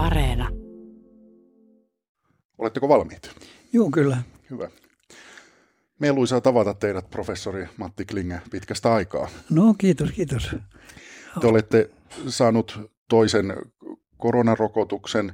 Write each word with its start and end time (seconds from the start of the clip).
Areena. 0.00 0.48
Oletteko 2.58 2.88
valmiit? 2.88 3.30
Joo, 3.72 3.90
kyllä. 3.90 4.22
Hyvä. 4.50 4.70
Mieluisaa 5.98 6.40
tavata 6.40 6.74
teidät, 6.74 7.10
professori 7.10 7.68
Matti 7.76 8.04
Klinge, 8.04 8.40
pitkästä 8.50 8.94
aikaa. 8.94 9.28
No, 9.50 9.74
kiitos, 9.78 10.10
kiitos. 10.12 10.56
Te 11.40 11.46
olette 11.46 11.90
saanut 12.28 12.80
toisen 13.08 13.56
koronarokotuksen. 14.16 15.32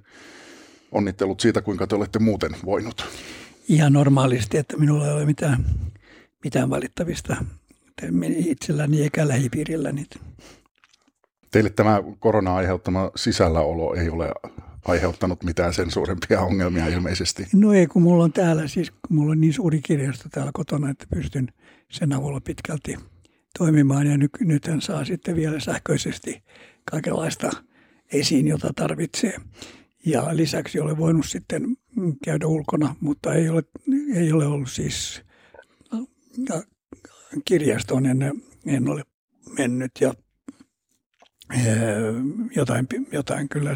Onnittelut 0.93 1.41
siitä, 1.41 1.63
kuinka 1.63 1.87
te 1.87 1.95
olette 1.95 2.19
muuten 2.19 2.57
voinut. 2.65 3.07
Ihan 3.69 3.93
normaalisti, 3.93 4.59
että 4.59 4.77
minulla 4.77 5.07
ei 5.07 5.13
ole 5.13 5.25
mitään, 5.25 5.65
mitään 6.45 6.71
valittavista 6.71 7.37
itselläni 8.37 9.03
eikä 9.03 9.29
lähipiirilläni. 9.29 10.07
Teille 11.57 11.71
tämä 11.71 12.03
korona 12.19 12.55
aiheuttama 12.55 13.11
sisälläolo 13.17 13.95
ei 13.95 14.09
ole 14.09 14.33
aiheuttanut 14.85 15.45
mitään 15.45 15.75
sen 15.75 15.91
suurempia 15.91 16.41
ongelmia 16.41 16.87
ilmeisesti. 16.87 17.47
No 17.55 17.73
ei, 17.73 17.87
kun 17.87 18.03
mulla 18.03 18.25
on 18.25 18.33
täällä, 18.33 18.69
siis 18.69 18.91
kun 18.91 19.17
mulla 19.17 19.33
on 19.33 19.41
niin 19.41 19.53
suuri 19.53 19.81
kirjasto 19.81 20.29
täällä 20.29 20.51
kotona, 20.55 20.91
että 20.91 21.07
pystyn 21.15 21.49
sen 21.91 22.13
avulla 22.13 22.41
pitkälti 22.41 22.97
toimimaan. 23.59 24.07
Ja 24.07 24.19
nyt, 24.19 24.31
nythän 24.41 24.81
saa 24.81 25.05
sitten 25.05 25.37
vielä 25.37 25.61
sähköisesti 25.61 26.43
kaikenlaista 26.91 27.51
esiin, 28.13 28.47
jota 28.47 28.73
tarvitsee. 28.77 29.37
Ja 30.07 30.37
lisäksi 30.37 30.81
olen 30.81 30.99
voinut 30.99 31.27
sitten 31.27 31.77
käydä 32.25 32.47
ulkona, 32.47 32.97
mutta 33.01 33.35
ei 33.35 33.49
ole, 33.49 33.63
ei 34.15 34.33
ole 34.33 34.47
ollut 34.47 34.71
siis 34.71 35.23
kirjastoon 37.45 38.07
en, 38.07 38.43
en 38.67 38.89
ole 38.89 39.03
mennyt 39.59 39.93
ja 40.01 40.15
jotain, 42.57 42.87
jotain 43.13 43.49
kyllä 43.49 43.71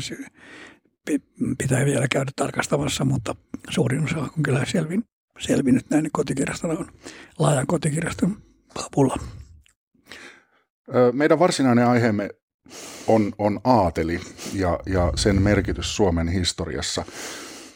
pitää 1.59 1.85
vielä 1.85 2.09
käydä 2.09 2.31
tarkastamassa, 2.37 3.05
mutta 3.05 3.35
suurin 3.71 4.05
osa 4.05 4.19
on 4.19 4.43
kyllä 4.43 4.65
selvin, 4.65 5.05
selvinnyt 5.39 5.91
näin 5.91 6.09
kotikirjaston 6.13 6.87
laajan 7.39 7.67
kotikirjaston 7.67 8.43
avulla. 8.75 9.17
Meidän 11.13 11.39
varsinainen 11.39 11.87
aiheemme 11.87 12.31
on, 13.07 13.33
on 13.39 13.61
aateli 13.65 14.21
ja, 14.53 14.81
ja 14.87 15.13
sen 15.17 15.43
merkitys 15.43 15.97
Suomen 15.97 16.29
historiassa. 16.29 17.05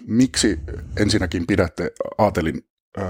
Miksi 0.07 0.61
ensinnäkin 0.97 1.47
pidätte 1.47 1.91
aatelin 2.19 2.63
ö, 2.99 3.03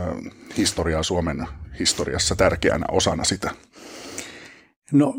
historiaa 0.56 1.02
Suomen 1.02 1.46
historiassa 1.78 2.36
tärkeänä 2.36 2.86
osana 2.90 3.24
sitä? 3.24 3.50
No 4.92 5.14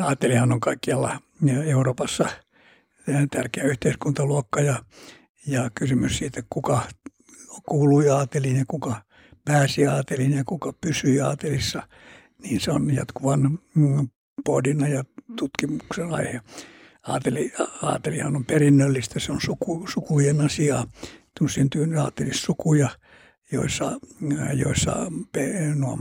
aatelihan 0.00 0.52
on 0.52 0.60
kaikkialla 0.60 1.18
Euroopassa 1.66 2.28
tärkeä 3.30 3.64
yhteiskuntaluokka 3.64 4.60
ja, 4.60 4.84
ja 5.46 5.70
kysymys 5.74 6.18
siitä, 6.18 6.42
kuka 6.50 6.82
kuului 7.68 8.10
aateliin 8.10 8.56
ja 8.56 8.64
kuka 8.68 9.02
pääsi 9.44 9.86
aateliin 9.86 10.32
ja 10.32 10.44
kuka 10.44 10.72
pysyi 10.80 11.20
aatelissa, 11.20 11.82
niin 12.42 12.60
se 12.60 12.70
on 12.70 12.94
jatkuvan 12.94 13.58
mm, 13.74 14.08
pohdinnan 14.44 14.90
ja 14.90 15.04
tutkimuksen 15.36 16.14
aihe. 16.14 16.40
Aateli, 17.08 17.52
aatelihan 17.82 18.36
on 18.36 18.44
perinnöllistä, 18.44 19.20
se 19.20 19.32
on 19.32 19.40
suku, 19.40 19.86
sukujen 19.88 20.40
asiaa. 20.40 20.86
Syntyy 21.46 21.98
aatelissukuja, 21.98 22.88
joissa, 23.52 24.00
joissa 24.54 24.96
no, 25.74 25.98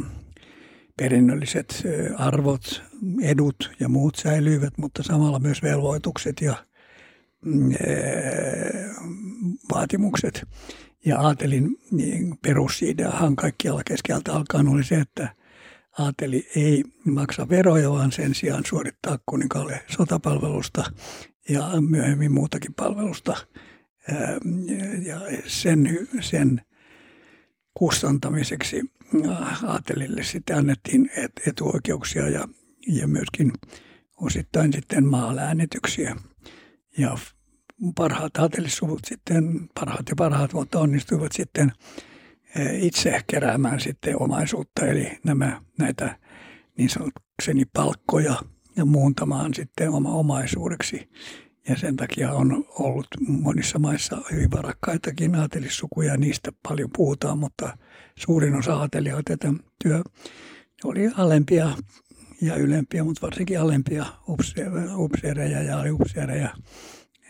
perinnölliset 0.97 1.83
arvot, 2.17 2.83
edut 3.21 3.71
ja 3.79 3.89
muut 3.89 4.15
säilyivät, 4.15 4.77
mutta 4.77 5.03
samalla 5.03 5.39
myös 5.39 5.63
velvoitukset 5.63 6.41
ja 6.41 6.65
mm, 7.45 7.73
vaatimukset. 9.73 10.47
Ja 11.05 11.19
aatelin 11.19 11.77
niin 11.91 12.37
perusideahan 12.37 13.35
kaikkialla 13.35 13.81
keskeltä 13.85 14.33
alkaen 14.33 14.67
oli 14.67 14.83
se, 14.83 14.95
että 14.95 15.35
aateli 15.99 16.47
ei 16.55 16.83
maksa 17.05 17.49
veroja, 17.49 17.91
vaan 17.91 18.11
sen 18.11 18.35
sijaan 18.35 18.65
suorittaa 18.65 19.19
kuninkaalle 19.25 19.83
sotapalvelusta 19.87 20.83
ja 21.49 21.71
myöhemmin 21.89 22.31
muutakin 22.31 22.73
palvelusta. 22.73 23.37
Ja 25.05 25.21
sen, 25.45 26.07
sen 26.19 26.61
kustantamiseksi 27.73 28.81
aatelille 29.67 30.23
sitten 30.23 30.57
annettiin 30.57 31.09
etuoikeuksia 31.47 32.29
ja, 32.29 32.47
ja 32.87 33.07
myöskin 33.07 33.51
osittain 34.21 34.73
sitten 34.73 35.05
maaläänityksiä. 35.05 36.15
Ja 36.97 37.17
parhaat 37.95 38.37
aatelissuvut 38.37 38.99
sitten, 39.05 39.69
parhaat 39.79 40.09
ja 40.09 40.15
parhaat, 40.17 40.53
mutta 40.53 40.79
onnistuivat 40.79 41.31
sitten 41.31 41.71
itse 42.73 43.21
keräämään 43.27 43.79
sitten 43.79 44.21
omaisuutta, 44.21 44.85
eli 44.85 45.19
nämä, 45.23 45.61
näitä 45.79 46.17
niin 46.77 46.89
sanotukseni 46.89 47.65
palkkoja 47.65 48.35
ja 48.75 48.85
muuntamaan 48.85 49.53
sitten 49.53 49.89
oma 49.89 50.09
omaisuudeksi. 50.13 51.09
Ja 51.69 51.77
sen 51.77 51.95
takia 51.95 52.31
on 52.31 52.65
ollut 52.69 53.07
monissa 53.27 53.79
maissa 53.79 54.21
hyvin 54.31 54.51
varakkaitakin 54.51 55.35
aatelissukuja 55.35 56.11
ja 56.11 56.17
niistä 56.17 56.51
paljon 56.67 56.89
puhutaan, 56.95 57.37
mutta 57.37 57.77
suurin 58.15 58.55
osa 58.55 58.75
aatelijoita 58.75 59.33
työ 59.83 60.01
oli 60.83 61.11
alempia 61.17 61.69
ja 62.41 62.55
ylempiä, 62.55 63.03
mutta 63.03 63.21
varsinkin 63.21 63.59
alempia 63.59 64.05
upseereja 64.95 65.63
ja 65.63 65.79
aliupseereja. 65.79 66.49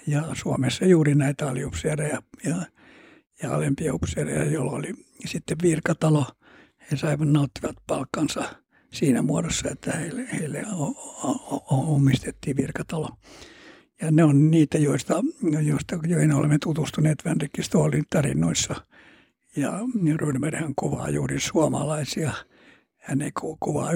Ja 0.08 0.24
Suomessa 0.34 0.86
juuri 0.86 1.16
näitä 1.16 1.50
aliupseereja 1.50 2.22
ja, 2.44 2.56
ja 3.44 3.56
alempia 3.56 3.94
upseereja, 3.94 4.44
joilla 4.44 4.72
oli 4.72 4.94
sitten 5.26 5.58
virkatalo. 5.64 6.26
He 6.92 6.98
saivat 6.98 7.28
nauttivat 7.28 7.76
palkkansa 7.88 8.56
siinä 8.94 9.22
muodossa, 9.22 9.70
että 9.70 9.92
heille, 9.92 10.28
heille 10.34 10.66
omistettiin 11.70 12.58
virkatalo. 12.58 13.10
Ja 14.04 14.12
ne 14.12 14.24
on 14.24 14.52
niitä, 14.52 14.78
joista, 14.78 15.24
joista 15.62 16.00
joihin 16.08 16.34
olemme 16.34 16.58
tutustuneet 16.64 17.26
Vänrikki 17.26 17.64
Stoolin 17.64 18.04
tarinoissa. 18.10 18.76
Ja 19.56 19.80
Rydmerhän 20.16 20.74
kuvaa 20.76 21.10
juuri 21.10 21.40
suomalaisia. 21.40 22.32
Hän 22.98 23.22
ei 23.22 23.32
kuvaa 23.60 23.92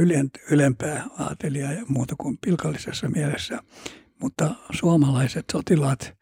ylempää 0.52 1.06
aatelia 1.20 1.72
ja 1.72 1.86
muuta 1.88 2.16
kuin 2.18 2.38
pilkallisessa 2.46 3.10
mielessä. 3.10 3.60
Mutta 4.22 4.56
suomalaiset 4.72 5.46
sotilaat 5.52 6.14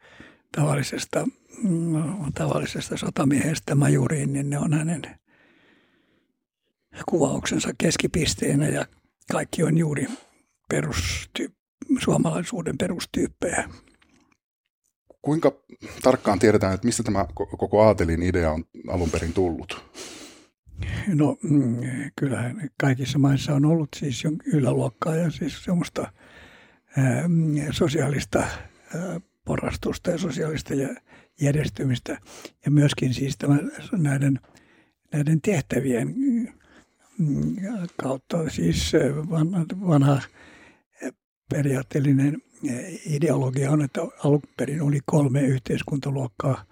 tavallisesta, 0.55 1.27
mm, 1.63 2.03
tavallisesta 2.33 2.97
sotamiehestä 2.97 3.75
majuriin, 3.75 4.33
niin 4.33 4.49
ne 4.49 4.59
on 4.59 4.73
hänen 4.73 5.01
kuvauksensa 7.09 7.69
keskipisteenä 7.77 8.67
ja 8.67 8.85
kaikki 9.31 9.63
on 9.63 9.77
juuri 9.77 10.07
perusty, 10.69 11.51
suomalaisuuden 11.99 12.77
perustyyppejä. 12.77 13.69
Kuinka 15.21 15.51
tarkkaan 16.01 16.39
tiedetään, 16.39 16.73
että 16.73 16.85
mistä 16.85 17.03
tämä 17.03 17.25
koko 17.33 17.81
aatelin 17.81 18.23
idea 18.23 18.51
on 18.51 18.65
alun 18.87 19.09
perin 19.09 19.33
tullut? 19.33 19.85
No 21.07 21.37
mm, 21.43 21.81
kyllähän 22.15 22.69
kaikissa 22.79 23.19
maissa 23.19 23.55
on 23.55 23.65
ollut 23.65 23.89
siis 23.95 24.23
yläluokkaa 24.45 25.15
ja 25.15 25.31
siis 25.31 25.63
semmoista 25.63 26.11
ää, 26.97 27.29
sosiaalista 27.71 28.39
ää, 28.39 29.21
porrastusta 29.45 30.11
ja 30.11 30.17
sosiaalista 30.17 30.73
järjestymistä 31.41 32.17
ja 32.65 32.71
myöskin 32.71 33.13
siis 33.13 33.37
tämän, 33.37 33.71
näiden, 33.91 34.39
näiden 35.13 35.41
tehtävien 35.41 36.15
mm, 37.17 37.55
kautta 38.01 38.49
siis 38.49 38.91
vanha, 39.29 39.65
vanha 39.87 40.21
periaatteellinen 41.49 42.41
ideologia 43.05 43.71
on, 43.71 43.81
että 43.81 44.01
alun 44.23 44.41
perin 44.57 44.81
oli 44.81 44.99
kolme 45.05 45.41
yhteiskuntaluokkaa, 45.41 46.65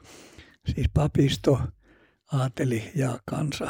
siis 0.76 0.90
papisto, 0.94 1.62
aateli 2.32 2.92
ja 2.96 3.20
kansa. 3.26 3.68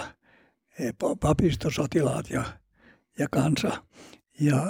Papisto, 1.20 1.72
sotilaat 1.72 2.30
ja, 2.30 2.44
ja 3.20 3.28
kansa. 3.32 3.84
Ja, 4.40 4.68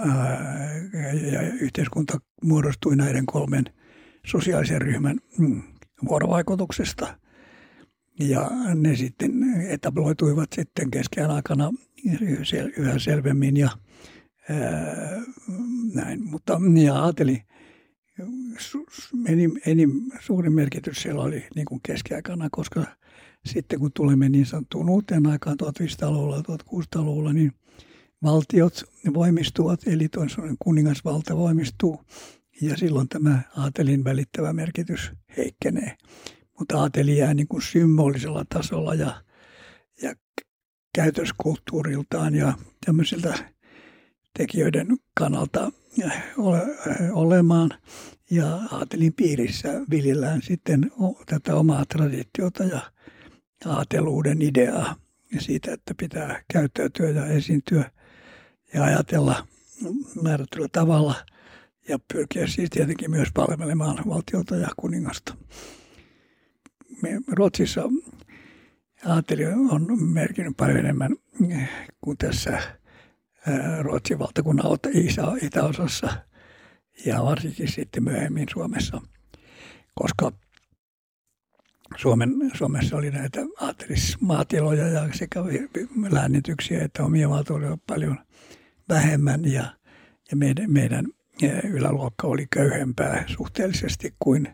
ja, 0.93 1.31
ja 1.31 1.41
yhteiskunta 1.41 2.19
muodostui 2.43 2.95
näiden 2.95 3.25
kolmen 3.25 3.65
sosiaalisen 4.25 4.81
ryhmän 4.81 5.19
mm, 5.37 5.63
vuorovaikutuksesta. 6.07 7.17
Ja 8.19 8.51
ne 8.75 8.95
sitten 8.95 9.31
etabloituivat 9.69 10.53
sitten 10.53 10.91
keskeän 10.91 11.31
aikana 11.31 11.71
yhä 12.77 12.99
selvemmin 12.99 13.57
ja 13.57 13.69
näin. 15.93 16.23
Mutta 16.23 16.59
ja 16.83 17.03
ajattelin, 17.03 17.41
enim, 19.25 19.51
enim, 19.65 19.91
suurin 20.19 20.53
merkitys 20.53 21.01
siellä 21.01 21.21
oli 21.21 21.43
niin 21.55 21.65
kuin 21.65 21.81
keskiaikana, 21.85 22.47
koska 22.51 22.85
sitten 23.45 23.79
kun 23.79 23.91
tulemme 23.93 24.29
niin 24.29 24.45
sanottuun 24.45 24.89
uuteen 24.89 25.27
aikaan 25.27 25.57
1500-luvulla, 25.63 26.37
1600-luvulla, 26.37 27.33
niin 27.33 27.51
valtiot 28.23 28.83
voimistuvat, 29.13 29.87
eli 29.87 30.09
kuningasvalta 30.59 31.37
voimistuu 31.37 32.01
ja 32.61 32.77
silloin 32.77 33.09
tämä 33.09 33.41
aatelin 33.57 34.03
välittävä 34.03 34.53
merkitys 34.53 35.11
heikkenee. 35.37 35.97
Mutta 36.59 36.77
aateli 36.77 37.17
jää 37.17 37.33
niin 37.33 37.47
kuin 37.47 37.61
symbolisella 37.61 38.45
tasolla 38.49 38.95
ja, 38.95 39.23
ja 40.01 40.15
käytöskulttuuriltaan 40.95 42.35
ja 42.35 42.53
tämmöisiltä 42.85 43.52
tekijöiden 44.37 44.87
kannalta 45.13 45.71
ole, 46.37 46.61
olemaan. 47.11 47.69
Ja 48.31 48.59
aatelin 48.71 49.13
piirissä 49.13 49.81
viljellään 49.89 50.41
sitten 50.41 50.91
tätä 51.25 51.55
omaa 51.55 51.85
traditiota 51.85 52.63
ja 52.63 52.79
aateluuden 53.65 54.41
ideaa 54.41 54.95
siitä, 55.39 55.73
että 55.73 55.93
pitää 55.97 56.43
käyttäytyä 56.53 57.09
ja 57.09 57.25
esiintyä 57.25 57.91
ja 58.73 58.83
ajatella 58.83 59.47
määrätyllä 60.23 60.67
tavalla 60.71 61.15
ja 61.87 61.99
pyrkiä 62.13 62.47
siis 62.47 62.69
tietenkin 62.69 63.11
myös 63.11 63.27
palvelemaan 63.33 64.03
valtiota 64.07 64.55
ja 64.55 64.67
kuningasta. 64.77 65.37
Me 67.01 67.19
Ruotsissa 67.27 67.89
aateli 69.05 69.45
on 69.45 70.03
merkinnyt 70.03 70.57
paljon 70.57 70.77
enemmän 70.77 71.15
kuin 72.01 72.17
tässä 72.17 72.61
Ruotsin 73.81 74.19
valtakunnan 74.19 74.65
itäosassa 75.41 76.07
ja 77.05 77.23
varsinkin 77.23 77.71
sitten 77.71 78.03
myöhemmin 78.03 78.47
Suomessa, 78.53 79.01
koska 79.95 80.31
Suomen, 81.97 82.51
Suomessa 82.53 82.97
oli 82.97 83.11
näitä 83.11 83.39
aattelismaatiloja 83.61 84.87
ja 84.87 85.09
sekä 85.13 85.39
läännityksiä 86.11 86.83
että 86.83 87.03
omia 87.03 87.29
maatiloja 87.29 87.77
paljon 87.87 88.17
vähemmän 88.89 89.45
ja, 89.45 89.63
ja 90.31 90.37
meidän, 90.37 90.71
meidän 90.71 91.05
yläluokka 91.63 92.27
oli 92.27 92.47
köyhempää 92.49 93.23
suhteellisesti 93.27 94.15
kuin 94.19 94.47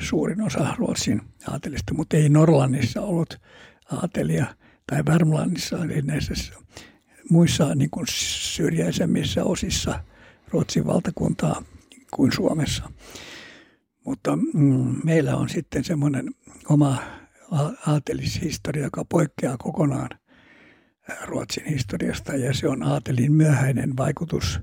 suurin 0.00 0.40
osa 0.40 0.74
Ruotsin 0.78 1.22
aatelista, 1.50 1.94
mutta 1.94 2.16
ei 2.16 2.28
Norlannissa 2.28 3.00
ollut 3.00 3.40
aatelia 3.92 4.46
tai 4.90 5.02
Värmlannissa, 5.06 5.84
eli 5.84 6.02
näissä 6.02 6.34
muissa 7.30 7.74
niin 7.74 7.90
kuin 7.90 8.06
syrjäisemmissä 8.10 9.44
osissa 9.44 10.00
Ruotsin 10.48 10.86
valtakuntaa 10.86 11.62
kuin 12.10 12.32
Suomessa. 12.32 12.90
Mutta 14.04 14.36
mm, 14.36 14.96
meillä 15.04 15.36
on 15.36 15.48
sitten 15.48 15.84
semmoinen 15.84 16.30
oma 16.68 16.98
aatelishistoria, 17.86 18.84
joka 18.84 19.04
poikkeaa 19.04 19.56
kokonaan 19.58 20.08
Ruotsin 21.24 21.64
historiasta 21.64 22.36
ja 22.36 22.54
se 22.54 22.68
on 22.68 22.82
aatelin 22.82 23.32
myöhäinen 23.32 23.96
vaikutus 23.96 24.60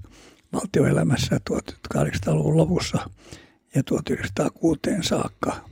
valtioelämässä 0.53 1.39
1800-luvun 1.50 2.57
lopussa 2.57 3.09
ja 3.75 3.83
1906 3.83 4.79
saakka. 5.01 5.69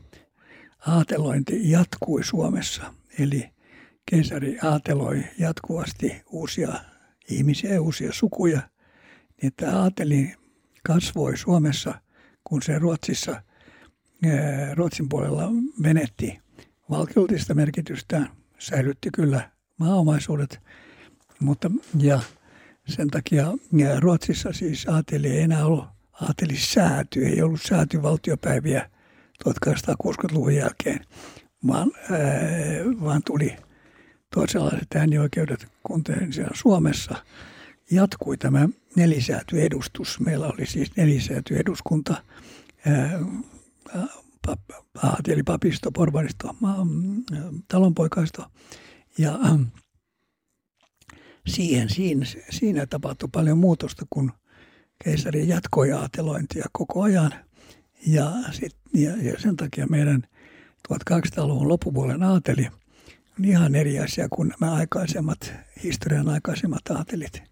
Aatelointi 0.87 1.71
jatkui 1.71 2.23
Suomessa, 2.23 2.93
eli 3.19 3.52
keisari 4.05 4.57
aateloi 4.63 5.23
jatkuvasti 5.39 6.21
uusia 6.31 6.73
ihmisiä 7.29 7.73
ja 7.73 7.81
uusia 7.81 8.13
sukuja, 8.13 8.61
niin 9.41 9.47
että 9.47 9.79
aateli 9.79 10.33
kasvoi 10.87 11.37
Suomessa, 11.37 11.93
kun 12.43 12.61
se 12.61 12.79
Ruotsissa, 12.79 13.41
Ruotsin 14.73 15.09
puolella 15.09 15.49
menetti 15.79 16.39
valtiollista 16.89 17.53
merkitystä, 17.53 18.27
säilytti 18.59 19.09
kyllä 19.13 19.49
maaomaisuudet, 19.79 20.59
mutta 21.39 21.71
ja 21.99 22.19
sen 22.87 23.07
takia 23.07 23.53
Ruotsissa 23.99 24.53
siis 24.53 24.87
aateli 24.87 25.27
ei 25.27 25.41
enää 25.41 25.65
ollut 25.65 25.85
aatelissääty, 26.21 27.25
ei 27.25 27.41
ollut 27.41 27.61
säätyvaltiopäiviä 27.61 28.89
1860-luvun 29.49 30.55
jälkeen, 30.55 31.05
vaan, 31.67 31.91
ää, 32.11 32.19
vaan 33.03 33.21
tuli 33.25 33.55
toisenlaiset 34.33 34.95
äänioikeudet 34.95 35.67
kuin 35.83 36.03
siellä 36.31 36.51
Suomessa. 36.53 37.15
Jatkui 37.91 38.37
tämä 38.37 38.69
nelisäätyedustus. 38.95 40.19
Meillä 40.19 40.47
oli 40.47 40.65
siis 40.65 40.95
nelisäätyeduskunta, 40.95 42.23
aateli 45.03 45.43
papisto, 45.43 45.91
porvaristo, 45.91 46.55
talonpoikaisto 47.67 48.45
ja 49.17 49.39
siihen, 51.47 51.89
siinä, 51.89 52.25
siinä 52.49 52.85
tapahtui 52.85 53.29
paljon 53.31 53.57
muutosta, 53.57 54.05
kun 54.09 54.31
keisari 55.03 55.47
jatkoi 55.47 55.91
aatelointia 55.91 56.65
koko 56.71 57.01
ajan. 57.01 57.33
Ja, 58.07 58.31
sit, 58.51 58.75
ja, 58.93 59.11
ja 59.21 59.39
sen 59.39 59.57
takia 59.57 59.87
meidän 59.87 60.23
1800-luvun 60.93 61.67
loppupuolen 61.67 62.23
aateli 62.23 62.67
on 63.39 63.45
ihan 63.45 63.75
eri 63.75 63.99
asia 63.99 64.27
kuin 64.29 64.53
nämä 64.59 64.73
aikaisemmat, 64.73 65.53
historian 65.83 66.29
aikaisemmat 66.29 66.89
aatelit. 66.89 67.43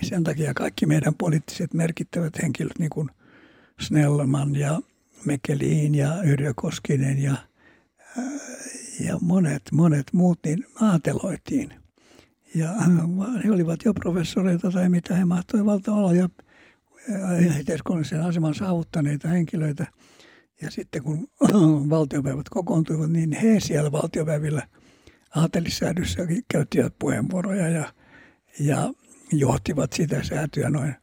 Ja 0.00 0.08
sen 0.08 0.24
takia 0.24 0.54
kaikki 0.54 0.86
meidän 0.86 1.14
poliittiset 1.14 1.74
merkittävät 1.74 2.42
henkilöt, 2.42 2.78
niin 2.78 2.90
kuin 2.90 3.10
Snellman 3.80 4.56
ja 4.56 4.80
Mekeliin 5.24 5.94
ja 5.94 6.22
Yrjö 6.22 6.52
Koskinen 6.56 7.22
ja, 7.22 7.36
ja 9.00 9.18
monet, 9.20 9.62
monet 9.72 10.12
muut, 10.12 10.38
niin 10.44 10.66
aateloitiin– 10.80 11.74
ja 12.56 12.68
he 13.44 13.50
olivat 13.50 13.84
jo 13.84 13.94
professoreita 13.94 14.70
tai 14.70 14.88
mitä 14.88 15.14
he 15.14 15.24
mahtoivat 15.24 15.88
olla 15.88 16.12
ja 16.12 16.28
yhteiskunnallisen 17.58 18.20
aseman 18.20 18.54
saavuttaneita 18.54 19.28
henkilöitä. 19.28 19.86
Ja 20.62 20.70
sitten 20.70 21.02
kun 21.02 21.28
valtiopäivät 21.90 22.48
kokoontuivat, 22.48 23.10
niin 23.10 23.32
he 23.32 23.60
siellä 23.60 23.92
valtiopäivillä 23.92 24.68
aatelissäädyssä 25.36 26.26
käyttivät 26.48 26.98
puheenvuoroja 26.98 27.68
ja, 27.68 27.92
ja 28.60 28.92
johtivat 29.32 29.92
sitä 29.92 30.22
säätyä 30.22 30.70
noin 30.70 30.94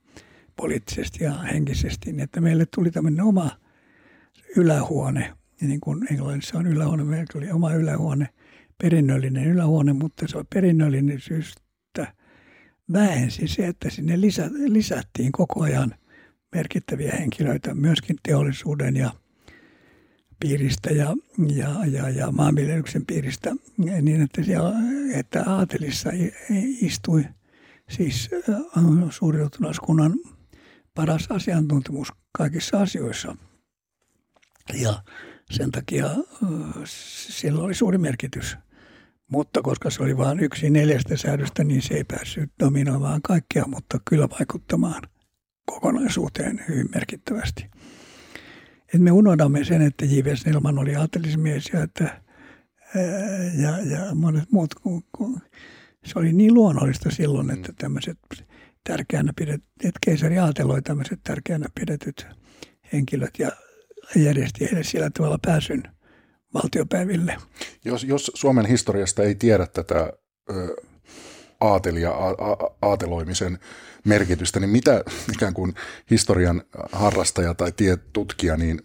poliittisesti 0.56 1.24
ja 1.24 1.34
henkisesti, 1.34 2.12
niin 2.12 2.20
että 2.20 2.42
meille 2.42 2.66
tuli 2.76 2.92
tämmöinen 2.92 3.26
oma 3.26 3.52
ylähuone, 4.56 5.34
niin 5.62 5.82
kuin 5.82 6.08
Englannissa 6.12 6.58
on 6.58 6.68
ylähuone, 6.68 7.04
meillä 7.04 7.26
oli 7.36 7.52
oma 7.52 7.74
ylähuone– 7.74 8.30
perinnöllinen 8.84 9.48
ylähuone, 9.48 9.94
mutta 9.94 10.28
se 10.28 10.38
on 10.38 10.46
perinnöllinen 10.54 11.20
syystä 11.20 12.14
vähensi 12.94 13.48
se, 13.48 13.68
että 13.68 13.90
sinne 13.90 14.22
lisä, 14.22 14.50
lisättiin 14.54 15.32
koko 15.32 15.64
ajan 15.64 15.96
merkittäviä 16.56 17.16
henkilöitä 17.20 17.74
myöskin 17.74 18.16
teollisuuden 18.24 18.96
ja 18.96 19.12
piiristä 20.44 20.90
ja, 20.90 21.16
ja, 21.56 21.76
ja, 21.86 22.10
ja 22.10 22.32
maanviljelyksen 22.32 23.06
piiristä 23.06 23.56
niin, 23.78 24.22
että, 24.22 24.44
siellä, 24.44 24.74
että 25.14 25.44
aatelissa 25.48 26.10
istui 26.82 27.26
siis 27.90 28.30
äh, 28.50 28.84
suuriutunaskunnan 29.10 30.14
paras 30.96 31.28
asiantuntemus 31.30 32.08
kaikissa 32.38 32.82
asioissa. 32.82 33.36
Ja 34.74 35.04
sen 35.52 35.72
takia 35.72 36.06
äh, 36.06 36.14
sillä 37.30 37.64
oli 37.64 37.74
suuri 37.74 37.98
merkitys. 37.98 38.58
Mutta 39.32 39.62
koska 39.62 39.90
se 39.90 40.04
oli 40.04 40.18
vain 40.18 40.40
yksi 40.40 40.70
neljästä 40.70 41.18
säädöstä, 41.18 41.64
niin 41.64 41.82
se 41.82 41.94
ei 41.94 42.04
päässyt 42.04 42.52
dominoimaan 42.60 43.22
kaikkea, 43.22 43.64
mutta 43.68 43.98
kyllä 44.10 44.30
vaikuttamaan 44.30 45.02
kokonaisuuteen 45.66 46.66
hyvin 46.68 46.90
merkittävästi. 46.96 47.70
Et 48.94 49.02
me 49.02 49.12
unohdamme 49.12 49.64
sen, 49.64 49.82
että 49.82 50.06
J.V. 50.06 50.36
Snellman 50.36 50.80
oli 50.80 50.96
aatelismies 50.96 51.70
ja, 51.74 51.84
että, 51.84 52.22
ja, 53.62 53.80
ja 53.80 54.16
monet 54.16 54.52
muut. 54.52 54.74
Kun, 54.74 55.04
kun, 55.18 55.42
se 56.06 56.20
oli 56.20 56.34
niin 56.34 56.54
luonnollista 56.54 57.12
silloin, 57.12 57.52
että 57.52 57.72
mm. 57.72 57.76
tämmöiset 57.76 58.18
tärkeänä 58.84 59.34
pidet, 59.36 59.64
että 59.84 60.00
keisari 60.06 60.40
aateloi 60.40 60.82
tämmöiset 60.82 61.20
tärkeänä 61.24 61.68
pidetyt 61.76 62.28
henkilöt 62.94 63.40
ja 63.40 63.52
järjesti 64.16 64.66
heille 64.66 64.84
sillä 64.84 65.10
tavalla 65.10 65.40
pääsyn 65.46 65.84
valtiopäiville. 66.54 67.38
Jos, 67.86 68.04
jos 68.04 68.32
Suomen 68.36 68.66
historiasta 68.66 69.24
ei 69.24 69.36
tiedä 69.36 69.68
tätä 69.68 70.14
ö, 70.50 70.76
aatelia, 71.62 72.12
a, 72.12 72.30
a, 72.30 72.58
aateloimisen 72.82 73.60
merkitystä, 74.04 74.60
niin 74.60 74.70
mitä 74.70 75.04
ikään 75.34 75.54
kuin 75.54 75.74
historian 76.10 76.62
harrastaja 76.92 77.54
tai 77.54 77.72
tietutkija 77.72 78.58
niin, 78.58 78.82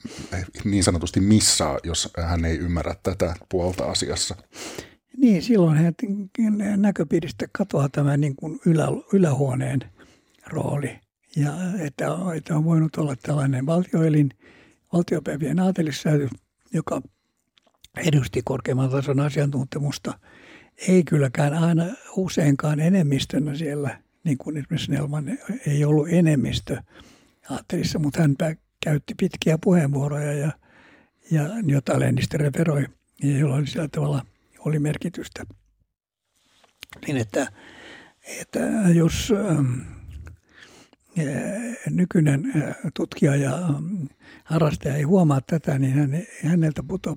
niin 0.65 0.85
sanotusti 0.85 1.21
missaa, 1.21 1.79
jos 1.85 2.13
hän 2.25 2.45
ei 2.45 2.59
ymmärrä 2.59 2.95
tätä 3.03 3.35
puolta 3.49 3.85
asiassa? 3.85 4.37
Niin, 5.17 5.43
silloin 5.43 5.79
näköpiiristä 6.77 7.47
katoaa 7.53 7.89
tämä 7.89 8.17
niin 8.17 8.37
kuin 8.37 8.61
ylä, 8.67 8.87
ylähuoneen 9.13 9.81
rooli. 10.47 10.99
Ja 11.37 11.53
että, 11.79 12.07
että 12.37 12.57
on 12.57 12.65
voinut 12.65 12.97
olla 12.97 13.17
tällainen 13.17 13.67
valtioelin, 13.67 14.31
valtiopäivien 14.93 15.61
aatelissääty, 15.61 16.29
joka 16.73 17.03
edusti 17.97 18.43
korkeamman 18.45 18.91
tason 18.91 19.21
asiantuntemusta. 19.21 20.19
Ei 20.89 21.05
kylläkään 21.05 21.55
aina 21.55 21.85
useinkaan 22.17 22.81
enemmistönä 22.81 23.55
siellä, 23.55 23.99
niin 24.29 24.39
kuin 24.39 24.57
esimerkiksi 24.57 24.91
Nelman 24.91 25.39
ei 25.67 25.85
ollut 25.85 26.09
enemmistö 26.11 26.83
aattelissa, 27.51 27.99
mutta 27.99 28.21
hän 28.21 28.37
käytti 28.85 29.15
pitkiä 29.15 29.59
puheenvuoroja 29.59 30.33
ja, 30.33 30.53
ja 31.31 31.43
jota 31.67 32.01
Lennistä 32.01 32.39
referoi, 32.39 32.87
jolla 33.23 33.55
oli 33.55 33.67
sillä 33.67 33.89
tavalla 33.89 34.27
oli 34.59 34.79
merkitystä. 34.79 35.45
Niin 37.07 37.17
että, 37.17 37.53
että 38.41 38.59
jos 38.95 39.33
ähm, 39.37 39.81
nykyinen 41.91 42.53
tutkija 42.95 43.37
ja 43.37 43.59
harrastaja 44.45 44.95
ei 44.95 45.03
huomaa 45.03 45.41
tätä, 45.41 45.79
niin 45.79 45.93
hän, 45.93 46.23
häneltä 46.45 46.83
putoaa 46.83 47.17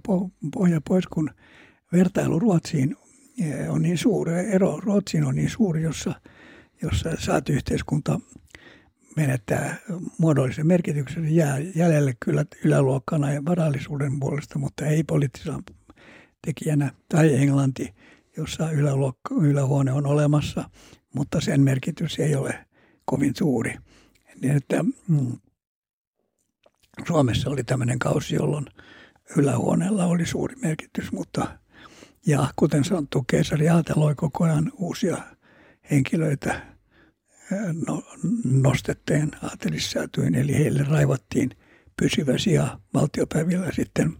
pohja 0.54 0.82
pois, 0.88 1.08
kun 1.08 1.30
vertailu 1.94 2.40
Ruotsiin 2.40 2.96
on 3.70 3.82
niin 3.82 3.98
suuri, 3.98 4.34
ero 4.34 4.80
Ruotsiin 4.80 5.24
on 5.26 5.36
niin 5.36 5.50
suuri, 5.50 5.84
jossa, 5.84 6.14
jossa 6.82 7.10
saatiyhteiskunta 7.20 8.20
menettää 9.16 9.78
muodollisen 10.18 10.68
merkityksen 10.68 11.36
jää 11.36 11.58
jäljelle 11.76 12.14
kyllä 12.20 12.46
yläluokkana 12.64 13.34
ja 13.34 13.46
varallisuuden 13.46 14.20
puolesta, 14.20 14.60
mutta 14.60 14.86
ei 14.86 15.04
poliittisena 15.04 15.64
tekijänä, 16.46 16.92
tai 17.10 17.36
Englanti, 17.36 17.94
jossa 18.38 18.72
yläluokka, 18.72 19.36
ylähuone 19.36 19.92
on 19.92 20.06
olemassa, 20.06 20.70
mutta 21.14 21.42
sen 21.42 21.62
merkitys 21.62 22.20
ei 22.20 22.36
ole 22.36 22.66
kovin 23.06 23.36
suuri. 23.38 23.76
Niin 24.42 24.58
että 24.58 24.84
mm, 25.08 25.38
Suomessa 27.08 27.50
oli 27.50 27.64
tämmöinen 27.64 28.00
kausi, 28.00 28.36
jolloin 28.36 28.66
ylähuoneella 29.38 30.06
oli 30.06 30.26
suuri 30.26 30.56
merkitys, 30.56 31.12
mutta 31.12 31.58
ja 32.26 32.48
kuten 32.56 32.84
sanottu, 32.84 33.24
keisari 33.24 33.70
ajateloi 33.70 34.16
koko 34.16 34.44
ajan 34.44 34.72
uusia 34.78 35.18
henkilöitä 35.92 36.71
nostetteen 38.44 39.32
aatelissäätyin, 39.42 40.36
eli 40.36 40.58
heille 40.58 40.84
raivattiin 40.84 41.50
pysyvä 42.02 42.38
sija 42.38 42.80
valtiopäivillä 42.94 43.72
sitten 43.72 44.14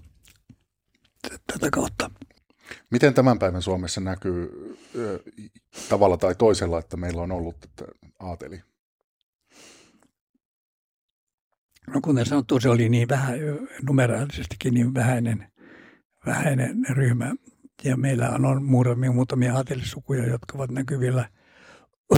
tätä 1.48 1.70
kautta. 1.72 2.12
Miten 2.90 3.14
tämän 3.14 3.40
päivän 3.40 3.62
Suomessa 3.62 4.02
näkyy 4.02 4.50
tavalla 5.90 6.18
tai 6.18 6.36
toisella, 6.36 6.80
että 6.80 6.98
meillä 6.98 7.22
on 7.22 7.32
ollut 7.32 7.58
aateli? 8.20 8.62
No 11.94 12.02
kuten 12.02 12.26
sanottu, 12.26 12.60
se 12.60 12.70
oli 12.70 12.90
niin 12.90 13.10
vähän, 13.10 13.36
numeraalisestikin 13.88 14.74
niin 14.74 14.94
vähäinen, 14.94 15.52
vähäinen 16.26 16.86
ryhmä. 16.90 17.36
Ja 17.84 17.98
meillä 17.98 18.30
on 18.30 18.64
muutamia, 18.64 19.12
muutamia 19.12 19.56
aatelissukuja, 19.56 20.26
jotka 20.26 20.58
ovat 20.58 20.72
näkyvillä, 20.72 21.30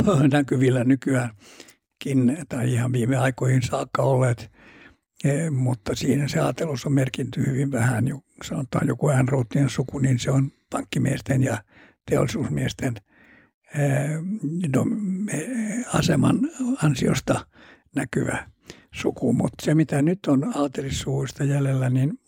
näkyvillä 0.32 0.84
nykyäänkin 0.84 2.38
tai 2.50 2.74
ihan 2.74 2.94
viime 2.94 3.18
aikoihin 3.18 3.62
saakka 3.62 4.02
olleet. 4.02 4.52
E, 5.24 5.50
mutta 5.50 5.96
siinä 5.96 6.28
se 6.28 6.40
aatelus 6.40 6.86
on 6.86 6.94
merkinty 6.94 7.46
hyvin 7.46 7.72
vähän. 7.72 8.06
Sanotaan 8.44 8.88
joku 8.88 9.10
Äänruuttien 9.10 9.70
suku, 9.70 10.00
niin 10.00 10.20
se 10.20 10.32
on 10.32 10.52
pankkimiesten 10.70 11.44
ja 11.44 11.64
teollisuusmiesten 12.10 12.96
e, 13.76 13.80
aseman 15.94 16.40
ansiosta 16.84 17.46
näkyvä 17.96 18.50
suku, 18.94 19.34
mutta 19.34 19.66
se 19.66 19.76
mitä 19.76 20.02
nyt 20.02 20.20
on 20.28 20.58
aatelissuvuista 20.58 21.44
jäljellä, 21.44 21.90
niin, 21.90 22.20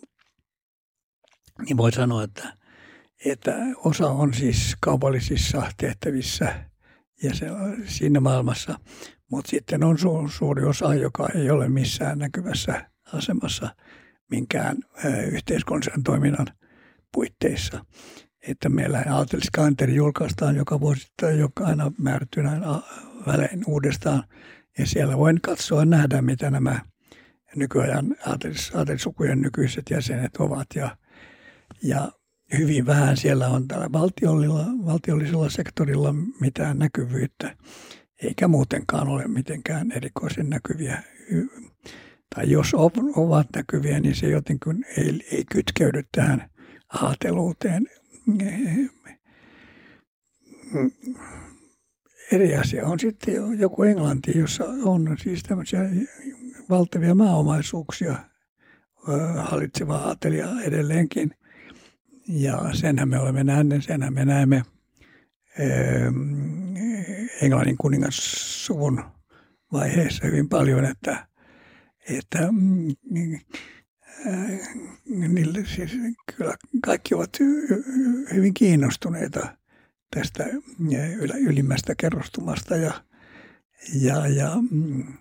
niin 1.66 1.78
voi 1.78 1.92
sanoa, 1.92 2.24
että, 2.24 2.54
että 3.26 3.56
osa 3.76 4.10
on 4.10 4.34
siis 4.34 4.76
kaupallisissa 4.82 5.64
tehtävissä 5.78 6.66
ja 7.26 7.36
se 7.36 7.48
siinä 7.86 8.20
maailmassa, 8.20 8.80
mutta 9.32 9.50
sitten 9.50 9.84
on 9.84 9.98
su, 9.98 10.28
suuri 10.28 10.64
osa, 10.64 10.96
joka 10.96 11.30
ei 11.36 11.50
ole 11.50 11.70
missään 11.70 12.20
näkyvässä 12.20 12.90
asemassa 13.14 13.76
minkään 14.32 14.78
yhteiskunnallisen 15.32 16.04
toiminnan 16.04 16.48
puitteissa. 17.14 17.86
Että 18.48 18.70
meillä 18.70 19.04
aateliskalenteri 19.10 19.96
julkaistaan 19.96 20.56
joka 20.56 20.80
vuosi, 20.80 21.08
joka 21.40 21.66
aina 21.66 21.92
määrätty 21.98 22.44
näin 22.44 22.64
välein 23.26 23.64
uudestaan– 23.68 24.24
ja 24.78 24.86
siellä 24.86 25.18
voin 25.18 25.42
katsoa 25.42 25.86
nähdä, 25.86 26.22
mitä 26.22 26.52
nämä 26.52 26.80
nykyajan 27.56 28.16
aatelisukujen 28.74 29.42
nykyiset 29.42 29.84
jäsenet 29.90 30.38
ovat. 30.38 30.68
Ja, 30.76 30.98
ja 31.84 32.12
hyvin 32.58 32.86
vähän 32.86 33.18
siellä 33.18 33.48
on 33.48 33.68
tällä 33.68 33.92
valtiollisella, 33.92 34.66
valtiollisella 34.86 35.50
sektorilla 35.50 36.16
mitään 36.42 36.80
näkyvyyttä, 36.80 37.56
eikä 38.24 38.48
muutenkaan 38.48 39.08
ole 39.08 39.28
mitenkään 39.28 39.92
erikoisen 39.92 40.50
näkyviä. 40.50 41.04
Tai 42.36 42.50
jos 42.52 42.74
ovat 43.16 43.48
näkyviä, 43.56 44.00
niin 44.00 44.16
se 44.16 44.30
jotenkin 44.30 44.86
ei, 44.98 45.28
ei 45.32 45.46
kytkeydy 45.52 46.04
tähän 46.12 46.50
aateluuteen 46.94 47.88
eri 52.32 52.56
asia 52.56 52.86
on 52.88 53.00
sitten 53.00 53.60
joku 53.60 53.84
Englanti, 53.84 54.38
jossa 54.38 54.66
on 54.84 55.18
siis 55.24 55.44
tämmöisiä 55.44 55.80
valtavia 56.70 57.16
maaomaisuuksia 57.16 58.16
hallitseva 59.38 59.96
aatelija 59.96 60.48
edelleenkin. 60.64 61.32
Ja 62.28 62.70
senhän 62.74 63.10
me 63.10 63.20
olemme 63.20 63.44
nähneet, 63.44 63.84
senhän 63.84 64.14
me 64.14 64.26
näemme 64.26 64.64
Englannin 67.42 67.78
kuningassuvun 67.78 69.04
vaiheessa 69.72 70.28
hyvin 70.28 70.50
paljon, 70.50 70.86
että, 70.86 71.28
että 72.10 72.40
niille 75.06 75.66
siis 75.76 75.92
kyllä 76.36 76.56
kaikki 76.86 77.16
ovat 77.16 77.38
hyvin 78.34 78.54
kiinnostuneita 78.54 79.58
tästä 80.16 80.46
ylimmästä 81.40 81.96
kerrostumasta 81.98 82.76
ja, 82.76 83.04
ja, 83.94 84.28
ja 84.28 84.56
mm, 84.72 85.14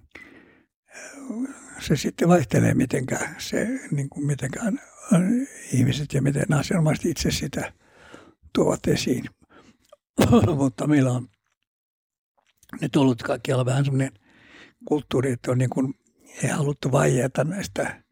se 1.80 1.96
sitten 1.96 2.28
vaihtelee 2.28 2.74
mitenkään, 2.74 3.34
se, 3.38 3.80
niin 3.90 4.08
kuin 4.08 4.26
mitenkään 4.26 4.80
ihmiset 5.72 6.12
ja 6.12 6.22
miten 6.22 6.52
asianomaiset 6.52 7.04
itse 7.04 7.30
sitä 7.30 7.72
tuovat 8.54 8.86
esiin. 8.86 9.24
Mutta 10.56 10.86
meillä 10.86 11.12
on 11.12 11.28
nyt 12.80 12.96
ollut 12.96 13.22
kaikkialla 13.22 13.64
vähän 13.66 13.84
semmoinen 13.84 14.12
kulttuuri, 14.84 15.32
että 15.32 15.50
on 15.50 15.58
niin 15.58 15.70
kuin, 15.70 15.94
ei 16.42 16.50
haluttu 16.50 16.92
vaieta 16.92 17.44
näistä, 17.44 18.02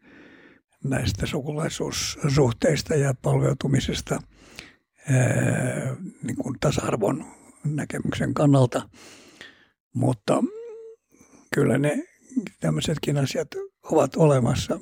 näistä 0.84 1.26
sukulaisuussuhteista 1.26 2.94
ja 2.94 3.14
palveutumisesta– 3.22 4.22
niin 6.22 6.36
kuin 6.36 6.56
tasa-arvon 6.60 7.24
näkemyksen 7.64 8.34
kannalta. 8.34 8.88
Mutta 9.94 10.42
kyllä 11.54 11.78
ne 11.78 12.04
tämmöisetkin 12.60 13.18
asiat 13.18 13.48
ovat 13.82 14.16
olemassa 14.16 14.80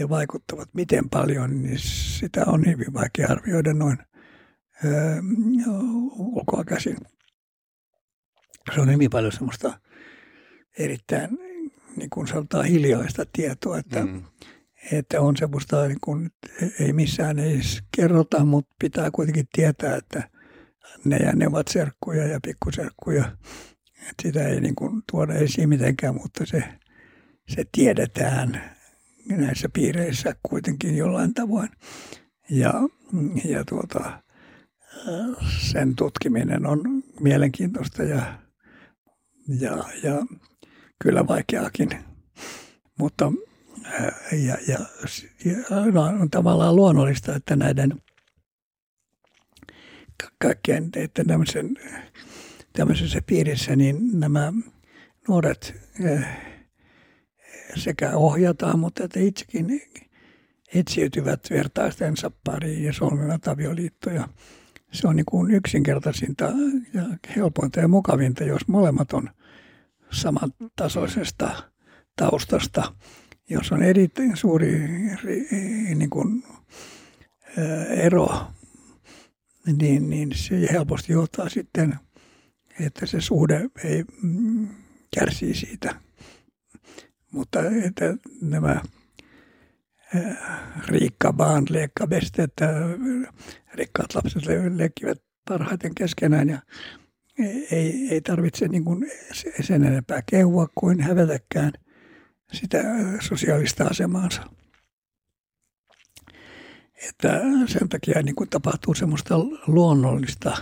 ja 0.00 0.08
vaikuttavat 0.08 0.68
miten 0.74 1.10
paljon, 1.10 1.62
niin 1.62 1.78
sitä 2.18 2.44
on 2.46 2.66
hyvin 2.66 2.94
vaikea 2.94 3.28
arvioida 3.30 3.74
noin 3.74 3.98
öö, 4.84 5.22
ulkoa 6.16 6.64
käsin. 6.64 6.96
Se 8.74 8.80
on 8.80 8.92
hyvin 8.92 9.10
paljon 9.10 9.32
semmoista 9.32 9.80
erittäin, 10.78 11.30
niin 11.96 12.10
kuin 12.10 12.26
sanotaan, 12.26 12.64
hiljaista 12.64 13.24
tietoa, 13.32 13.78
että 13.78 14.04
mm 14.04 14.22
että 14.92 15.20
on 15.20 15.36
semmoista, 15.36 15.88
niin 15.88 16.00
kuin, 16.00 16.30
ei 16.80 16.92
missään 16.92 17.38
ei 17.38 17.60
kerrota, 17.96 18.44
mutta 18.44 18.74
pitää 18.78 19.10
kuitenkin 19.10 19.46
tietää, 19.52 19.96
että 19.96 20.30
ne 21.04 21.16
ja 21.16 21.32
ne 21.32 21.46
ovat 21.46 21.68
serkkuja 21.68 22.26
ja 22.26 22.40
pikkuserkkuja. 22.44 23.24
Että 24.00 24.22
sitä 24.22 24.48
ei 24.48 24.60
niin 24.60 24.74
kuin 24.74 25.02
tuoda 25.10 25.34
esiin 25.34 25.68
mitenkään, 25.68 26.14
mutta 26.14 26.46
se, 26.46 26.64
se 27.48 27.64
tiedetään 27.72 28.62
näissä 29.28 29.68
piireissä 29.68 30.34
kuitenkin 30.42 30.96
jollain 30.96 31.34
tavoin. 31.34 31.68
Ja, 32.50 32.74
ja 33.44 33.64
tuota, 33.64 34.22
sen 35.70 35.96
tutkiminen 35.96 36.66
on 36.66 37.02
mielenkiintoista 37.20 38.02
ja, 38.02 38.38
ja, 39.60 39.84
ja 40.02 40.26
kyllä 41.02 41.26
vaikeakin. 41.26 41.90
Mutta 42.98 43.32
ja, 44.32 44.56
ja, 44.68 44.78
ja 45.44 45.56
on 46.20 46.30
tavallaan 46.30 46.76
luonnollista, 46.76 47.34
että 47.34 47.56
näiden 47.56 48.02
kaikkien, 50.38 50.90
että 50.96 51.24
tämmöisen, 51.24 51.76
tämmöisessä 52.72 53.22
piirissä 53.26 53.76
niin 53.76 54.20
nämä 54.20 54.52
nuoret 55.28 55.74
sekä 57.76 58.10
ohjataan, 58.16 58.78
mutta 58.78 59.04
että 59.04 59.20
itsekin 59.20 59.82
etsiytyvät 60.74 61.40
vertaistensa 61.50 62.30
pariin 62.44 62.84
ja 62.84 62.92
solmivat 62.92 63.48
avioliittoja. 63.48 64.28
Se 64.92 65.08
on 65.08 65.16
niin 65.16 65.26
kuin 65.26 65.50
yksinkertaisinta 65.50 66.44
ja 66.94 67.02
helpointa 67.36 67.80
ja 67.80 67.88
mukavinta, 67.88 68.44
jos 68.44 68.68
molemmat 68.68 69.12
on 69.12 69.30
samantasoisesta 70.10 71.62
taustasta 72.16 72.92
jos 73.50 73.72
on 73.72 73.82
erittäin 73.82 74.36
suuri 74.36 74.88
niin 75.94 76.10
kuin, 76.10 76.44
ero, 77.88 78.28
niin, 79.80 80.10
niin 80.10 80.30
se 80.34 80.72
helposti 80.72 81.12
johtaa 81.12 81.48
sitten, 81.48 81.98
että 82.80 83.06
se 83.06 83.20
suhde 83.20 83.70
ei 83.84 84.04
mm, 84.22 84.68
kärsii 85.18 85.54
siitä. 85.54 85.94
Mutta 87.32 87.60
että 87.84 88.14
nämä 88.40 88.80
Riikka 90.88 91.38
vaan 91.38 91.64
leikka 91.70 92.08
että 92.38 92.66
rikkaat 93.74 94.14
lapset 94.14 94.42
leikkivät 94.76 95.22
parhaiten 95.48 95.94
keskenään 95.94 96.48
ja 96.48 96.58
ei, 97.70 98.08
ei 98.10 98.20
tarvitse 98.20 98.68
niin 98.68 98.84
kuin 98.84 99.10
sen 99.60 99.84
enempää 99.84 100.22
kehua 100.30 100.68
kuin 100.74 101.00
hävetäkään 101.00 101.72
sitä 102.52 102.82
sosiaalista 103.20 103.84
asemaansa. 103.84 104.42
Että 107.08 107.40
sen 107.66 107.88
takia 107.88 108.22
niin 108.22 108.34
kuin 108.34 108.50
tapahtuu 108.50 108.94
semmoista 108.94 109.38
luonnollista 109.66 110.56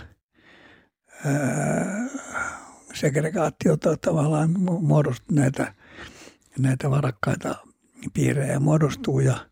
ää, 1.25 2.09
segregaatiota 2.95 3.97
tavallaan 3.97 4.61
muodostuu 4.61 5.37
näitä, 5.37 5.75
näitä 6.59 6.91
varakkaita 6.91 7.57
piirejä 8.15 8.61
muodostuu 8.61 9.21
ja, 9.21 9.47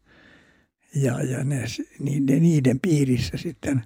ja, 0.94 1.22
ja 1.22 1.44
ne, 1.44 1.64
niiden, 1.98 2.42
niiden 2.42 2.80
piirissä 2.80 3.36
sitten 3.36 3.82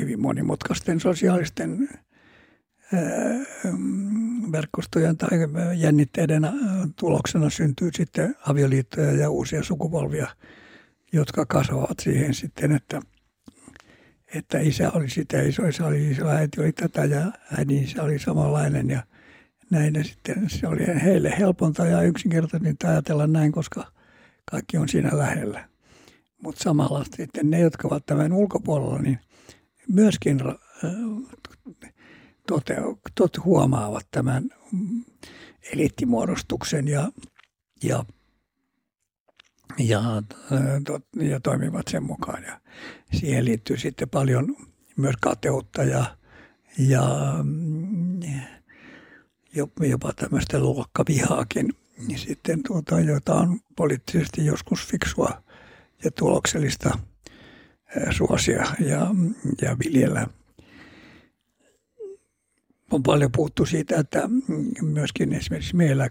hyvin 0.00 0.20
monimutkaisten 0.20 1.00
sosiaalisten 1.00 1.88
verkostojen 4.52 5.16
tai 5.16 5.30
jännitteiden 5.76 6.42
tuloksena 6.96 7.50
syntyy 7.50 7.90
sitten 7.94 8.36
avioliittoja 8.46 9.12
ja 9.12 9.30
uusia 9.30 9.62
sukupolvia, 9.62 10.28
jotka 11.12 11.46
kasvavat 11.46 12.00
siihen 12.00 12.34
sitten, 12.34 12.72
että, 12.72 13.02
että 14.34 14.58
isä 14.58 14.90
oli 14.90 15.10
sitä, 15.10 15.42
isoisä 15.42 15.86
oli 15.86 16.10
iso, 16.10 16.28
äiti 16.28 16.60
oli 16.60 16.72
tätä 16.72 17.04
ja 17.04 17.32
äidin 17.58 17.84
isä 17.84 18.02
oli 18.02 18.18
samanlainen 18.18 18.90
ja 18.90 19.02
näin. 19.70 20.04
Sitten 20.04 20.50
se 20.50 20.68
oli 20.68 20.86
heille 21.04 21.34
helponta 21.38 21.86
ja 21.86 22.02
yksinkertaisinta 22.02 22.88
ajatella 22.88 23.26
näin, 23.26 23.52
koska 23.52 23.92
kaikki 24.50 24.76
on 24.76 24.88
siinä 24.88 25.18
lähellä. 25.18 25.68
Mutta 26.42 26.62
samalla 26.62 27.04
sitten 27.16 27.50
ne, 27.50 27.60
jotka 27.60 27.88
ovat 27.88 28.06
tämän 28.06 28.32
ulkopuolella, 28.32 28.98
niin 28.98 29.18
myöskin 29.88 30.38
tote, 32.46 32.76
tot 33.14 33.44
huomaavat 33.44 34.06
tämän 34.10 34.50
eliittimuodostuksen 35.72 36.88
ja, 36.88 37.12
ja, 37.82 38.04
ja, 39.78 40.02
tot, 40.86 41.04
ja 41.16 41.40
toimivat 41.40 41.88
sen 41.88 42.02
mukaan. 42.02 42.42
Ja 42.42 42.60
siihen 43.12 43.44
liittyy 43.44 43.76
sitten 43.76 44.08
paljon 44.08 44.56
myös 44.96 45.14
kateutta 45.20 45.82
ja, 45.82 46.16
ja 46.78 47.04
jopa 49.80 50.12
tämmöistä 50.12 50.60
luokkavihaakin, 50.60 51.74
niin 52.06 52.18
sitten 52.18 52.62
tuota, 52.62 53.00
jota 53.00 53.34
on 53.34 53.60
poliittisesti 53.76 54.46
joskus 54.46 54.86
fiksua 54.86 55.42
ja 56.04 56.10
tuloksellista 56.10 56.98
suosia 58.10 58.64
ja, 58.80 59.06
ja 59.62 59.76
viljellä– 59.78 60.26
on 62.90 63.02
paljon 63.02 63.32
puhuttu 63.32 63.66
siitä, 63.66 63.96
että 63.96 64.28
myöskin 64.82 65.32
esimerkiksi 65.32 65.76
meillä 65.76 66.10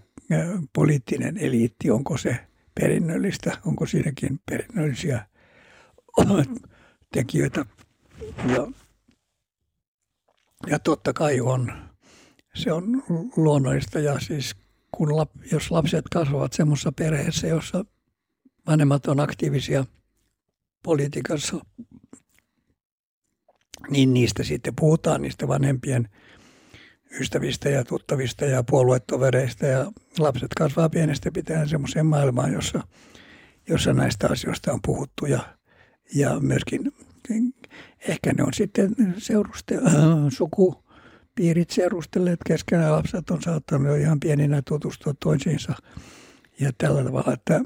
poliittinen 0.74 1.38
eliitti, 1.38 1.91
onko 1.91 2.17
se 2.17 2.39
perinnöllistä, 2.75 3.58
onko 3.65 3.86
siinäkin 3.86 4.39
perinnöllisiä 4.46 5.25
tekijöitä. 7.12 7.65
Ja, 8.55 8.67
ja 10.67 10.80
totta 10.80 11.13
kai 11.13 11.41
on. 11.41 11.88
Se 12.55 12.71
on 12.71 13.03
luonnollista 13.35 13.99
ja 13.99 14.19
siis 14.19 14.55
kun 14.91 15.17
lap, 15.17 15.31
jos 15.51 15.71
lapset 15.71 16.05
kasvavat 16.13 16.53
semmoisessa 16.53 16.91
perheessä, 16.91 17.47
jossa 17.47 17.85
vanhemmat 18.67 19.07
on 19.07 19.19
aktiivisia 19.19 19.85
politiikassa, 20.83 21.65
niin 23.89 24.13
niistä 24.13 24.43
sitten 24.43 24.75
puhutaan, 24.75 25.21
niistä 25.21 25.47
vanhempien– 25.47 26.09
ystävistä 27.12 27.69
ja 27.69 27.83
tuttavista 27.83 28.45
ja 28.45 28.63
puoluetovereista 28.63 29.65
ja 29.65 29.91
lapset 30.19 30.53
kasvaa 30.57 30.89
pienestä 30.89 31.31
pitäen 31.31 31.69
semmoiseen 31.69 32.05
maailmaan, 32.05 32.53
jossa, 32.53 32.81
jossa 33.69 33.93
näistä 33.93 34.27
asioista 34.31 34.73
on 34.73 34.79
puhuttu 34.85 35.25
ja, 35.25 35.39
ja 36.15 36.39
myöskin 36.39 36.91
ehkä 38.07 38.33
ne 38.33 38.43
on 38.43 38.53
sitten 38.53 38.95
seuruste, 39.17 39.75
äh, 39.75 39.93
sukupiirit 41.39 41.69
seurustelleet 41.69 42.39
keskenään. 42.45 42.91
Lapset 42.91 43.30
on 43.30 43.41
saattanut 43.41 43.88
jo 43.88 43.95
ihan 43.95 44.19
pieninä 44.19 44.62
tutustua 44.67 45.13
toisiinsa 45.19 45.73
ja 46.60 46.71
tällä 46.78 47.04
tavalla, 47.04 47.34
että 47.34 47.62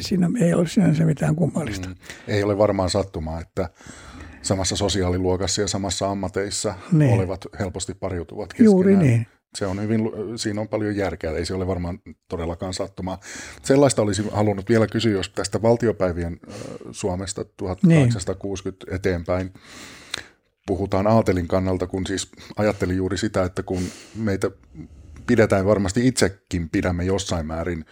siinä 0.00 0.30
ei 0.40 0.54
ole 0.54 0.68
sinänsä 0.68 1.04
mitään 1.04 1.36
kummallista. 1.36 1.88
Mm, 1.88 1.94
ei 2.28 2.42
ole 2.42 2.58
varmaan 2.58 2.90
sattumaa, 2.90 3.40
että 3.40 3.70
samassa 4.42 4.76
sosiaaliluokassa 4.76 5.60
ja 5.60 5.68
samassa 5.68 6.10
ammateissa 6.10 6.74
niin. 6.92 7.14
olevat 7.14 7.46
helposti 7.58 7.94
pariutuvat 7.94 8.52
keskenään. 8.52 8.72
Juuri 8.72 8.96
niin. 8.96 9.26
Se 9.54 9.66
on 9.66 9.82
hyvin, 9.82 10.00
siinä 10.36 10.60
on 10.60 10.68
paljon 10.68 10.96
järkeä, 10.96 11.30
ei 11.30 11.46
se 11.46 11.54
ole 11.54 11.66
varmaan 11.66 11.98
todellakaan 12.28 12.74
sattumaa. 12.74 13.20
Sellaista 13.62 14.02
olisi 14.02 14.22
halunnut 14.32 14.68
vielä 14.68 14.86
kysyä, 14.86 15.12
jos 15.12 15.28
tästä 15.28 15.62
valtiopäivien 15.62 16.40
Suomesta 16.90 17.44
1860 17.56 18.86
niin. 18.86 18.94
eteenpäin 18.94 19.52
puhutaan 20.66 21.06
Aatelin 21.06 21.48
kannalta, 21.48 21.86
kun 21.86 22.06
siis 22.06 22.30
ajattelin 22.56 22.96
juuri 22.96 23.18
sitä, 23.18 23.44
että 23.44 23.62
kun 23.62 23.82
meitä 24.14 24.50
pidetään 25.26 25.66
varmasti 25.66 26.06
itsekin 26.06 26.70
pidämme 26.70 27.04
jossain 27.04 27.46
määrin 27.46 27.84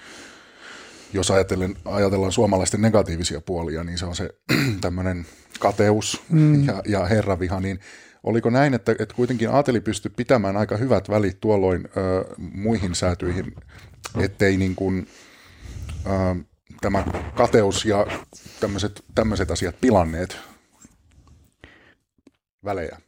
jos 1.15 1.31
ajatellen, 1.31 1.77
ajatellaan 1.85 2.33
suomalaisten 2.33 2.83
negatiivisia 2.83 3.41
puolia, 3.41 3.85
niin 3.85 3.99
se 3.99 4.07
on 4.07 4.17
se 4.17 4.31
tämmöinen 4.81 5.27
kateus 5.59 6.23
mm. 6.31 6.65
ja, 6.65 6.83
ja 6.89 7.05
herraviha, 7.05 7.61
niin 7.61 7.81
oliko 8.23 8.51
näin, 8.51 8.75
että, 8.75 8.93
että 8.93 9.15
kuitenkin 9.15 9.51
Aateli 9.51 9.81
pystyi 9.81 10.13
pitämään 10.17 10.57
aika 10.57 10.77
hyvät 10.77 11.09
välit 11.09 11.41
tuolloin 11.41 11.89
ö, 11.97 12.25
muihin 12.39 12.95
säätyihin, 12.95 13.55
ettei 14.21 14.57
niin 14.57 14.75
kuin, 14.75 15.07
ö, 16.07 16.45
tämä 16.81 17.05
kateus 17.35 17.85
ja 17.85 18.07
tämmöiset, 19.15 19.51
asiat 19.51 19.81
pilanneet 19.81 20.37
välejä? 22.64 22.98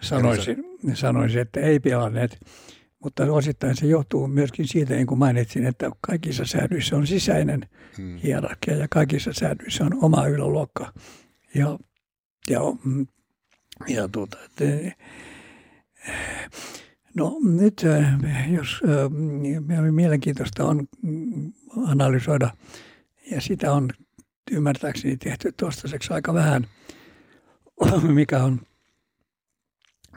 Sanoisin, 0.00 0.64
sanoisin, 0.94 1.40
että 1.40 1.60
ei 1.60 1.80
pilanneet. 1.80 2.38
Mutta 3.02 3.24
osittain 3.24 3.76
se 3.76 3.86
johtuu 3.86 4.28
myöskin 4.28 4.68
siitä, 4.68 4.94
niin 4.94 5.06
kuin 5.06 5.18
mainitsin, 5.18 5.66
että 5.66 5.90
kaikissa 6.00 6.44
säädyissä 6.44 6.96
on 6.96 7.06
sisäinen 7.06 7.68
hmm. 7.98 8.16
hierarkia 8.16 8.76
ja 8.76 8.86
kaikissa 8.90 9.32
säädyissä 9.32 9.84
on 9.84 10.04
oma 10.04 10.26
yläluokka. 10.26 10.92
Ja, 11.54 11.78
ja, 12.50 12.60
mm, 12.84 13.06
ja 13.88 14.08
tuota, 14.08 14.38
että, 14.44 14.64
no 17.14 17.36
nyt 17.44 17.82
jos 18.50 18.82
mielenkiintoista 19.90 20.64
on 20.64 20.88
analysoida, 21.86 22.50
ja 23.30 23.40
sitä 23.40 23.72
on 23.72 23.90
ymmärtääkseni 24.50 25.16
tehty 25.16 25.52
toistaiseksi 25.56 26.12
aika 26.12 26.34
vähän, 26.34 26.66
mikä 28.02 28.44
on 28.44 28.60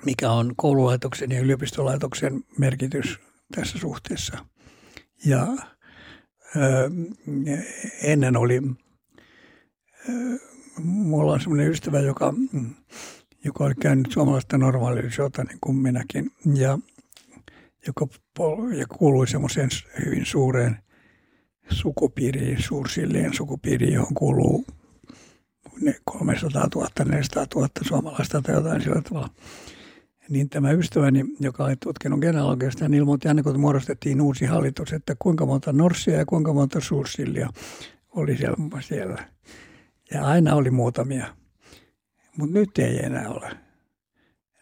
mikä 0.06 0.32
on 0.32 0.54
koululaitoksen 0.56 1.32
ja 1.32 1.40
yliopistolaitoksen 1.40 2.44
merkitys 2.58 3.20
tässä 3.56 3.80
suhteessa. 3.80 4.38
Ja 5.26 5.48
ennen 8.04 8.38
oli, 8.38 8.62
mulla 10.84 11.34
on 11.34 11.42
semmoinen 11.42 11.72
ystävä, 11.72 12.00
joka, 12.00 12.34
joka 13.44 13.64
oli 13.64 13.76
käynyt 13.76 14.12
suomalaista 14.12 14.58
normaalisuutta 14.58 15.44
niin 15.44 15.58
kuin 15.62 15.78
minäkin, 15.78 16.32
ja 16.56 16.80
joka 17.88 18.08
ja 18.78 18.86
kuului 18.88 19.28
semmoiseen 19.28 19.70
hyvin 20.06 20.26
suureen 20.26 20.78
sukupiiriin, 21.72 22.64
suursilleen 22.64 23.34
sukupiiriin, 23.34 23.94
johon 23.94 24.14
kuuluu 24.14 24.66
ne 25.82 25.96
300 26.04 26.68
000, 26.76 26.88
400 27.06 27.46
000 27.56 27.70
suomalaista 27.82 28.42
tai 28.42 28.56
jotain 28.56 28.82
sillä 28.82 29.02
tavalla 29.02 29.30
niin 30.30 30.50
tämä 30.50 30.72
ystäväni, 30.72 31.26
joka 31.40 31.64
oli 31.64 31.76
tutkinut 31.76 32.20
genealogiasta, 32.20 32.86
hän 32.86 32.94
ilmoitti 32.94 33.28
aina 33.28 33.44
kun 33.44 33.60
muodostettiin 33.60 34.22
uusi 34.22 34.46
hallitus, 34.46 34.94
että 34.94 35.16
kuinka 35.20 35.46
monta 35.46 35.74
norssia 35.74 36.18
ja 36.18 36.26
kuinka 36.26 36.54
monta 36.54 36.80
suursillia 36.80 37.50
oli 38.12 38.38
siellä. 38.38 38.82
siellä. 38.82 39.28
Ja 40.14 40.26
aina 40.26 40.56
oli 40.56 40.72
muutamia, 40.72 41.36
mutta 42.38 42.60
nyt 42.60 42.80
ei 42.80 43.06
enää 43.06 43.30
ole. 43.30 43.52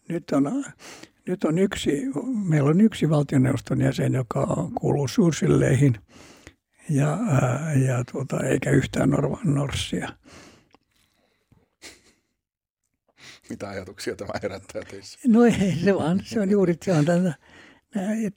Nyt 0.09 0.31
on, 0.31 0.63
nyt 1.27 1.43
on 1.43 1.57
yksi, 1.57 2.01
meillä 2.49 2.69
on 2.69 2.81
yksi 2.81 3.09
valtioneuvoston 3.09 3.81
jäsen, 3.81 4.13
joka 4.13 4.69
kuuluu 4.75 5.07
suursilleihin 5.07 5.97
ja, 6.89 7.17
ja 7.87 8.03
tuota, 8.11 8.39
eikä 8.39 8.69
yhtään 8.69 9.09
norva, 9.09 9.39
norssia. 9.43 10.09
Mitä 13.53 13.69
ajatuksia 13.69 14.15
tämä 14.15 14.31
herättää 14.43 14.81
teissä? 14.91 15.19
No 15.27 15.43
ei 15.43 15.75
se 15.83 15.95
vaan, 15.95 16.21
se 16.25 16.39
on 16.39 16.49
juuri 16.49 16.77
se 16.85 16.93
on 16.93 17.05
tätä, 17.05 17.33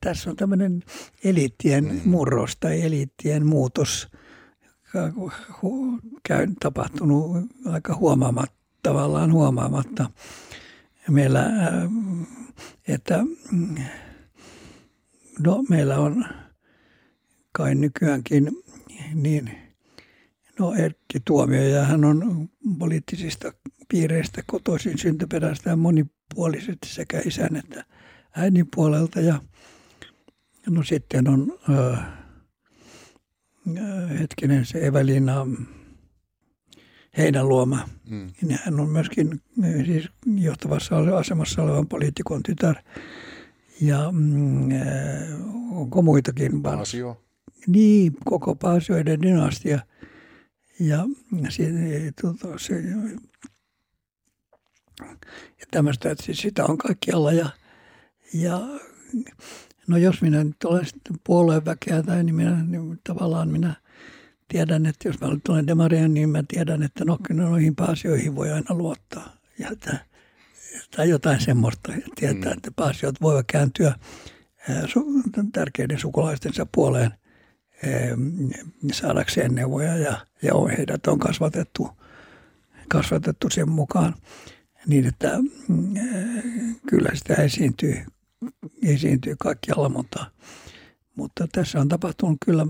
tässä 0.00 0.30
on 0.30 0.36
tämmöinen 0.36 0.82
eliittien 1.24 1.84
mm. 1.84 2.00
murros 2.04 2.56
tai 2.56 2.82
eliittien 2.82 3.46
muutos 3.46 4.08
käy, 6.22 6.46
tapahtunut 6.60 7.36
aika 7.66 7.94
huomaamatta, 7.94 8.56
tavallaan 8.82 9.32
huomaamatta. 9.32 10.10
Meillä, 11.10 11.50
että 12.88 13.24
no, 15.38 15.64
meillä 15.68 15.98
on 15.98 16.24
kai 17.52 17.74
nykyäänkin 17.74 18.50
niin, 19.14 19.50
no 20.58 20.74
Erkki 20.74 21.20
Tuomio, 21.24 21.62
ja 21.62 21.84
hän 21.84 22.04
on 22.04 22.48
poliittisista 22.78 23.52
piireistä 23.88 24.42
kotoisin 24.46 24.98
syntyperäistä 24.98 25.70
ja 25.70 25.76
monipuolisesti 25.76 26.88
sekä 26.88 27.22
isän 27.24 27.56
että 27.56 27.84
äidin 28.36 28.66
puolelta. 28.74 29.20
Ja 29.20 29.40
no 30.70 30.82
sitten 30.82 31.28
on 31.28 31.58
ö, 31.68 31.96
hetkinen 34.18 34.66
se 34.66 34.86
Evelina 34.86 35.46
Heinäluoma. 37.18 37.88
Mm. 38.10 38.30
Hän 38.64 38.80
on 38.80 38.88
myöskin 38.88 39.40
siis 39.86 40.08
johtavassa 40.36 40.96
asemassa 41.18 41.62
olevan 41.62 41.88
poliitikon 41.88 42.42
tytär. 42.42 42.76
Ja 43.80 44.12
mm, 44.12 44.68
onko 45.70 46.02
muitakin? 46.02 46.62
Paasio. 46.62 47.22
Niin, 47.66 48.12
koko 48.24 48.54
Paasioiden 48.54 49.22
dynastia. 49.22 49.78
Ja 50.80 51.04
se, 51.48 51.72
tuota, 52.20 52.58
se, 52.58 52.82
ja 55.60 55.66
tämmöistä, 55.70 56.10
että 56.10 56.24
siis 56.24 56.38
sitä 56.38 56.64
on 56.64 56.78
kaikkialla. 56.78 57.32
Ja, 57.32 57.48
ja 58.34 58.60
no 59.86 59.96
jos 59.96 60.22
minä 60.22 60.44
nyt 60.44 60.64
olen 60.64 60.86
sitten 60.86 61.16
puolueväkeä 61.24 62.02
tai 62.02 62.24
niin 62.24 62.34
minä 62.34 62.64
niin 62.64 63.00
tavallaan 63.04 63.48
minä 63.48 63.74
tiedän, 64.48 64.86
että 64.86 65.08
jos 65.08 65.20
mä 65.20 65.28
olen 65.48 65.66
demaria, 65.66 66.08
niin 66.08 66.30
mä 66.30 66.42
tiedän, 66.48 66.82
että 66.82 67.04
no, 67.04 67.18
noihin 67.30 67.76
paasioihin 67.76 68.36
voi 68.36 68.52
aina 68.52 68.74
luottaa. 68.74 69.36
Ja 69.58 69.68
että, 69.72 69.98
tai 70.96 71.08
jotain 71.08 71.40
semmoista. 71.40 71.92
Ja 71.92 72.02
tietää, 72.16 72.52
mm. 72.52 72.56
että 72.56 72.70
paasiot 72.76 73.20
voivat 73.20 73.46
kääntyä 73.46 73.94
tärkeiden 75.52 75.98
sukulaistensa 75.98 76.66
puoleen 76.74 77.10
saadakseen 78.92 79.54
neuvoja 79.54 79.96
ja, 79.96 80.26
ja 80.42 80.52
heidät 80.78 81.06
on 81.06 81.18
kasvatettu, 81.18 81.88
kasvatettu 82.88 83.50
sen 83.50 83.70
mukaan 83.70 84.14
niin, 84.86 85.06
että 85.06 85.38
kyllä 86.88 87.08
sitä 87.14 87.34
esiintyy, 87.34 88.04
esiintyy 88.82 89.36
kaikkialla, 89.38 89.88
mutta, 89.88 90.30
mutta 91.14 91.48
tässä 91.52 91.80
on 91.80 91.88
tapahtunut 91.88 92.36
kyllä 92.44 92.66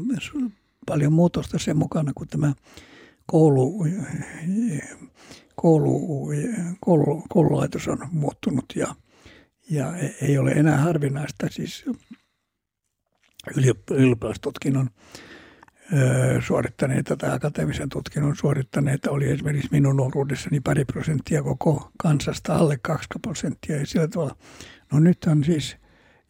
paljon 0.87 1.13
muutosta 1.13 1.59
sen 1.59 1.77
mukana, 1.77 2.13
kun 2.15 2.29
tämä 2.29 2.53
koulu, 3.27 3.87
koulu, 5.57 6.29
koulu, 6.81 7.25
koululaitos 7.29 7.89
on 7.89 7.99
muuttunut 8.13 8.65
ja, 8.75 8.95
ja 9.71 9.93
ei 10.23 10.39
ole 10.39 10.51
enää 10.51 10.77
harvinaista. 10.77 11.47
Siis 11.51 11.85
ylioppilastutkinnon 13.91 14.91
suorittaneita 16.47 17.17
tai 17.17 17.33
akateemisen 17.33 17.89
tutkinnon 17.89 18.37
suorittaneita 18.37 19.11
oli 19.11 19.31
esimerkiksi 19.31 19.69
minun 19.73 19.97
nuoruudessani 19.97 20.61
pari 20.61 20.85
prosenttia 20.85 21.43
koko 21.43 21.91
kansasta, 21.99 22.57
alle 22.57 22.79
2 22.83 23.09
prosenttia. 23.23 23.77
Ja 23.77 23.87
sillä 23.87 24.09
tavalla, 24.09 24.37
no 24.93 25.01
nyt 25.01 25.25
on 25.25 25.45
siis, 25.45 25.77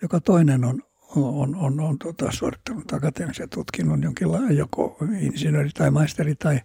joka 0.02 0.20
toinen 0.20 0.64
on, 0.64 0.82
on, 1.16 1.54
on, 1.54 1.80
on 1.80 1.98
tuota, 1.98 2.32
suorittanut 2.32 2.92
akateemisen 2.92 3.48
tutkinnon 3.48 4.02
jonkinlainen 4.02 4.56
joko 4.56 4.96
insinööri 5.20 5.70
tai 5.70 5.90
maisteri 5.90 6.34
tai 6.34 6.60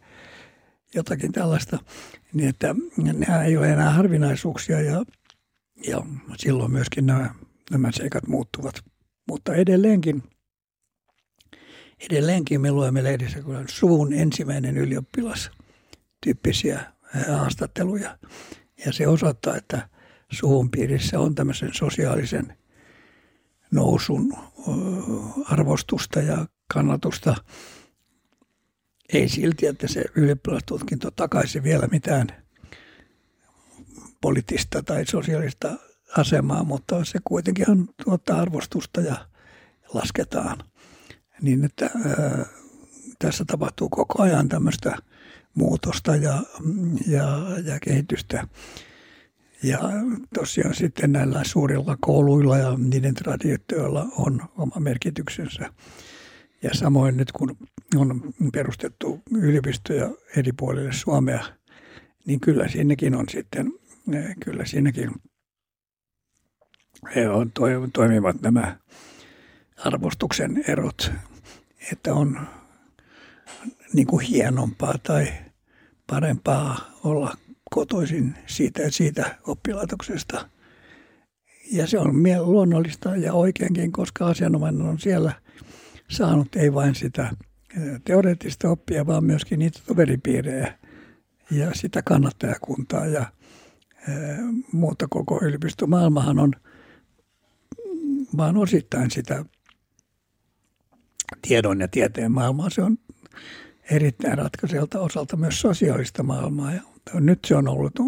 jotakin 0.96 1.32
tällaista, 1.32 1.80
niin 2.34 2.50
että 2.50 2.76
nämä 2.98 3.44
ei 3.44 3.58
ole 3.58 3.72
enää 3.72 3.90
harvinaisuuksia 3.90 4.82
ja, 4.82 5.04
ja 5.88 6.02
silloin 6.38 6.72
myöskin 6.72 7.06
nämä, 7.06 7.36
nämä 7.72 7.92
seikat 7.92 8.28
muuttuvat. 8.28 8.76
Mutta 9.28 9.54
edelleenkin– 9.54 10.24
edelleenkin 12.10 12.62
me 12.62 12.72
luemme 12.72 13.04
lehdissä 13.04 13.42
kun 13.42 13.66
suvun 13.70 14.14
ensimmäinen 14.14 14.78
ylioppilas 14.78 15.52
tyyppisiä 16.22 16.94
haastatteluja. 17.38 18.18
Ja 18.86 18.94
se 18.94 19.08
osoittaa, 19.08 19.56
että 19.56 19.90
suvun 20.32 20.72
piirissä 20.72 21.20
on 21.20 21.36
tämmöisen 21.36 21.70
sosiaalisen 21.74 22.58
nousun 23.72 24.34
arvostusta 25.46 26.20
ja 26.20 26.46
kannatusta. 26.74 27.36
Ei 29.14 29.30
silti, 29.30 29.66
että 29.66 29.88
se 29.88 30.04
ylioppilastutkinto 30.16 31.12
takaisi 31.12 31.64
vielä 31.64 31.88
mitään 31.88 32.28
poliittista 34.22 34.84
tai 34.84 35.06
sosiaalista 35.06 35.78
asemaa, 36.18 36.64
mutta 36.64 37.06
se 37.06 37.20
kuitenkin 37.24 37.70
on 37.70 37.88
tuottaa 38.04 38.42
arvostusta 38.42 39.02
ja 39.02 39.28
lasketaan– 39.94 40.58
niin 41.42 41.66
että 41.66 41.90
tässä 43.20 43.46
tapahtuu 43.48 43.90
koko 43.90 44.24
ajan 44.24 44.50
tämmöistä 44.50 44.98
muutosta 45.54 46.16
ja, 46.16 46.44
ja, 47.08 47.28
ja 47.66 47.80
kehitystä. 47.80 48.48
Ja 49.64 49.80
tosiaan 50.34 50.76
sitten 50.76 51.12
näillä 51.12 51.44
suurilla 51.44 51.98
kouluilla 52.02 52.58
ja 52.58 52.78
niiden 52.78 53.14
traditioilla 53.14 54.08
on 54.18 54.42
oma 54.58 54.76
merkityksensä. 54.80 55.74
Ja 56.64 56.70
samoin 56.74 57.18
nyt 57.18 57.32
kun 57.32 57.58
on 57.96 58.34
perustettu 58.54 59.22
yliopistoja 59.32 60.10
eri 60.38 60.52
puolille 60.52 60.94
Suomea, 60.94 61.46
niin 62.26 62.40
kyllä 62.40 62.68
siinäkin 62.68 63.16
on 63.16 63.26
sitten, 63.30 63.74
kyllä 64.46 64.66
siinäkin 64.66 65.12
on, 67.32 67.52
toimivat 67.94 68.42
nämä 68.42 68.78
arvostuksen 69.86 70.64
erot 70.68 71.12
että 71.92 72.14
on 72.14 72.48
niin 73.94 74.08
kuin 74.08 74.26
hienompaa 74.26 74.96
tai 75.04 75.28
parempaa 76.08 76.92
olla 77.04 77.38
kotoisin 77.70 78.36
siitä 78.48 78.82
ja 78.82 78.92
siitä 78.92 79.38
oppilaitoksesta. 79.48 80.50
Ja 81.72 81.88
se 81.88 82.00
on 82.00 82.24
luonnollista 82.42 83.16
ja 83.16 83.34
oikeinkin, 83.34 83.92
koska 83.92 84.28
asianomainen 84.28 84.82
on 84.82 85.00
siellä 85.00 85.34
saanut 86.10 86.56
ei 86.56 86.74
vain 86.74 86.96
sitä 86.96 87.36
teoreettista 88.04 88.70
oppia, 88.70 89.08
vaan 89.08 89.26
myöskin 89.26 89.60
niitä 89.60 89.80
toveripiirejä 89.86 90.78
ja 91.52 91.72
sitä 91.74 92.02
kannattajakuntaa 92.02 93.06
ja 93.06 93.26
muuta 94.72 95.08
koko 95.10 95.40
yliopistomaailmahan 95.44 96.40
on 96.40 96.54
vaan 98.38 98.58
osittain 98.58 99.12
sitä 99.12 99.46
tiedon 101.42 101.80
ja 101.80 101.88
tieteen 101.88 102.32
maailmaa. 102.32 102.70
Se 102.70 102.82
on 102.82 102.98
erittäin 103.92 104.38
ratkaiselta 104.38 105.00
osalta 105.00 105.38
myös 105.38 105.62
sosiaalista 105.62 106.24
maailmaa. 106.24 106.74
Ja 106.74 106.82
nyt 107.14 107.40
se 107.46 107.56
on 107.56 107.68
ollut 107.68 108.00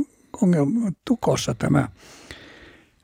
ongelma 0.41 0.91
tukossa 1.05 1.53
tämä 1.53 1.89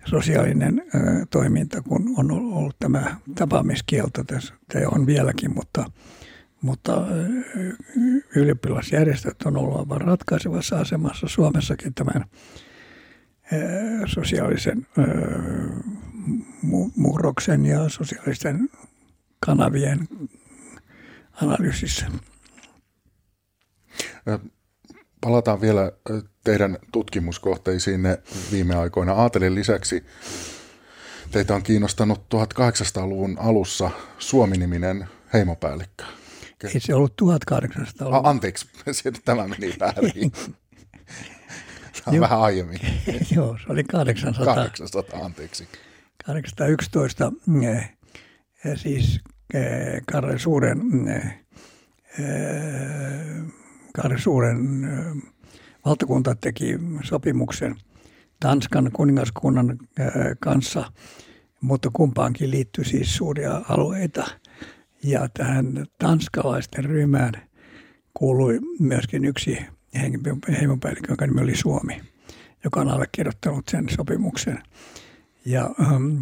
sosiaalinen 0.05 0.83
ö, 0.95 1.25
toiminta, 1.29 1.81
kun 1.81 2.13
on 2.17 2.31
ollut 2.31 2.75
tämä 2.79 3.15
tapaamiskielto, 3.35 4.23
tässä 4.23 4.53
on 4.91 5.05
vieläkin, 5.05 5.53
mutta, 5.53 5.91
mutta 6.61 7.07
ylioppilasjärjestöt 8.35 9.41
on 9.45 9.57
ollut 9.57 9.79
aivan 9.79 10.01
ratkaisevassa 10.01 10.79
asemassa 10.79 11.27
Suomessakin 11.27 11.93
tämän 11.93 12.25
sosiaalisen 14.05 14.87
murroksen 16.95 17.65
ja 17.65 17.89
sosiaalisten 17.89 18.69
kanavien 19.45 20.07
analyysissä. 21.41 22.07
Palataan 25.21 25.61
vielä 25.61 25.91
teidän 26.43 26.77
tutkimuskohteisiin 26.91 28.01
viime 28.51 28.75
aikoina. 28.75 29.13
Aatelin 29.13 29.55
lisäksi 29.55 30.05
teitä 31.31 31.55
on 31.55 31.63
kiinnostanut 31.63 32.19
1800-luvun 32.35 33.37
alussa 33.39 33.91
Suomi-niminen 34.19 35.07
heimopäällikkö. 35.33 36.03
Ei 36.63 36.79
se 36.79 36.95
ollut 36.95 37.15
1800 37.15 38.17
A, 38.17 38.29
anteeksi, 38.29 38.65
tämä 39.25 39.47
meni 39.47 39.73
väärin. 39.79 40.31
Tämä 42.05 42.15
on 42.15 42.19
vähän 42.19 42.41
aiemmin. 42.41 42.79
Joo, 43.35 43.57
se 43.57 43.71
oli 43.71 43.83
800. 43.83 44.45
800, 44.45 45.19
anteeksi. 45.25 45.67
811 46.25 47.31
siis 48.75 49.19
Karle 50.11 50.39
Suuren 50.39 50.81
Kaari 53.93 54.19
Suuren 54.19 54.57
valtakunta 55.85 56.35
teki 56.35 56.79
sopimuksen 57.03 57.75
Tanskan 58.39 58.91
kuningaskunnan 58.93 59.77
kanssa, 60.39 60.91
mutta 61.61 61.89
kumpaankin 61.93 62.51
liittyi 62.51 62.85
siis 62.85 63.15
suuria 63.15 63.61
alueita. 63.69 64.27
Ja 65.03 65.29
tähän 65.33 65.85
tanskalaisten 65.97 66.85
ryhmään 66.85 67.33
kuului 68.13 68.59
myöskin 68.79 69.25
yksi 69.25 69.57
heimopäällikkö, 70.59 71.13
joka 71.13 71.27
nimi 71.27 71.41
oli 71.41 71.55
Suomi, 71.55 72.01
joka 72.63 72.81
on 72.81 72.89
allekirjoittanut 72.89 73.69
sen 73.69 73.89
sopimuksen. 73.89 74.63
Ja 75.45 75.69
ähm, 75.81 76.17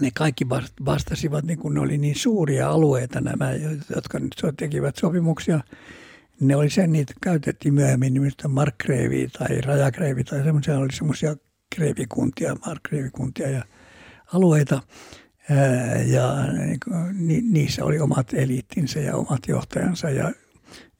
ne 0.00 0.10
kaikki 0.14 0.48
vastasivat, 0.84 1.44
niin 1.44 1.58
kun 1.58 1.74
ne 1.74 1.80
oli 1.80 1.98
niin 1.98 2.14
suuria 2.14 2.70
alueita 2.70 3.20
nämä, 3.20 3.50
jotka 3.94 4.18
nyt 4.18 4.42
tekivät 4.56 4.96
sopimuksia. 4.96 5.60
Ne 6.40 6.56
oli 6.56 6.70
sen, 6.70 6.92
niitä 6.92 7.14
käytettiin 7.22 7.74
myöhemmin 7.74 8.14
nimistä 8.14 8.48
markkreivi 8.48 9.28
tai 9.38 9.60
rajakreivi 9.60 10.24
tai 10.24 10.44
semmoisia, 10.44 10.78
oli 10.78 10.92
semmoisia 10.92 11.36
kreivikuntia, 11.74 12.56
markkreivikuntia 12.66 13.50
ja 13.50 13.64
alueita. 14.32 14.82
Ja 16.06 16.34
niin 17.18 17.52
niissä 17.52 17.84
oli 17.84 18.00
omat 18.00 18.34
eliittinsä 18.34 19.00
ja 19.00 19.16
omat 19.16 19.48
johtajansa 19.48 20.10
ja, 20.10 20.32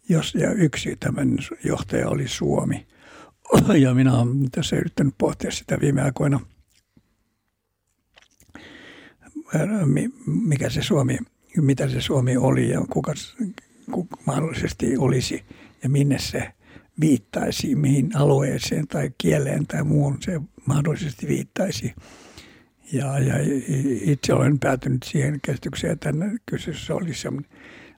jos, 0.08 0.34
ja 0.34 0.52
yksi 0.52 0.96
tämän 1.00 1.36
johtaja 1.64 2.08
oli 2.08 2.28
Suomi. 2.28 2.86
Ja 3.82 3.94
minä 3.94 4.18
olen 4.18 4.50
tässä 4.50 4.76
yrittänyt 4.76 5.14
pohtia 5.18 5.50
sitä 5.50 5.80
viime 5.80 6.02
aikoina– 6.02 6.40
mikä 10.26 10.70
se 10.70 10.82
Suomi, 10.82 11.18
mitä 11.56 11.88
se 11.88 12.00
Suomi 12.00 12.36
oli 12.36 12.70
ja 12.70 12.80
kuka, 12.90 13.14
kuka 13.90 14.16
mahdollisesti 14.26 14.96
olisi 14.96 15.44
ja 15.82 15.88
minne 15.88 16.18
se 16.18 16.52
viittaisi, 17.00 17.74
mihin 17.74 18.16
alueeseen 18.16 18.88
tai 18.88 19.10
kieleen 19.18 19.66
tai 19.66 19.82
muuhun 19.82 20.16
se 20.20 20.40
mahdollisesti 20.66 21.28
viittaisi. 21.28 21.94
Ja, 22.92 23.18
ja 23.18 23.34
itse 24.02 24.34
olen 24.34 24.58
päätynyt 24.58 25.02
siihen 25.02 25.40
käsitykseen, 25.42 25.92
että 25.92 26.12
kyseessä 26.46 26.94
oli 26.94 27.14
semmoinen 27.14 27.50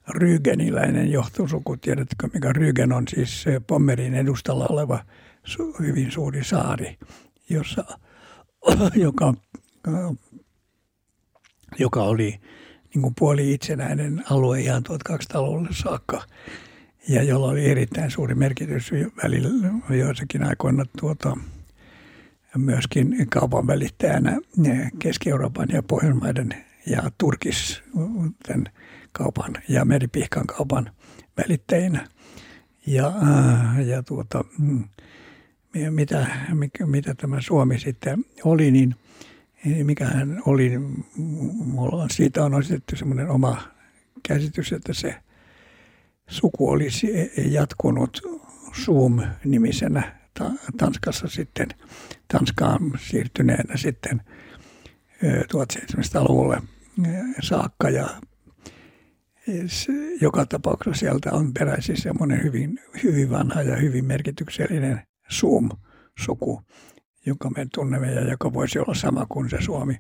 rygeniläinen 0.09 1.12
johtosuku. 1.12 1.77
Tiedätkö, 1.77 2.29
mikä 2.35 2.53
Rygen 2.53 2.93
on 2.93 3.09
siis 3.09 3.45
Pommerin 3.67 4.14
edustalla 4.14 4.67
oleva 4.71 5.05
hyvin 5.81 6.11
suuri 6.11 6.45
saari, 6.45 6.99
jossa, 7.49 7.85
joka 8.95 9.35
joka 11.78 12.02
oli 12.02 12.40
niin 12.94 13.02
kuin 13.02 13.14
puoli 13.18 13.52
itsenäinen 13.52 14.24
alue 14.30 14.60
ihan 14.60 14.82
1200-luvulle 14.88 15.68
saakka 15.72 16.22
ja 17.08 17.22
jolla 17.22 17.46
oli 17.46 17.66
erittäin 17.66 18.10
suuri 18.10 18.34
merkitys 18.34 18.90
välillä 19.22 19.48
joissakin 19.90 20.44
aikoina 20.46 20.84
tuota, 21.00 21.37
myöskin 22.56 23.26
kaupan 23.30 23.66
välittäjänä 23.66 24.40
Keski-Euroopan 24.98 25.68
ja 25.72 25.82
Pohjoismaiden 25.82 26.54
ja 26.87 27.02
Turkis 27.18 27.82
kaupan 29.12 29.52
ja 29.68 29.84
meripihkan 29.84 30.46
kaupan 30.46 30.90
välittäjinä. 31.37 32.08
Ja, 32.87 33.12
ja 33.87 34.02
tuota, 34.02 34.44
mm, 34.58 34.84
mitä, 35.90 36.26
mitä 36.87 37.14
tämä 37.14 37.40
Suomi 37.40 37.78
sitten 37.78 38.24
oli, 38.44 38.70
niin– 38.70 38.94
mikä 39.64 40.05
hän 40.05 40.42
oli, 40.46 40.79
mulla 41.64 42.03
on, 42.03 42.11
siitä 42.11 42.44
on 42.44 42.61
esitetty 42.61 42.96
semmoinen 42.96 43.29
oma 43.29 43.62
käsitys, 44.29 44.72
että 44.72 44.92
se 44.92 45.14
suku 46.29 46.70
olisi 46.70 47.31
jatkunut 47.50 48.20
Zoom-nimisenä 48.85 50.03
Tanskassa 50.77 51.29
sitten, 51.29 51.68
Tanskaan 52.33 52.81
siirtyneenä 52.98 53.77
sitten 53.77 54.22
1700-luvulle 55.22 56.62
saakka. 57.40 57.90
Ja 57.90 58.09
joka 60.20 60.46
tapauksessa 60.46 61.00
sieltä 61.00 61.33
on 61.33 61.53
peräisin 61.55 62.00
semmoinen 62.00 62.42
hyvin, 62.42 62.81
hyvin 63.03 63.31
vanha 63.31 63.62
ja 63.62 63.77
hyvin 63.77 64.05
merkityksellinen 64.05 65.03
Zoom-suku, 65.33 66.62
jonka 67.26 67.50
me 67.50 67.66
tunnemme 67.74 68.12
ja 68.12 68.30
joka 68.30 68.52
voisi 68.52 68.78
olla 68.78 68.94
sama 68.94 69.26
kuin 69.28 69.50
se 69.50 69.56
Suomi. 69.60 69.96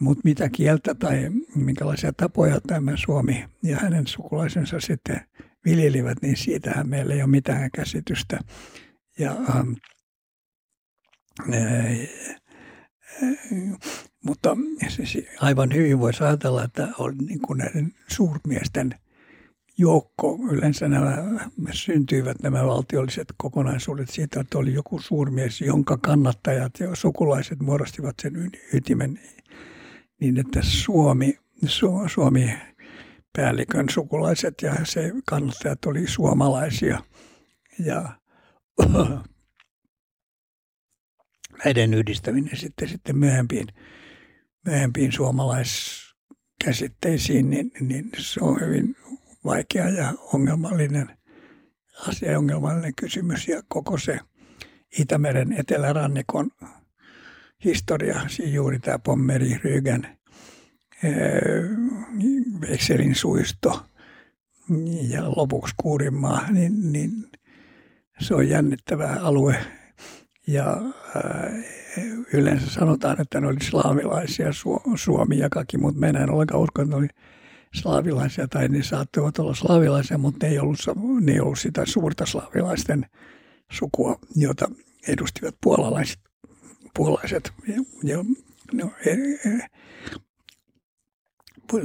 Mutta 0.00 0.20
mitä 0.24 0.48
kieltä 0.48 0.94
tai 0.94 1.30
minkälaisia 1.54 2.12
tapoja 2.12 2.60
tämä 2.66 2.92
Suomi 2.96 3.44
ja 3.62 3.76
hänen 3.76 4.06
sukulaisensa 4.06 4.80
sitten 4.80 5.20
viljelivät, 5.64 6.22
niin 6.22 6.36
siitähän 6.36 6.88
meillä 6.88 7.14
ei 7.14 7.22
ole 7.22 7.30
mitään 7.30 7.70
käsitystä. 7.74 8.38
Ja, 9.18 9.30
ähm, 9.30 9.72
äh, 11.54 11.90
äh, 13.22 13.28
mutta 14.24 14.56
siis 14.88 15.18
aivan 15.40 15.74
hyvin 15.74 16.00
voisi 16.00 16.24
ajatella, 16.24 16.64
että 16.64 16.88
on 16.98 17.18
niin 17.18 17.40
kuin 17.40 17.58
näiden 17.58 17.92
suurmiesten 18.08 18.94
joukko. 19.78 20.38
Yleensä 20.50 20.88
nämä 20.88 21.16
syntyivät 21.72 22.42
nämä 22.42 22.66
valtiolliset 22.66 23.28
kokonaisuudet 23.36 24.10
siitä, 24.10 24.40
että 24.40 24.58
oli 24.58 24.74
joku 24.74 24.98
suurmies, 24.98 25.60
jonka 25.60 25.96
kannattajat 25.96 26.80
ja 26.80 26.96
sukulaiset 26.96 27.60
muodostivat 27.60 28.14
sen 28.22 28.50
ytimen 28.72 29.20
niin, 30.20 30.38
että 30.38 30.60
Suomi, 30.62 31.38
Su, 31.66 32.02
Suomi 32.06 32.54
päällikön 33.36 33.88
sukulaiset 33.90 34.54
ja 34.62 34.74
se 34.84 35.12
kannattajat 35.26 35.86
oli 35.86 36.06
suomalaisia. 36.06 37.02
Ja 37.78 38.08
näiden 41.64 41.94
yhdistäminen 41.94 42.56
sitten, 42.56 42.88
sitten 42.88 43.18
myöhempiin, 43.18 43.66
myöhempiin 44.66 45.12
suomalaiskäsitteisiin, 45.12 47.50
niin, 47.50 47.72
niin 47.80 48.10
se 48.18 48.40
on 48.40 48.60
hyvin 48.60 48.96
vaikea 49.44 49.88
ja 49.88 50.12
ongelmallinen 50.32 51.18
asia, 52.08 52.38
ongelmallinen 52.38 52.92
kysymys. 52.96 53.48
Ja 53.48 53.62
koko 53.68 53.98
se 53.98 54.18
Itämeren 54.98 55.52
etelärannikon 55.52 56.50
historia, 57.64 58.20
siis 58.28 58.52
juuri 58.52 58.78
tämä 58.78 58.98
Pommeri, 58.98 59.60
Rygän, 59.64 60.18
Vekselin 62.60 63.14
suisto 63.14 63.86
ja 65.08 65.22
lopuksi 65.36 65.74
Kuurinmaa, 65.76 66.50
niin, 66.50 66.92
niin 66.92 67.12
se 68.20 68.34
on 68.34 68.48
jännittävä 68.48 69.16
alue. 69.20 69.56
Ja 70.46 70.76
yleensä 72.32 72.70
sanotaan, 72.70 73.20
että 73.20 73.40
ne 73.40 73.46
oli 73.46 73.60
slaavilaisia 73.62 74.48
Suomi 74.96 75.38
ja 75.38 75.48
kaikki, 75.50 75.78
mutta 75.78 76.00
mä 76.00 76.06
en 76.06 76.30
ollenkaan 76.30 76.62
usko, 76.62 76.82
että 76.82 76.90
ne 76.90 76.96
oli 76.96 77.08
slaavilaisia, 77.74 78.48
tai 78.48 78.68
ne 78.68 78.82
saattoivat 78.82 79.38
olla 79.38 79.54
slaavilaisia, 79.54 80.18
mutta 80.18 80.46
ne 80.46 80.52
ei 80.52 80.58
ollut, 80.58 80.78
ne 81.20 81.32
ei 81.32 81.40
ollut 81.40 81.58
sitä 81.58 81.86
suurta 81.86 82.26
slaavilaisten 82.26 83.06
sukua, 83.72 84.18
jota 84.36 84.70
edustivat 85.08 85.54
puolalaiset. 85.62 86.18
puolalaiset 86.96 87.52
ja, 87.68 87.74
ja 88.04 88.24
no, 88.72 88.90
e, 89.06 89.10
e, 89.50 89.58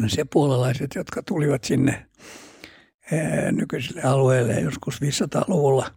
se 0.07 0.25
puolalaiset, 0.25 0.95
jotka 0.95 1.23
tulivat 1.23 1.63
sinne 1.63 2.05
e, 3.11 3.17
nykyiselle 3.51 4.01
alueelle 4.01 4.59
joskus 4.59 5.01
500-luvulla 5.01 5.91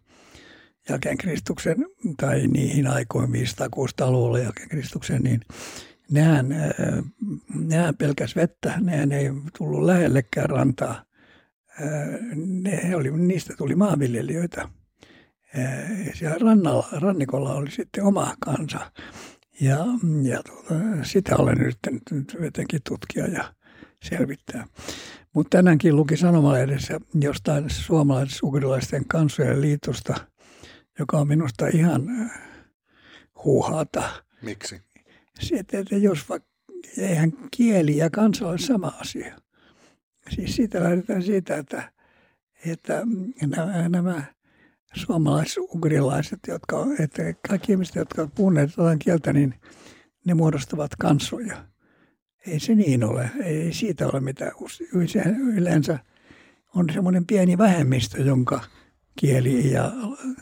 jälkeen 0.89 1.19
Kristuksen, 1.19 1.87
tai 2.17 2.47
niihin 2.47 2.87
aikoihin 2.87 3.35
500-600-luvulla 3.35 4.39
jälkeen 4.39 4.69
Kristuksen, 4.69 5.23
niin 5.23 5.41
nehän, 6.11 6.47
nehän 7.55 7.97
pelkäs 7.97 8.37
vettä, 8.37 8.75
nehän 8.81 9.13
ei 9.13 9.31
tullut 9.59 9.85
lähellekään 9.85 10.51
rantaa. 10.51 11.05
Ne 12.37 12.97
oli, 12.97 13.11
niistä 13.11 13.55
tuli 13.59 13.75
maanviljelijöitä. 13.75 14.69
Siellä 16.15 16.37
rannalla, 16.41 16.89
rannikolla 16.93 17.55
oli 17.55 17.71
sitten 17.71 18.05
oma 18.05 18.35
kansa. 18.41 18.93
Ja, 19.61 19.79
ja 20.23 20.43
tuota, 20.43 20.75
sitä 21.03 21.37
olen 21.37 21.61
yrittänyt 21.61 22.03
nyt 22.11 22.37
jotenkin 22.41 22.81
tutkia 22.89 23.27
ja 23.27 23.55
selvittää. 24.03 24.67
Mutta 25.35 25.59
tänäänkin 25.59 25.97
luki 25.97 26.17
sanomalehdessä 26.17 27.01
jostain 27.21 27.65
suomalais-ugrilaisten 27.71 29.05
kansojen 29.09 29.61
liitosta, 29.61 30.15
joka 30.99 31.19
on 31.19 31.29
minusta 31.29 31.67
ihan 31.67 32.31
huuhaata. 33.45 34.03
Miksi? 34.43 34.81
Siitä, 35.41 35.79
että 35.79 35.97
jos 35.97 36.29
vaikka, 36.29 36.49
eihän 36.99 37.33
kieli 37.51 37.97
ja 37.97 38.11
kansa 38.11 38.49
ole 38.49 38.59
sama 38.59 38.93
asia. 39.01 39.37
Siis 40.35 40.57
siitä 40.57 40.83
lähdetään 40.83 41.23
siitä, 41.23 41.57
että, 41.57 41.93
että 42.67 43.03
nämä, 43.47 43.89
nämä 43.89 44.25
suomalais-ugrilaiset, 44.95 46.39
jotka, 46.49 46.87
että 46.99 47.23
kaikki 47.49 47.73
ihmiset, 47.73 47.95
jotka 47.95 48.23
ovat 48.23 48.35
puhuneet 48.35 48.71
jotain 48.77 48.99
kieltä, 48.99 49.33
niin 49.33 49.55
ne 50.25 50.35
muodostavat 50.35 50.97
kansoja. 50.97 51.65
Ei 52.47 52.61
se 52.61 52.75
niin 52.75 53.05
ole. 53.05 53.31
Ei 53.45 53.73
siitä 53.73 54.07
ole 54.09 54.21
mitään. 54.21 54.53
Yleensä 55.55 55.99
on 56.75 56.87
semmoinen 56.93 57.27
pieni 57.27 57.59
vähemmistö, 57.59 58.23
jonka 58.23 58.61
kieli 59.17 59.73
ja 59.73 59.93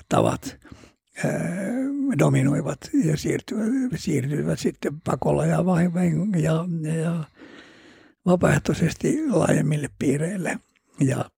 tavat 0.08 0.58
dominoivat 2.18 2.78
ja 3.04 3.16
siirtyvät, 3.16 3.66
siirtyvät 3.96 4.58
sitten 4.58 5.00
pakolla 5.00 5.46
ja, 5.46 5.58
ja, 6.42 6.64
ja 7.02 7.24
vapaaehtoisesti 8.26 9.28
laajemmille 9.28 9.88
piireille. 9.98 10.58
Ja 11.00 11.30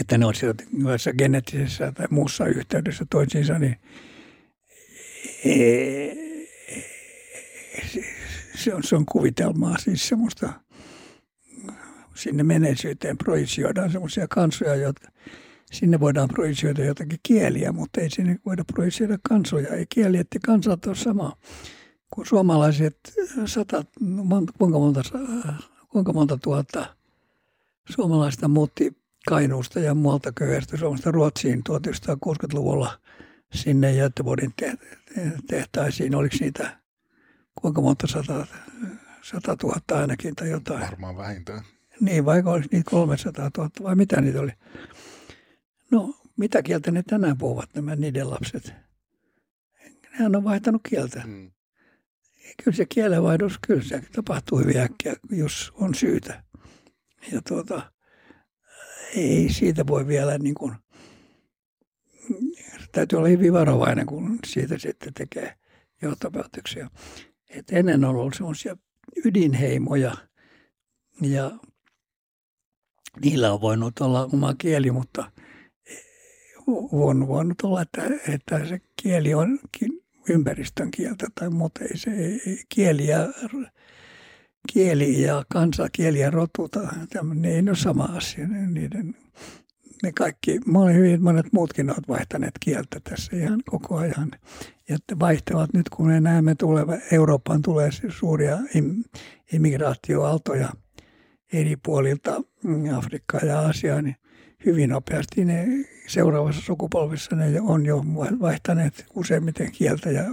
että 0.00 0.18
ne 0.18 0.26
olisivat 0.26 0.56
geneettisessä 1.18 1.92
tai 1.92 2.06
muussa 2.10 2.46
yhteydessä 2.46 3.06
toisiinsa, 3.10 3.58
niin 3.58 3.76
se 8.54 8.74
on, 8.74 8.82
se 8.82 8.96
on 8.96 9.06
kuvitelmaa, 9.06 9.78
siis 9.78 10.08
semmoista, 10.08 10.52
sinne 12.14 12.42
menneisyyteen 12.42 13.18
projisoidaan 13.18 13.92
semmoisia 13.92 14.26
kansoja, 14.28 14.74
jotka, 14.74 15.08
sinne 15.70 16.00
voidaan 16.00 16.28
projisoida 16.28 16.84
jotakin 16.84 17.18
kieliä, 17.22 17.72
mutta 17.72 18.00
ei 18.00 18.10
sinne 18.10 18.38
voida 18.46 18.64
projisoida 18.64 19.18
kansoja. 19.28 19.68
Ei 19.68 19.86
kieli, 19.88 20.18
että 20.18 20.38
kansat 20.46 20.86
ole 20.86 20.94
sama 20.94 21.36
kuin 22.10 22.26
suomalaiset 22.26 22.98
sata, 23.46 23.84
kuinka 24.58 24.78
monta, 24.78 25.02
kuinka 25.88 26.12
monta 26.12 26.38
tuhatta 26.38 26.96
suomalaista 27.90 28.48
muutti 28.48 29.00
Kainuusta 29.28 29.80
ja 29.80 29.94
muualta 29.94 30.32
köyhästä 30.32 30.76
Suomesta 30.76 31.10
Ruotsiin 31.10 31.62
1960-luvulla 31.68 32.98
sinne 33.52 33.94
Göteborgin 33.94 34.54
tehtaisiin. 35.48 36.14
Oliko 36.14 36.36
niitä 36.40 36.76
kuinka 37.60 37.80
monta 37.80 38.06
sata, 38.06 38.46
sata 39.22 39.56
tuhatta 39.56 39.98
ainakin 39.98 40.34
tai 40.34 40.50
jotain? 40.50 40.80
Varmaan 40.80 41.16
vähintään. 41.16 41.62
Niin, 42.00 42.24
vaikka 42.24 42.50
olisi 42.50 42.68
niitä 42.72 42.90
300 42.90 43.50
000 43.58 43.70
vai 43.82 43.96
mitä 43.96 44.20
niitä 44.20 44.40
oli? 44.40 44.52
No, 45.90 46.14
mitä 46.36 46.62
kieltä 46.62 46.90
ne 46.90 47.02
tänään 47.02 47.38
puhuvat 47.38 47.74
nämä 47.74 47.96
niiden 47.96 48.30
lapset? 48.30 48.72
Nehän 50.12 50.36
on 50.36 50.44
vaihtanut 50.44 50.82
kieltä. 50.88 51.20
Hmm. 51.20 51.50
Kyllä 52.64 52.76
se 52.76 52.86
kielenvaihdos, 52.86 53.58
kyllä 53.66 53.82
se 53.82 54.02
tapahtuu 54.12 54.58
hyvin 54.58 54.78
äkkiä, 54.78 55.16
jos 55.30 55.72
on 55.74 55.94
syytä. 55.94 56.44
Ja 57.32 57.42
tuota, 57.48 57.92
ei 59.16 59.48
siitä 59.52 59.86
voi 59.86 60.06
vielä 60.06 60.38
niin 60.38 60.54
kuin, 60.54 60.74
täytyy 62.92 63.16
olla 63.16 63.28
hyvin 63.28 63.52
varovainen, 63.52 64.06
kun 64.06 64.38
siitä 64.46 64.78
sitten 64.78 65.14
tekee 65.14 65.54
johtopäätöksiä. 66.02 66.90
Et 67.48 67.72
ennen 67.72 68.04
on 68.04 68.16
ollut 68.16 68.34
semmoisia 68.34 68.76
ydinheimoja 69.24 70.16
ja 71.20 71.50
niillä 73.22 73.52
on 73.52 73.60
voinut 73.60 74.00
olla 74.00 74.28
oma 74.32 74.54
kieli, 74.54 74.90
mutta 74.90 75.32
on 76.92 77.28
voinut 77.28 77.62
olla, 77.62 77.82
että, 77.82 78.02
että 78.28 78.66
se 78.66 78.80
kieli 79.02 79.34
onkin 79.34 80.02
ympäristön 80.28 80.90
kieltä 80.90 81.26
tai 81.34 81.50
muuta. 81.50 81.84
Ei 81.84 81.98
se 81.98 82.10
ei, 82.10 82.62
kieli 82.68 83.06
ja 83.06 83.28
kieli 84.72 85.22
ja 85.22 85.44
kansa, 85.48 85.88
kieli 85.92 86.18
ja 86.18 86.30
rotu, 86.30 86.68
ne 87.34 87.54
ei 87.54 87.60
ole 87.68 87.76
sama 87.76 88.04
asia. 88.04 88.48
Niiden, 88.48 89.14
ne 90.02 90.12
kaikki, 90.12 90.60
hyvin 90.94 91.22
monet 91.22 91.52
muutkin 91.52 91.90
ovat 91.90 92.08
vaihtaneet 92.08 92.54
kieltä 92.60 93.00
tässä 93.00 93.36
ihan 93.36 93.62
koko 93.70 93.96
ajan. 93.96 94.30
Ja 94.88 94.98
vaihtavat 95.20 95.72
nyt, 95.72 95.88
kun 95.88 96.06
me 96.06 96.20
näemme 96.20 96.54
tuleva, 96.54 96.96
Eurooppaan 97.12 97.62
tulee 97.62 97.90
suuria 98.08 98.58
im, 98.74 99.04
immigraatioaaltoja 99.52 100.68
eri 101.52 101.76
puolilta 101.76 102.42
mm, 102.64 102.94
Afrikkaa 102.94 103.40
ja 103.40 103.60
Aasiaa, 103.60 104.02
niin 104.02 104.16
hyvin 104.66 104.90
nopeasti 104.90 105.44
ne 105.44 105.66
seuraavassa 106.06 106.62
sukupolvessa 106.62 107.36
ne 107.36 107.60
on 107.60 107.86
jo 107.86 108.04
vaihtaneet 108.40 109.06
useimmiten 109.14 109.72
kieltä 109.72 110.10
ja 110.10 110.24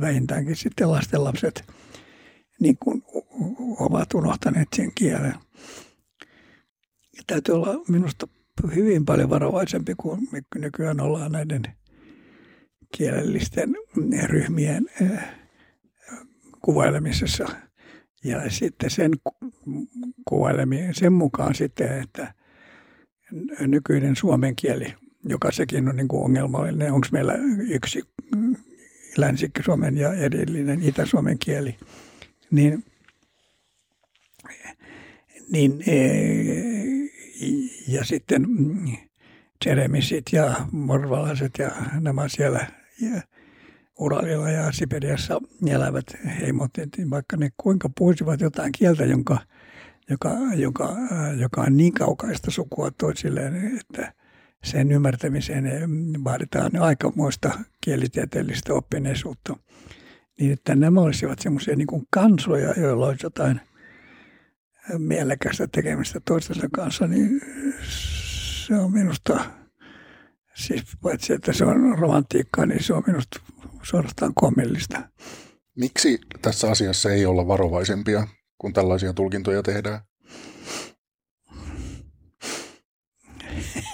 vähintäänkin 0.00 0.56
sitten 0.56 0.90
lastenlapset 0.90 1.64
niin 2.60 2.76
kuin 2.78 3.02
ovat 3.80 4.14
unohtaneet 4.14 4.68
sen 4.76 4.92
kielen. 4.94 5.34
Ja 7.16 7.22
täytyy 7.26 7.54
olla 7.54 7.84
minusta 7.88 8.28
hyvin 8.74 9.04
paljon 9.04 9.30
varovaisempi 9.30 9.94
kuin 9.94 10.28
nykyään 10.54 11.00
ollaan 11.00 11.32
näiden 11.32 11.62
kielellisten 12.96 13.76
ryhmien 14.24 14.86
eh, 15.00 15.20
kuvailemisessa. 16.60 17.46
Ja 18.24 18.50
sitten 18.50 18.90
sen 18.90 19.10
kuvaileminen 20.28 20.94
sen 20.94 21.12
mukaan 21.12 21.54
sitten, 21.54 22.02
että 22.02 22.34
nykyinen 23.60 24.16
suomen 24.16 24.56
kieli, 24.56 24.94
joka 25.24 25.52
sekin 25.52 25.88
on 25.88 25.96
niin 25.96 26.08
kuin 26.08 26.24
ongelmallinen, 26.24 26.92
onko 26.92 27.08
meillä 27.12 27.34
yksi 27.68 28.02
länsi-Suomen 29.16 29.96
ja 29.98 30.12
erillinen 30.12 30.82
Itä-Suomen 30.82 31.38
kieli, 31.38 31.76
niin, 32.50 32.84
niin 35.50 35.82
e, 35.86 35.96
ja 37.88 38.04
sitten 38.04 38.46
Jeremisit 39.66 40.24
ja 40.32 40.54
morvalaiset 40.72 41.52
ja 41.58 41.70
nämä 42.00 42.28
siellä 42.28 42.66
ja 43.00 43.22
Uralilla 43.98 44.50
ja 44.50 44.72
Siperiassa 44.72 45.40
elävät 45.66 46.06
heimot, 46.40 46.70
vaikka 47.10 47.36
ne 47.36 47.50
kuinka 47.56 47.90
puhuisivat 47.98 48.40
jotain 48.40 48.72
kieltä, 48.72 49.04
jonka, 49.04 49.38
joka, 50.10 50.30
joka, 50.56 50.96
joka 51.36 51.60
on 51.60 51.76
niin 51.76 51.92
kaukaista 51.92 52.50
sukua 52.50 52.90
toisilleen, 52.90 53.78
että 53.80 54.12
sen 54.64 54.92
ymmärtämiseen 54.92 55.64
vaaditaan 56.24 56.76
aikamoista 56.76 57.58
kielitieteellistä 57.80 58.74
oppineisuutta 58.74 59.56
niin 60.40 60.52
että 60.52 60.74
nämä 60.74 61.00
olisivat 61.00 61.38
semmoisia 61.38 61.76
niin 61.76 62.06
kansoja, 62.10 62.74
joilla 62.76 63.06
olisi 63.06 63.26
jotain 63.26 63.60
mielekästä 64.98 65.66
tekemistä 65.66 66.20
toistensa 66.20 66.68
kanssa, 66.72 67.06
niin 67.06 67.40
se 68.66 68.74
on 68.74 68.92
minusta, 68.92 69.44
siis 70.54 70.82
paitsi 71.02 71.32
että 71.32 71.52
se 71.52 71.64
on 71.64 71.98
romantiikkaa, 71.98 72.66
niin 72.66 72.82
se 72.82 72.94
on 72.94 73.02
minusta 73.06 73.40
suorastaan 73.82 74.34
komillista. 74.34 75.02
Miksi 75.76 76.18
tässä 76.42 76.70
asiassa 76.70 77.10
ei 77.10 77.26
olla 77.26 77.46
varovaisempia, 77.46 78.28
kun 78.58 78.72
tällaisia 78.72 79.12
tulkintoja 79.12 79.62
tehdään? 79.62 80.00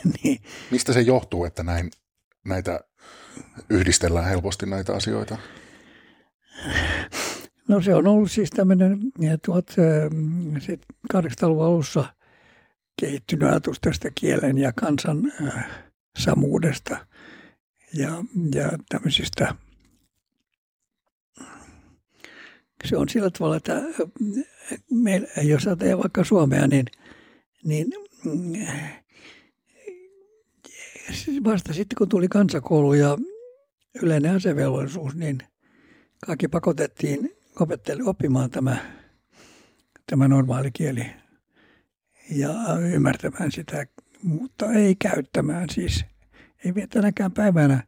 niin. 0.24 0.38
Mistä 0.70 0.92
se 0.92 1.00
johtuu, 1.00 1.44
että 1.44 1.62
näin, 1.62 1.90
näitä 2.44 2.80
yhdistellään 3.70 4.28
helposti 4.28 4.66
näitä 4.66 4.94
asioita? 4.94 5.38
No 7.68 7.82
se 7.82 7.94
on 7.94 8.06
ollut 8.06 8.30
siis 8.30 8.50
tämmöinen 8.50 8.98
1800-luvun 9.48 11.64
alussa 11.64 12.04
kehittynyt 13.00 13.48
ajatus 13.48 13.80
tästä 13.80 14.10
kielen 14.14 14.58
ja 14.58 14.72
kansan 14.72 15.32
samuudesta 16.18 17.06
ja, 17.94 18.24
ja 18.54 18.70
tämmöisistä 18.88 19.54
se 22.84 22.96
on 22.96 23.08
sillä 23.08 23.30
tavalla, 23.30 23.56
että 23.56 23.82
meillä, 24.90 25.28
jos 25.42 25.66
ajatellaan 25.66 25.98
vaikka 25.98 26.24
Suomea, 26.24 26.66
niin, 26.66 26.86
niin 27.64 27.92
vasta 31.44 31.72
sitten 31.72 31.96
kun 31.98 32.08
tuli 32.08 32.28
kansakoulu 32.28 32.94
ja 32.94 33.18
yleinen 34.02 34.36
asevelvollisuus, 34.36 35.14
niin– 35.14 35.38
kaikki 36.26 36.48
pakotettiin 36.48 37.36
opettele, 37.60 38.02
oppimaan 38.04 38.50
tämä, 38.50 38.76
tämä 40.10 40.28
normaali 40.28 40.70
kieli 40.72 41.06
ja 42.30 42.54
ymmärtämään 42.94 43.52
sitä, 43.52 43.86
mutta 44.22 44.72
ei 44.72 44.94
käyttämään 44.94 45.70
siis. 45.70 46.04
Ei 46.64 46.74
vielä 46.74 46.86
tänäkään 46.86 47.32
päivänä, 47.32 47.82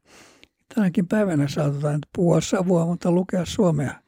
tänäkin 0.74 1.08
päivänä 1.08 1.48
saatetaan 1.48 2.00
puhua 2.16 2.40
savua, 2.40 2.86
mutta 2.86 3.10
lukea 3.10 3.46
suomea. 3.46 4.03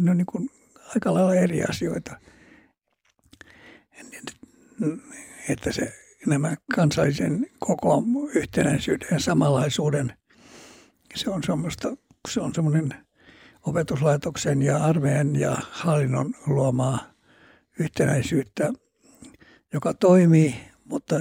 Ne 0.00 0.10
on 0.10 0.16
niin 0.16 0.26
kuin 0.26 0.50
aika 0.94 1.14
lailla 1.14 1.34
eri 1.34 1.64
asioita. 1.64 2.16
Että 5.48 5.72
se, 5.72 5.94
nämä 6.26 6.56
kansallisen 6.74 7.46
koko 7.58 8.02
yhtenäisyyden 8.34 9.08
ja 9.10 9.20
samanlaisuuden, 9.20 10.12
se 11.14 11.30
on 11.30 11.42
semmoista, 11.42 11.96
se 12.28 12.40
on 12.40 12.54
semmoinen 12.54 12.94
opetuslaitoksen 13.66 14.62
ja 14.62 14.84
armeijan 14.84 15.36
ja 15.36 15.56
hallinnon 15.70 16.34
luomaa 16.46 16.98
yhtenäisyyttä, 17.78 18.72
joka 19.72 19.94
toimii, 19.94 20.54
mutta 20.84 21.16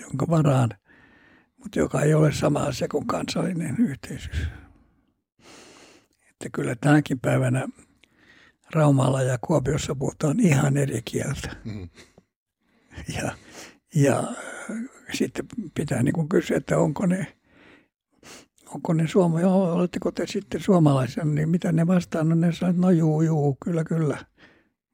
jonka 0.00 0.28
varaan, 0.28 0.70
mutta 1.56 1.78
joka 1.78 2.02
ei 2.02 2.14
ole 2.14 2.32
sama 2.32 2.62
asia 2.62 2.88
kuin 2.88 3.06
kansallinen 3.06 3.76
yhteisyys. 3.78 4.46
Että 6.42 6.56
kyllä 6.56 6.74
tänäkin 6.74 7.20
päivänä 7.20 7.68
Raumalla 8.74 9.22
ja 9.22 9.38
Kuopiossa 9.40 9.94
puhutaan 9.94 10.40
ihan 10.40 10.76
eri 10.76 11.02
kieltä. 11.04 11.56
Mm. 11.64 11.88
Ja, 13.16 13.32
ja 13.94 14.22
sitten 15.12 15.44
pitää 15.74 16.02
niin 16.02 16.12
kuin 16.12 16.28
kysyä, 16.28 16.56
että 16.56 16.78
onko 16.78 17.06
ne, 17.06 17.26
onko 18.74 18.92
ne 18.92 19.08
suoma, 19.08 19.38
oletteko 19.48 20.12
te 20.12 20.26
sitten 20.26 20.60
suomalaisia, 20.60 21.24
niin 21.24 21.48
mitä 21.48 21.72
ne 21.72 21.86
vastaan, 21.86 22.28
no 22.28 22.34
ne 22.34 22.52
sanoo, 22.52 22.70
että 22.70 22.82
no 22.82 22.90
juu, 22.90 23.22
juu, 23.22 23.56
kyllä, 23.64 23.84
kyllä. 23.84 24.18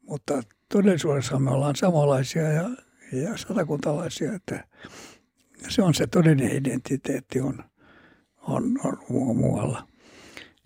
Mutta 0.09 0.43
todellisuudessa 0.73 1.39
me 1.39 1.51
ollaan 1.51 1.77
samanlaisia 1.77 2.53
ja, 2.53 2.71
ja 3.13 3.37
satakuntalaisia, 3.37 4.33
että 4.33 4.65
se 5.69 5.83
on 5.83 5.95
se 5.95 6.07
todellinen 6.07 6.57
identiteetti 6.57 7.41
on, 7.41 7.65
on, 8.43 8.79
on 8.85 8.99
muualla. 9.37 9.89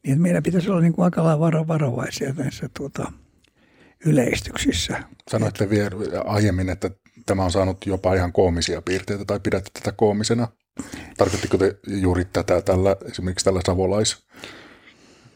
Niin 0.06 0.22
meidän 0.22 0.42
pitäisi 0.42 0.70
olla 0.70 0.80
niin 0.80 0.92
kuin 0.92 1.04
aika 1.04 1.24
lailla 1.24 1.68
varovaisia 1.68 2.32
näissä 2.32 2.68
tuota, 2.76 3.12
yleistyksissä. 4.06 5.02
Sanoitte 5.30 5.70
vielä 5.70 5.90
aiemmin, 6.24 6.68
että 6.68 6.90
tämä 7.26 7.44
on 7.44 7.52
saanut 7.52 7.86
jopa 7.86 8.14
ihan 8.14 8.32
koomisia 8.32 8.82
piirteitä 8.82 9.24
tai 9.24 9.40
pidätte 9.40 9.70
tätä 9.72 9.92
koomisena. 9.92 10.48
Tarkoittiko 11.16 11.58
te 11.58 11.78
juuri 11.86 12.24
tätä 12.24 12.62
tällä, 12.62 12.96
esimerkiksi 13.10 13.44
tällä 13.44 13.60
savolais 13.66 14.26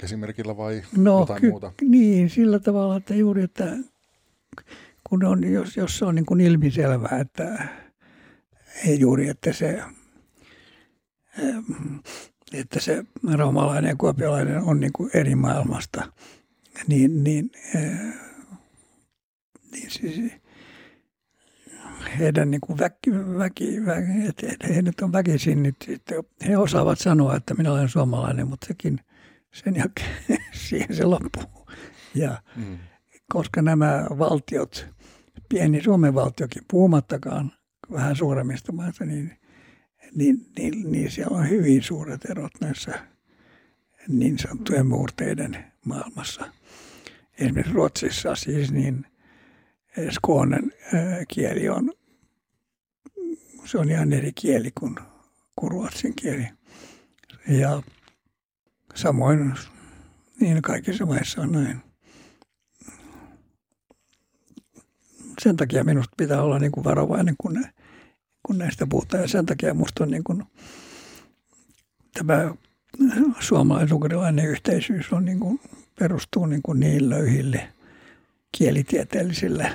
esimerkillä 0.02 0.56
vai 0.56 0.82
no, 0.96 1.20
jotain 1.20 1.40
ky- 1.40 1.50
muuta? 1.50 1.72
Niin, 1.82 2.30
sillä 2.30 2.58
tavalla, 2.58 2.96
että 2.96 3.14
juuri, 3.14 3.42
että 3.42 3.76
kun 5.08 5.24
on, 5.24 5.52
jos, 5.52 5.76
jos 5.76 5.98
se 5.98 6.04
on 6.04 6.14
niin 6.14 6.26
kuin 6.26 6.40
ilmiselvää, 6.40 7.18
että 7.20 7.68
ei 8.86 9.00
juuri, 9.00 9.28
että 9.28 9.52
se, 9.52 9.82
että 12.53 12.80
se 12.80 13.05
raumalainen 13.34 13.88
ja 13.88 13.97
kuopiolainen 13.97 14.62
on 14.62 14.80
niin 14.80 14.92
kuin 14.92 15.11
eri 15.14 15.34
maailmasta, 15.34 16.12
niin, 16.86 17.24
niin, 17.24 17.51
niin 19.72 19.90
siis 19.90 20.32
heidän 22.18 22.51
niin 22.51 22.61
kuin 22.61 22.78
väki, 22.78 23.12
väki, 23.38 23.86
väki 23.86 24.26
että 24.53 24.66
he 24.74 24.82
nyt 24.82 25.01
on 25.01 25.12
väkisin, 25.12 25.62
nyt, 25.62 25.76
he 26.49 26.57
osaavat 26.57 26.99
sanoa, 26.99 27.36
että 27.36 27.55
minä 27.55 27.72
olen 27.72 27.88
suomalainen, 27.88 28.49
mutta 28.49 28.66
sekin 28.66 29.01
sen 29.53 29.76
jälkeen 29.76 30.44
siihen 30.68 30.97
se 30.97 31.05
loppuu. 31.05 31.66
Ja 32.14 32.42
mm. 32.57 32.78
koska 33.32 33.62
nämä 33.62 34.07
valtiot, 34.18 34.88
pieni 35.49 35.82
Suomen 35.82 36.14
valtiokin 36.14 36.62
puhumattakaan 36.70 37.53
vähän 37.92 38.16
suuremmista 38.16 38.72
maista, 38.72 39.05
niin, 39.05 39.38
niin, 40.16 40.46
niin, 40.58 40.92
niin 40.92 41.10
siellä 41.10 41.36
on 41.36 41.50
hyvin 41.50 41.82
suuret 41.82 42.24
erot 42.30 42.52
näissä 42.60 43.06
niin 44.08 44.38
sanottujen 44.38 44.86
muurteiden 44.86 45.72
maailmassa. 45.84 46.52
Esimerkiksi 47.38 47.72
Ruotsissa 47.72 48.34
siis 48.34 48.72
niin 48.72 49.06
skånen 50.10 50.72
kieli 51.28 51.68
on, 51.68 51.92
se 53.64 53.78
on 53.78 53.90
ihan 53.90 54.12
eri 54.12 54.32
kieli 54.32 54.70
kuin, 54.70 54.94
kuin 55.56 55.70
ruotsin 55.70 56.14
kieli. 56.16 56.48
Ja 57.48 57.82
samoin 58.94 59.54
niin 60.40 60.62
kaikissa 60.62 61.06
maissa 61.06 61.42
on 61.42 61.52
näin. 61.52 61.80
Sen 65.42 65.56
takia 65.56 65.84
minusta 65.84 66.14
pitää 66.16 66.42
olla 66.42 66.58
niin 66.58 66.72
kuin 66.72 66.84
varovainen, 66.84 67.34
kun, 67.38 67.54
ne, 67.54 67.72
kun 68.47 68.59
näistä 68.59 68.86
puhutaan. 68.86 69.22
Ja 69.22 69.28
sen 69.28 69.47
takia 69.47 69.74
minusta 69.74 70.05
on 70.05 70.11
niin 70.11 70.24
kuin, 70.24 70.44
tämä 72.14 72.55
suomalais-ugrilainen 73.40 74.47
yhteisyys 74.47 75.12
on 75.12 75.24
niin 75.24 75.40
kuin, 75.40 75.61
perustuu 75.99 76.47
niin, 76.47 76.62
kuin 76.62 76.80
niin 76.80 77.11
löyhille 77.11 77.68
kielitieteellisille 78.59 79.70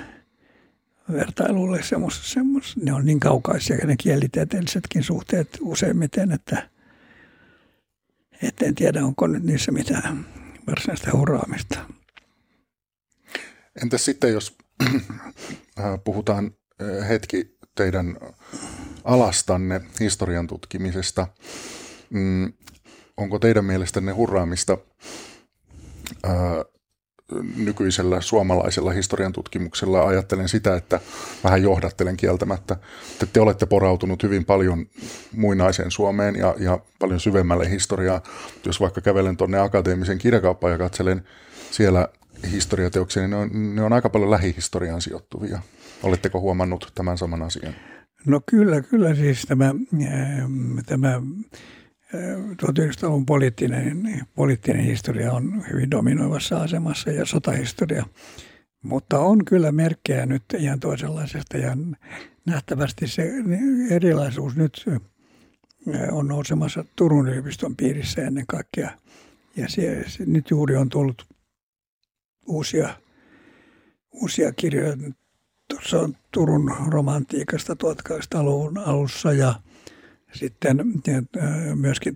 vertailulle. 1.12 1.82
Semmos, 1.82 2.32
semmos, 2.32 2.76
ne 2.76 2.92
on 2.92 3.04
niin 3.04 3.20
kaukaisia 3.20 3.86
ne 3.86 3.96
kielitieteellisetkin 3.96 5.02
suhteet 5.02 5.58
useimmiten, 5.60 6.32
että– 6.32 6.62
en 8.62 8.74
tiedä, 8.74 9.04
onko 9.04 9.26
nyt 9.26 9.42
niissä 9.42 9.72
mitään 9.72 10.26
varsinaista 10.66 11.10
hurraamista. 11.12 11.78
Entäs 13.82 14.04
sitten, 14.04 14.32
jos 14.32 14.56
äh, 14.82 16.04
puhutaan 16.04 16.50
äh, 16.82 17.08
hetki 17.08 17.51
teidän 17.74 18.16
alastanne 19.04 19.80
historian 20.00 20.46
tutkimisesta, 20.46 21.26
mm, 22.10 22.52
onko 23.16 23.38
teidän 23.38 23.64
mielestänne 23.64 24.12
hurraamista 24.12 24.78
äh, 26.24 26.32
nykyisellä 27.56 28.20
suomalaisella 28.20 28.90
historian 28.90 29.32
tutkimuksella 29.32 30.06
ajattelen 30.06 30.48
sitä, 30.48 30.76
että 30.76 31.00
vähän 31.44 31.62
johdattelen 31.62 32.16
kieltämättä, 32.16 32.76
että 33.12 33.26
te 33.26 33.40
olette 33.40 33.66
porautunut 33.66 34.22
hyvin 34.22 34.44
paljon 34.44 34.86
muinaiseen 35.36 35.90
Suomeen 35.90 36.36
ja, 36.36 36.54
ja 36.58 36.78
paljon 36.98 37.20
syvemmälle 37.20 37.70
historiaa. 37.70 38.22
Jos 38.64 38.80
vaikka 38.80 39.00
kävelen 39.00 39.36
tuonne 39.36 39.58
akateemisen 39.58 40.18
kirjakauppaan 40.18 40.72
ja 40.72 40.78
katselen 40.78 41.24
siellä 41.70 42.08
historiateoksia, 42.52 43.22
niin 43.22 43.30
ne 43.30 43.36
on, 43.36 43.74
ne 43.74 43.82
on 43.82 43.92
aika 43.92 44.08
paljon 44.08 44.30
lähihistoriaan 44.30 45.02
sijoittuvia. 45.02 45.62
Oletteko 46.02 46.40
huomannut 46.40 46.92
tämän 46.94 47.18
saman 47.18 47.42
asian? 47.42 47.74
No 48.26 48.40
kyllä, 48.46 48.80
kyllä 48.80 49.14
siis 49.14 49.42
tämä, 49.42 49.74
tämä 50.86 51.22
1900-luvun 52.62 53.26
poliittinen, 53.26 54.02
poliittinen 54.34 54.84
historia 54.84 55.32
on 55.32 55.64
hyvin 55.72 55.90
dominoivassa 55.90 56.56
asemassa 56.62 57.10
ja 57.10 57.26
sotahistoria. 57.26 58.04
Mutta 58.82 59.18
on 59.18 59.44
kyllä 59.44 59.72
merkkejä 59.72 60.26
nyt 60.26 60.42
ihan 60.58 60.80
toisenlaisesta 60.80 61.56
ja 61.56 61.76
nähtävästi 62.46 63.06
se 63.06 63.32
erilaisuus 63.90 64.56
nyt 64.56 64.86
on 66.10 66.28
nousemassa 66.28 66.84
Turun 66.96 67.28
yliopiston 67.28 67.76
piirissä 67.76 68.22
ennen 68.22 68.46
kaikkea. 68.46 68.90
Ja 69.56 69.68
se, 69.68 70.04
nyt 70.26 70.50
juuri 70.50 70.76
on 70.76 70.88
tullut 70.88 71.26
uusia, 72.46 72.96
uusia 74.12 74.52
kirjoja. 74.52 74.96
Tuossa 75.72 76.08
Turun 76.32 76.74
romantiikasta 76.88 77.72
1800-luvun 77.72 78.78
alussa 78.78 79.32
ja– 79.32 79.54
sitten 80.34 80.84
myöskin 81.74 82.14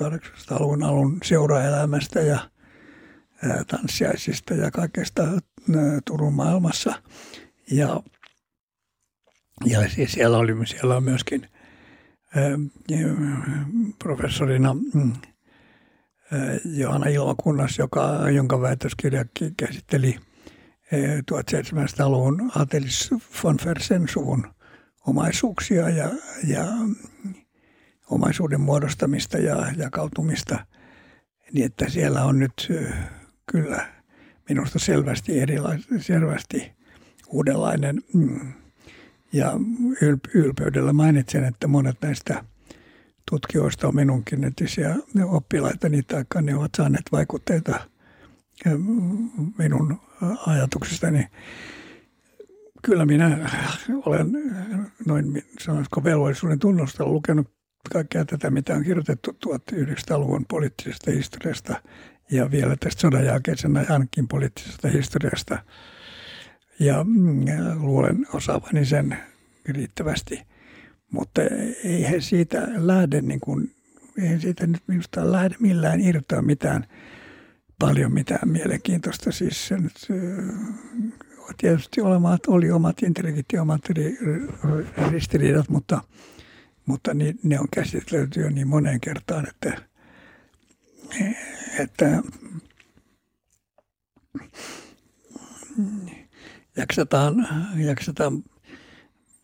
1800-luvun 0.00 0.82
alun 0.82 1.18
seuraelämästä 1.24 2.20
ja 2.20 2.38
tanssiaisista 3.66 4.54
ja 4.54 4.70
kaikesta 4.70 5.22
Turun 6.04 6.34
maailmassa. 6.34 7.02
Ja, 7.70 8.00
ja 9.64 9.80
siellä, 10.06 10.38
oli, 10.38 10.66
siellä 10.66 10.96
on 10.96 11.04
myöskin 11.04 11.48
professorina 13.98 14.74
mm, 14.74 15.12
Johanna 16.64 17.06
Ilmakunnas, 17.06 17.78
joka, 17.78 18.30
jonka 18.30 18.60
väitöskirja 18.60 19.24
käsitteli 19.56 20.16
1700-luvun 21.32 22.52
Atelis 22.56 23.10
von 23.44 23.56
Fersen 23.58 24.08
suvun 24.08 24.46
omaisuuksia 25.06 25.88
ja, 25.88 26.10
ja 26.46 26.64
omaisuuden 28.10 28.60
muodostamista 28.60 29.38
ja 29.38 29.72
jakautumista, 29.76 30.66
niin 31.52 31.66
että 31.66 31.88
siellä 31.88 32.24
on 32.24 32.38
nyt 32.38 32.68
kyllä 33.52 33.86
minusta 34.48 34.78
selvästi 34.78 35.40
erilainen, 35.40 35.84
selvästi 36.00 36.72
uudenlainen. 37.28 38.02
Mm, 38.14 38.52
ja 39.32 39.52
ylpeydellä 40.34 40.92
mainitsen, 40.92 41.44
että 41.44 41.66
monet 41.66 41.96
näistä 42.02 42.44
tutkijoista 43.30 43.88
on 43.88 43.94
minunkin 43.94 44.44
entisiä 44.44 44.96
oppilaita, 45.24 45.88
niitä 45.88 46.24
ne 46.42 46.56
ovat 46.56 46.70
saaneet 46.76 47.04
vaikutteita 47.12 47.80
minun 49.58 50.00
ajatuksistani. 50.46 51.26
Kyllä 52.82 53.06
minä 53.06 53.50
olen 54.06 54.32
noin 55.06 55.42
sanoisiko 55.60 56.04
velvollisuuden 56.04 56.58
tunnusta 56.58 57.06
lukenut 57.06 57.54
kaikkea 57.92 58.24
tätä, 58.24 58.50
mitä 58.50 58.74
on 58.74 58.84
kirjoitettu 58.84 59.30
1900-luvun 59.30 60.44
poliittisesta 60.48 61.10
historiasta 61.10 61.82
ja 62.30 62.50
vielä 62.50 62.76
tästä 62.76 63.00
sodan 63.00 63.24
jälkeisen 63.24 63.76
ajankin 63.76 64.28
poliittisesta 64.28 64.88
historiasta. 64.88 65.58
Ja 66.80 67.04
mm, 67.04 67.44
luulen 67.80 68.26
osaavani 68.32 68.84
sen 68.86 69.18
riittävästi. 69.66 70.42
Mutta 71.12 71.42
ei 71.84 72.10
he 72.10 72.20
siitä 72.20 72.68
lähde, 72.76 73.20
niin 73.20 73.40
kuin, 73.40 73.74
ei 74.22 74.40
siitä 74.40 74.66
nyt 74.66 74.82
minusta 74.86 75.32
lähde 75.32 75.56
millään 75.58 76.00
irtoa 76.00 76.42
mitään 76.42 76.86
paljon 77.86 78.14
mitään 78.14 78.48
mielenkiintoista. 78.48 79.32
Siis 79.32 79.68
se 79.68 79.78
nyt, 79.78 80.08
tietysti 81.56 82.00
olemat, 82.00 82.46
oli 82.46 82.70
omat 82.70 83.02
intrigit 83.02 83.46
ja 83.52 83.62
omat 83.62 83.80
ristiriidat, 85.10 85.68
mutta– 85.68 86.00
mutta 86.86 87.14
niin, 87.14 87.38
ne 87.42 87.60
on 87.60 87.66
käsitelty 87.74 88.40
jo 88.40 88.50
niin 88.50 88.68
moneen 88.68 89.00
kertaan, 89.00 89.48
että, 89.48 89.82
että 91.78 92.22
jaksetaan, 96.76 97.48
jaksetaan 97.76 98.44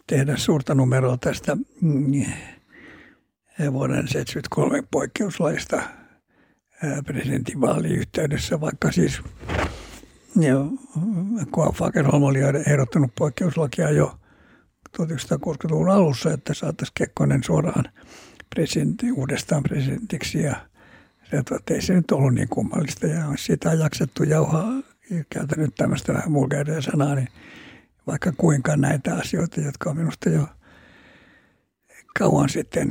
tehdä 0.07 0.37
suurta 0.37 0.75
numeroa 0.75 1.17
tästä 1.17 1.57
mm, 1.81 2.25
vuoden 3.73 4.07
1973 4.07 4.83
poikkeuslaista 4.91 5.83
presidentinvaaliyhteydessä, 7.07 8.61
vaikka 8.61 8.93
siis 8.93 9.23
Fagerholm 11.75 12.23
oli 12.23 12.39
ehdottanut 12.67 13.15
poikkeuslakia 13.19 13.91
jo 13.91 14.19
1960-luvun 14.99 15.91
alussa, 15.91 16.33
että 16.33 16.55
saataisiin 16.55 16.95
Kekkonen 16.95 17.43
suoraan 17.43 17.85
presidentti, 18.55 19.13
uudestaan 19.13 19.63
presidentiksi. 19.63 20.43
Ja 20.43 20.57
se, 21.31 21.37
että 21.37 21.75
ei 21.75 21.83
se 21.83 21.95
nyt 21.95 22.11
ollut 22.11 22.35
niin 22.35 22.49
kummallista. 22.49 23.07
Ja 23.07 23.25
sitä 23.37 23.71
on 23.71 23.79
jaksettu 23.79 24.23
jauhaa, 24.23 24.73
käytän 25.31 25.59
nyt 25.59 25.75
tämmöistä 25.75 26.15
vähän 26.15 26.33
vulgaaria 26.33 26.83
sanaa, 26.83 27.15
niin 27.15 27.29
vaikka 28.07 28.33
kuinka 28.37 28.77
näitä 28.77 29.15
asioita, 29.15 29.61
jotka 29.61 29.91
on 29.91 29.97
minusta 29.97 30.29
jo 30.29 30.47
kauan 32.19 32.49
sitten 32.49 32.89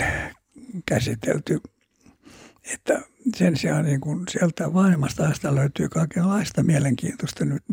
käsitelty, 0.85 1.61
että 2.73 3.01
sen 3.35 3.57
sijaan 3.57 3.85
niin 3.85 4.01
kuin 4.01 4.23
sieltä 4.29 4.73
vanhemmasta 4.73 5.23
ajasta 5.23 5.55
löytyy 5.55 5.89
kaikenlaista 5.89 6.63
mielenkiintoista 6.63 7.45
nyt 7.45 7.63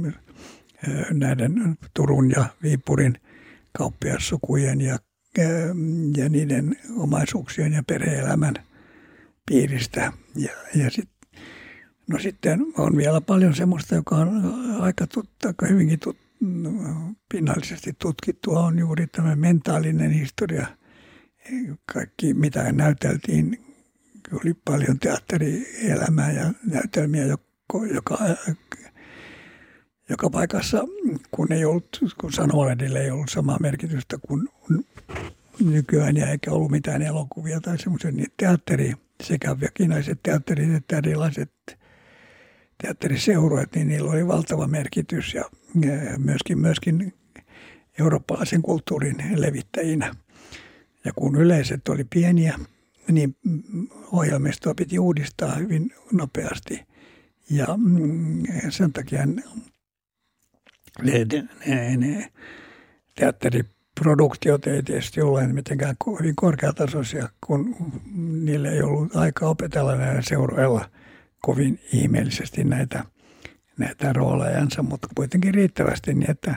näiden 1.11 1.79
Turun 1.95 2.31
ja 2.31 2.45
Viipurin 2.63 3.21
kauppiassukujen 3.79 4.81
ja, 4.81 4.99
ja 6.17 6.29
niiden 6.29 6.77
omaisuuksien 6.97 7.73
ja 7.73 7.83
perheelämän 7.87 8.55
piiristä. 9.47 10.13
Ja, 10.35 10.53
ja 10.75 10.91
sit, 10.91 11.09
no 12.09 12.19
sitten 12.19 12.67
on 12.79 12.97
vielä 12.97 13.21
paljon 13.21 13.55
semmoista, 13.55 13.95
joka 13.95 14.17
on 14.17 14.55
aika, 14.81 15.07
tut, 15.07 15.31
aika 15.47 15.67
hyvinkin 15.67 15.99
tut, 15.99 16.17
pinnallisesti 17.33 17.93
tutkittua, 17.99 18.61
on 18.61 18.79
juuri 18.79 19.07
tämä 19.07 19.37
mentaalinen 19.37 20.11
historia. 20.11 20.67
Kaikki, 21.93 22.35
mitä 22.35 22.73
näyteltiin, 22.73 23.66
oli 24.33 24.55
paljon 24.65 24.99
teatterielämää 24.99 26.33
ja 26.33 26.53
näytelmiä, 26.73 27.25
joka 27.95 28.19
joka 30.09 30.31
paikassa, 30.31 30.85
kun 31.31 31.53
ei 31.53 31.65
ollut, 31.65 31.99
kun 32.21 32.33
sanomalehdillä 32.33 32.99
ei 32.99 33.11
ollut 33.11 33.29
samaa 33.29 33.59
merkitystä 33.61 34.19
kuin 34.27 34.49
nykyään 35.65 36.17
ja 36.17 36.31
eikä 36.31 36.51
ollut 36.51 36.71
mitään 36.71 37.03
elokuvia 37.03 37.61
tai 37.61 37.79
semmoisia, 37.79 38.11
niin 38.11 38.33
teatteri, 38.37 38.95
sekä 39.23 39.61
vakinaiset 39.61 40.23
teatterit 40.23 40.75
että 40.75 40.99
erilaiset 40.99 41.53
teatteriseuroit, 42.83 43.75
niin 43.75 43.89
niillä 43.89 44.11
oli 44.11 44.27
valtava 44.27 44.67
merkitys 44.67 45.35
ja 45.35 45.45
myöskin, 46.19 46.59
myöskin 46.59 47.15
eurooppalaisen 48.01 48.63
kulttuurin 48.63 49.17
levittäjinä. 49.35 50.15
Ja 51.05 51.13
kun 51.13 51.37
yleiset 51.37 51.89
oli 51.89 52.05
pieniä, 52.05 52.59
niin 53.13 53.37
ohjelmistoa 54.13 54.75
piti 54.75 54.99
uudistaa 54.99 55.55
hyvin 55.55 55.91
nopeasti. 56.13 56.87
Ja 57.51 57.67
mm, 57.77 58.43
sen 58.69 58.93
takia 58.93 59.27
ne 61.97 62.33
teatteriproduktiot 63.15 64.67
ei 64.67 64.83
tietysti 64.83 65.21
ole 65.21 65.47
mitenkään 65.47 65.97
hyvin 66.21 66.37
korkeatasoisia, 66.37 67.29
kun 67.47 67.77
niille 68.45 68.69
ei 68.69 68.83
ollut 68.83 69.17
aika 69.17 69.47
opetella 69.47 69.97
näillä 69.97 70.23
seuroilla 70.23 70.91
kovin 71.43 71.81
ihmeellisesti 71.93 72.65
näitä, 72.65 73.05
näitä 73.79 74.13
roolejansa, 74.13 74.83
mutta 74.83 75.09
kuitenkin 75.17 75.55
riittävästi 75.55 76.15
niin, 76.15 76.31
että 76.31 76.57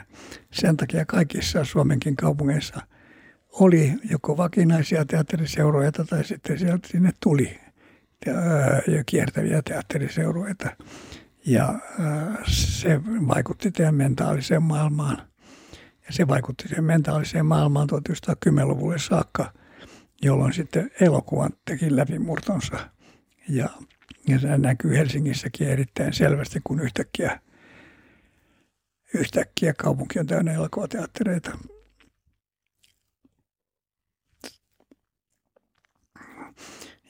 sen 0.52 0.76
takia 0.76 1.04
kaikissa 1.04 1.64
Suomenkin 1.64 2.16
kaupungeissa 2.16 2.80
oli 3.52 3.92
joko 4.10 4.36
vakinaisia 4.36 5.04
teatteriseuroja 5.04 5.92
tai 5.92 6.24
sitten 6.24 6.58
sieltä 6.58 6.88
sinne 6.88 7.12
tuli 7.22 7.58
ja 8.86 9.04
kiertäviä 9.06 9.62
teatteriseuroja. 9.62 10.54
Ja 11.46 11.78
se 12.46 13.00
vaikutti 13.04 13.70
teidän 13.70 13.94
mentaaliseen 13.94 14.62
maailmaan. 14.62 15.16
Ja 16.06 16.12
se 16.12 16.28
vaikutti 16.28 16.68
siihen 16.68 16.84
mentaaliseen 16.84 17.46
maailmaan 17.46 17.88
1910-luvulle 17.90 18.98
saakka, 18.98 19.52
jolloin 20.22 20.52
sitten 20.52 20.90
elokuvan 21.00 21.50
teki 21.64 21.96
läpimurtonsa. 21.96 22.90
Ja, 23.48 23.68
ja 24.28 24.38
se 24.38 24.58
näkyy 24.58 24.96
Helsingissäkin 24.96 25.68
erittäin 25.68 26.12
selvästi, 26.12 26.60
kun 26.64 26.80
yhtäkkiä, 26.80 27.40
yhtäkkiä 29.14 29.74
kaupunki 29.74 30.18
on 30.18 30.26
täynnä 30.26 30.52
elokuvateattereita. 30.52 31.58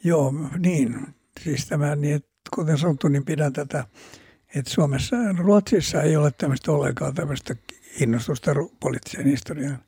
Joo, 0.04 0.34
niin. 0.58 1.14
Siis 1.40 1.66
tämä, 1.66 1.96
niin, 1.96 2.24
kuten 2.54 2.78
sanottu, 2.78 3.08
niin 3.08 3.24
pidän 3.24 3.52
tätä 3.52 3.84
että 4.54 4.70
Suomessa, 4.70 5.16
Ruotsissa 5.38 6.02
ei 6.02 6.16
ole 6.16 6.30
tämmöistä 6.30 6.72
ollenkaan 6.72 7.14
tämmöistä 7.14 7.56
innostusta 8.00 8.50
poliittiseen 8.80 9.26
historiaan. 9.26 9.78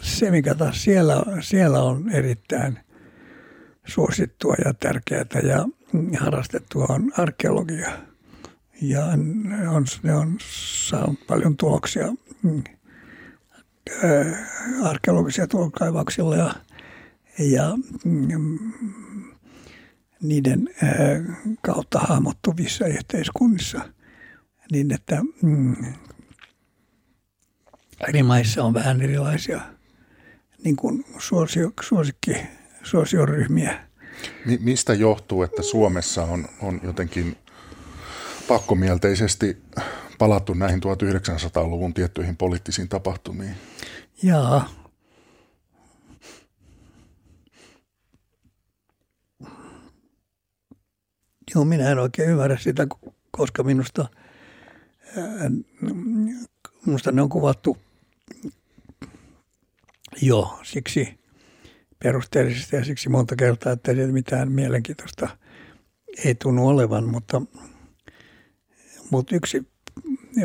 Se, 0.00 0.30
mikä 0.30 0.54
taas 0.54 0.82
siellä, 0.82 1.22
siellä 1.40 1.82
on 1.82 2.10
erittäin 2.10 2.78
suosittua 3.86 4.54
ja 4.64 4.74
tärkeää 4.74 5.24
ja 5.42 5.66
harrastettua 6.20 6.86
on 6.88 7.12
arkeologia. 7.18 7.90
Ja 8.82 9.16
ne 9.16 9.68
on, 9.68 9.86
ne 10.02 10.14
on 10.14 10.36
saanut 10.88 11.26
paljon 11.26 11.56
tuloksia 11.56 12.06
arkeologisia 14.82 15.46
tulokkaivauksilla 15.46 16.36
ja, 16.36 16.54
ja 17.38 17.78
niiden 20.22 20.68
kautta 21.62 21.98
hahmottuvissa 21.98 22.86
yhteiskunnissa, 22.86 23.80
niin 24.72 24.94
että 24.94 25.22
mm, 25.42 25.76
eri 28.08 28.22
maissa 28.22 28.64
on 28.64 28.74
vähän 28.74 29.02
erilaisia 29.02 29.60
niin 30.64 30.76
kuin 30.76 31.04
suosio, 31.18 31.72
suosikki, 31.80 32.36
suosioryhmiä. 32.82 33.86
Mistä 34.60 34.94
johtuu, 34.94 35.42
että 35.42 35.62
Suomessa 35.62 36.22
on, 36.22 36.48
on 36.62 36.80
jotenkin 36.82 37.36
pakkomielteisesti 38.48 39.56
palattu 40.18 40.54
näihin 40.54 40.80
1900-luvun 40.82 41.94
tiettyihin 41.94 42.36
poliittisiin 42.36 42.88
tapahtumiin? 42.88 43.54
Jaa, 44.22 44.68
Joo, 51.54 51.64
minä 51.64 51.90
en 51.90 51.98
oikein 51.98 52.30
ymmärrä 52.30 52.58
sitä, 52.58 52.86
koska 53.30 53.62
minusta, 53.62 54.08
minusta 56.86 57.12
ne 57.12 57.22
on 57.22 57.28
kuvattu 57.28 57.78
jo 60.22 60.58
siksi 60.62 61.20
perusteellisesti 62.02 62.76
ja 62.76 62.84
siksi 62.84 63.08
monta 63.08 63.36
kertaa, 63.36 63.72
että 63.72 63.92
ei 63.92 64.12
mitään 64.12 64.52
mielenkiintoista 64.52 65.28
ei 66.24 66.34
tunnu 66.34 66.68
olevan, 66.68 67.04
mutta, 67.04 67.42
mutta 69.10 69.36
yksi 69.36 69.68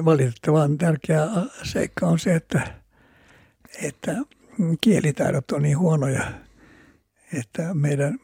valitettavan 0.06 0.78
tärkeä 0.78 1.28
seikka 1.64 2.08
on 2.08 2.20
se, 2.20 2.36
että, 2.36 2.82
että 3.84 4.16
kielitaidot 4.82 5.52
on 5.52 5.62
niin 5.62 5.78
huonoja, 5.78 6.32
että 7.34 7.74
meidän 7.74 8.20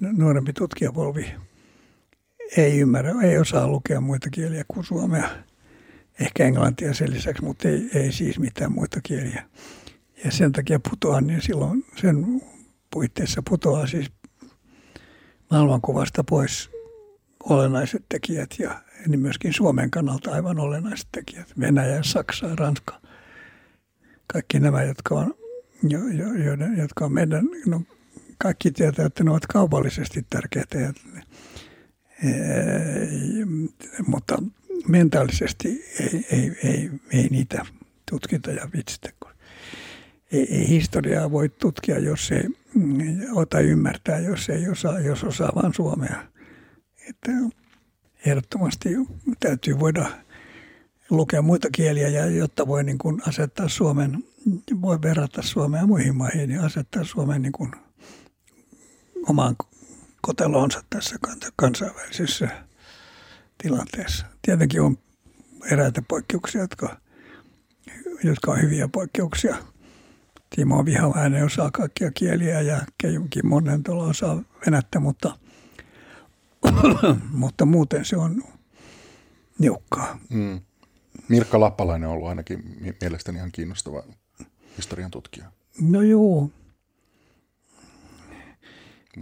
nuorempi 0.00 0.52
tutkijapolvi– 0.52 1.34
ei 2.56 2.78
ymmärrä, 2.78 3.12
ei 3.22 3.38
osaa 3.38 3.68
lukea 3.68 4.00
muita 4.00 4.30
kieliä 4.30 4.64
kuin 4.68 4.84
suomea. 4.84 5.30
Ehkä 6.20 6.44
englantia 6.44 6.94
sen 6.94 7.10
lisäksi, 7.10 7.44
mutta 7.44 7.68
ei, 7.68 7.90
ei 7.94 8.12
siis 8.12 8.38
mitään 8.38 8.72
muita 8.72 9.00
kieliä. 9.02 9.44
Ja 10.24 10.30
sen 10.30 10.52
takia 10.52 10.80
putoaa, 10.90 11.20
niin 11.20 11.42
silloin 11.42 11.84
sen 11.96 12.42
puitteissa 12.90 13.42
putoaa 13.50 13.86
siis 13.86 14.12
maailmankuvasta 15.50 16.24
pois 16.24 16.70
olennaiset 17.44 18.04
tekijät 18.08 18.50
ja 18.58 18.82
niin 19.06 19.20
myöskin 19.20 19.52
Suomen 19.52 19.90
kannalta 19.90 20.32
aivan 20.32 20.58
olennaiset 20.58 21.08
tekijät. 21.12 21.48
Venäjä, 21.60 22.02
Saksa, 22.02 22.56
Ranska. 22.56 23.00
Kaikki 24.26 24.60
nämä, 24.60 24.82
jotka 24.82 25.14
on, 25.14 25.34
jo, 25.82 25.98
jo, 26.08 26.34
joiden, 26.44 26.78
jotka 26.78 27.04
on 27.04 27.12
meidän, 27.12 27.48
no 27.66 27.82
kaikki 28.38 28.70
tietää, 28.70 29.06
että 29.06 29.24
ne 29.24 29.30
ovat 29.30 29.46
kaupallisesti 29.46 30.26
tärkeitä 30.30 30.78
ja 30.78 30.92
mutta 34.06 34.42
mentaalisesti 34.88 35.84
ei, 36.00 36.26
ei, 36.30 36.58
ei, 36.64 36.90
ei 37.12 37.28
niitä 37.28 37.66
tutkita 38.10 38.50
ja 38.50 38.68
vitsitä. 38.76 39.10
Ei, 40.32 40.68
historiaa 40.68 41.30
voi 41.30 41.48
tutkia, 41.48 41.98
jos 41.98 42.32
ei 42.32 42.44
ota 43.32 43.60
ymmärtää, 43.60 44.18
jos 44.18 44.48
ei 44.48 44.68
osaa, 44.68 45.00
jos 45.00 45.24
osaa 45.24 45.52
vain 45.54 45.74
suomea. 45.74 46.26
Että 47.08 47.30
ehdottomasti 48.26 48.88
täytyy 49.40 49.78
voida 49.78 50.06
lukea 51.10 51.42
muita 51.42 51.68
kieliä 51.72 52.08
ja 52.08 52.26
jotta 52.26 52.66
voi 52.66 52.84
niin 52.84 52.98
kuin 52.98 53.22
asettaa 53.28 53.68
Suomen, 53.68 54.24
voi 54.80 55.02
verrata 55.02 55.42
Suomea 55.42 55.86
muihin 55.86 56.16
maihin 56.16 56.40
ja 56.40 56.46
niin 56.46 56.60
asettaa 56.60 57.04
Suomen 57.04 57.42
niin 57.42 57.52
kuin 57.52 57.70
omaan 59.28 59.56
koteloonsa 60.20 60.82
tässä 60.90 61.16
kansainvälisessä 61.56 62.48
tilanteessa. 63.62 64.26
Tietenkin 64.42 64.82
on 64.82 64.98
eräitä 65.70 66.02
poikkeuksia, 66.08 66.60
jotka, 66.60 66.96
jotka 68.24 68.50
on 68.50 68.62
hyviä 68.62 68.88
poikkeuksia. 68.88 69.56
Timo 70.56 70.84
Vihavainen 70.84 71.44
osaa 71.44 71.70
kaikkia 71.70 72.10
kieliä 72.10 72.60
ja 72.60 72.80
Keijunkin 72.98 73.46
monen 73.46 73.82
tuolla 73.82 74.04
osaa 74.04 74.42
venättä, 74.66 75.00
mutta, 75.00 75.38
mutta 77.30 77.64
muuten 77.64 78.04
se 78.04 78.16
on 78.16 78.42
niukkaa. 79.58 80.18
Mm. 80.30 80.60
Mirkka 81.28 81.60
Lappalainen 81.60 82.08
on 82.08 82.14
ollut 82.14 82.28
ainakin 82.28 82.76
mielestäni 83.00 83.38
ihan 83.38 83.52
kiinnostava 83.52 84.02
historian 84.76 85.10
tutkija. 85.10 85.52
No 85.80 86.02
joo. 86.02 86.50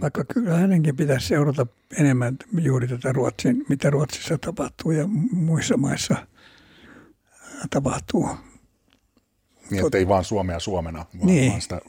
Vaikka 0.01 0.23
kyllä 0.23 0.57
hänenkin 0.57 0.95
pitäisi 0.95 1.27
seurata 1.27 1.67
enemmän 1.97 2.37
juuri 2.61 2.87
tätä 2.87 3.11
Ruotsin, 3.11 3.65
mitä 3.69 3.89
Ruotsissa 3.89 4.37
tapahtuu 4.37 4.91
ja 4.91 5.07
muissa 5.31 5.77
maissa 5.77 6.27
tapahtuu. 7.69 8.29
Niin, 9.71 9.85
että 9.85 9.97
ei 9.97 10.07
vaan 10.07 10.23
Suomea 10.23 10.59
Suomena, 10.59 11.05
vaan, 11.19 11.27
niin, 11.27 11.49
vaan 11.49 11.61
sitä... 11.61 11.81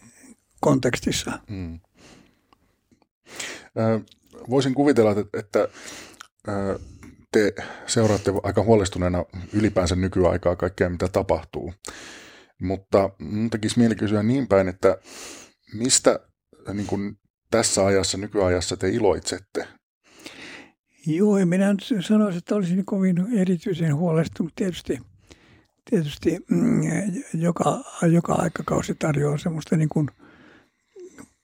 kontekstissa. 0.61 1.39
Mm. 1.51 1.81
Voisin 4.51 4.75
kuvitella, 4.75 5.11
että, 5.11 5.39
että 5.39 5.69
te 7.33 7.55
seuraatte 7.87 8.33
aika 8.43 8.63
huolestuneena 8.63 9.25
ylipäänsä 9.53 9.97
nykyaikaa 9.97 10.57
kaikkea, 10.57 10.91
mitä 10.91 11.09
tapahtuu. 11.09 11.75
Mutta 12.61 13.11
mun 13.19 13.51
tekisi 13.51 13.79
mieli 13.79 13.95
kysyä 13.95 14.23
niin 14.23 14.49
päin, 14.49 14.69
että 14.69 14.99
mistä 15.75 16.21
niin 16.73 16.87
kuin 16.87 17.20
tässä 17.51 17.87
ajassa, 17.87 18.19
nykyajassa 18.19 18.77
te 18.77 18.89
iloitsette? 18.89 19.69
Joo, 21.07 21.47
minä 21.47 21.75
sanoisin, 22.01 22.39
että 22.39 22.55
olisin 22.55 22.85
kovin 22.85 23.27
erityisen 23.39 23.97
huolestunut 23.97 24.55
tietysti. 24.55 24.99
Tietysti 25.91 26.39
mm, 26.51 26.81
joka, 27.35 27.85
joka 28.11 28.33
aikakausi 28.33 28.95
tarjoaa 28.95 29.39
semmoista 29.39 29.77
niin 29.77 29.89
kuin 29.89 30.09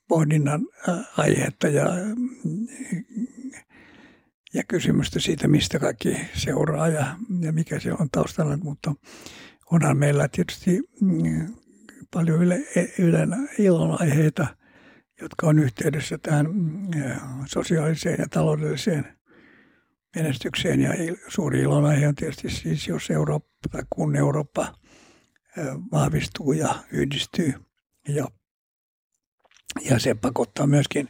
pohdinnan 0.09 0.67
aihetta 1.17 1.69
ja 1.69 1.85
ja 4.55 4.63
kysymystä 4.69 5.21
siitä, 5.21 5.49
mistä 5.49 5.79
kaikki 5.79 6.17
seuraa 6.35 6.89
ja, 6.89 7.17
ja 7.41 7.53
mikä 7.53 7.81
se 7.81 7.93
on 7.93 8.11
taustalla. 8.13 8.57
Mutta 8.57 8.95
onhan 9.71 9.97
meillä 9.97 10.29
tietysti 10.29 10.81
mm, 11.01 11.55
paljon 12.13 12.43
yle, 12.43 12.59
ylen 12.99 13.49
ilonaiheita, 13.59 14.47
jotka 15.21 15.47
on 15.47 15.59
yhteydessä 15.59 16.19
tähän 16.19 16.47
mm, 16.47 16.91
sosiaaliseen 17.47 18.17
ja 18.19 18.27
taloudelliseen 18.31 19.17
menestykseen. 20.17 20.81
Ja 20.81 20.91
suuri 21.29 21.61
ilonaihe 21.61 22.09
on 22.09 22.15
tietysti 22.15 22.51
siis, 22.51 22.89
jos 22.89 23.11
Eurooppa 23.11 23.69
tai 23.71 23.83
kun 23.91 24.17
Eurooppa 24.17 24.75
vahvistuu 25.93 26.53
ja 26.53 26.75
yhdistyy. 26.93 27.55
Ja, 28.09 28.29
ja 29.91 29.99
se 29.99 30.15
pakottaa 30.15 30.67
myöskin 30.67 31.09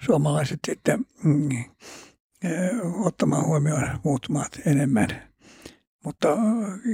suomalaiset 0.00 0.60
sitten 0.66 1.06
mm, 1.24 1.48
ottamaan 3.04 3.46
huomioon 3.46 3.88
muut 4.04 4.28
maat 4.28 4.60
enemmän. 4.66 5.08
Mutta 6.04 6.36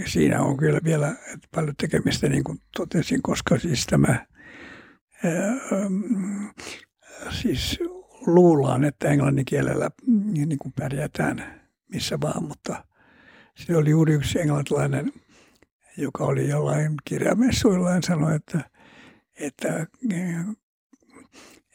siinä 0.06 0.42
on 0.42 0.56
kyllä 0.56 0.80
vielä 0.84 1.16
paljon 1.54 1.76
tekemistä, 1.76 2.28
niin 2.28 2.44
kuin 2.44 2.58
totesin, 2.76 3.22
koska 3.22 3.58
siis 3.58 3.86
tämä, 3.86 4.26
siis 7.30 7.78
luullaan, 8.26 8.84
että 8.84 9.08
englannin 9.08 9.44
kielellä 9.44 9.90
niin 10.06 10.58
kuin 10.58 10.72
pärjätään 10.72 11.60
missä 11.88 12.20
vaan, 12.20 12.44
mutta 12.44 12.84
se 13.54 13.76
oli 13.76 13.90
juuri 13.90 14.14
yksi 14.14 14.40
englantilainen, 14.40 15.12
joka 15.96 16.24
oli 16.24 16.48
jollain 16.48 16.94
kirjamessuilla 17.04 17.90
ja 17.90 18.00
sanoi, 18.02 18.34
että, 18.34 18.70
että 19.40 19.86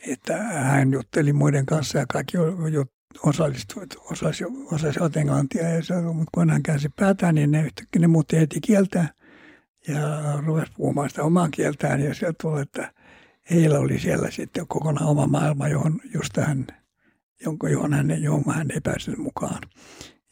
että 0.08 0.38
hän 0.44 0.94
jutteli 0.94 1.34
muiden 1.34 1.66
kanssa 1.66 2.00
ja 2.00 2.06
kaikki 2.08 2.38
osallistuivat, 3.24 3.89
osasi, 4.12 4.44
osasivat 4.72 5.18
englantia. 5.18 5.70
Ja 5.70 5.84
se, 5.84 6.02
mutta 6.02 6.30
kun 6.34 6.50
hän 6.50 6.64
käänsi 6.64 6.89
päätään, 6.96 7.36
niin 7.36 7.52
ne 7.52 7.62
yhtäkkiä 7.62 8.00
ne 8.00 8.08
muutti 8.08 8.39
heti 8.39 8.62
kieltä 8.62 9.06
ja 9.88 9.98
rupesi 10.46 10.72
puhumaan 10.78 11.10
sitä 11.10 11.24
omaa 11.24 11.50
kieltään. 11.50 12.02
Ja 12.02 12.14
sieltä 12.14 12.38
tuli, 12.41 12.62
että 12.62 12.94
heillä 13.50 13.80
oli 13.80 14.00
siellä 14.00 14.32
sitten 14.32 14.68
kokonaan 14.68 15.08
oma 15.08 15.28
maailma, 15.28 15.68
johon 15.68 16.00
just 16.14 16.38
hän, 16.38 16.68
jonka, 17.46 17.70
johon 17.70 17.94
hän, 17.94 18.24
johon 18.24 18.44
hän 18.56 18.72
ei 18.72 18.82
päässyt 18.82 19.18
mukaan. 19.18 19.62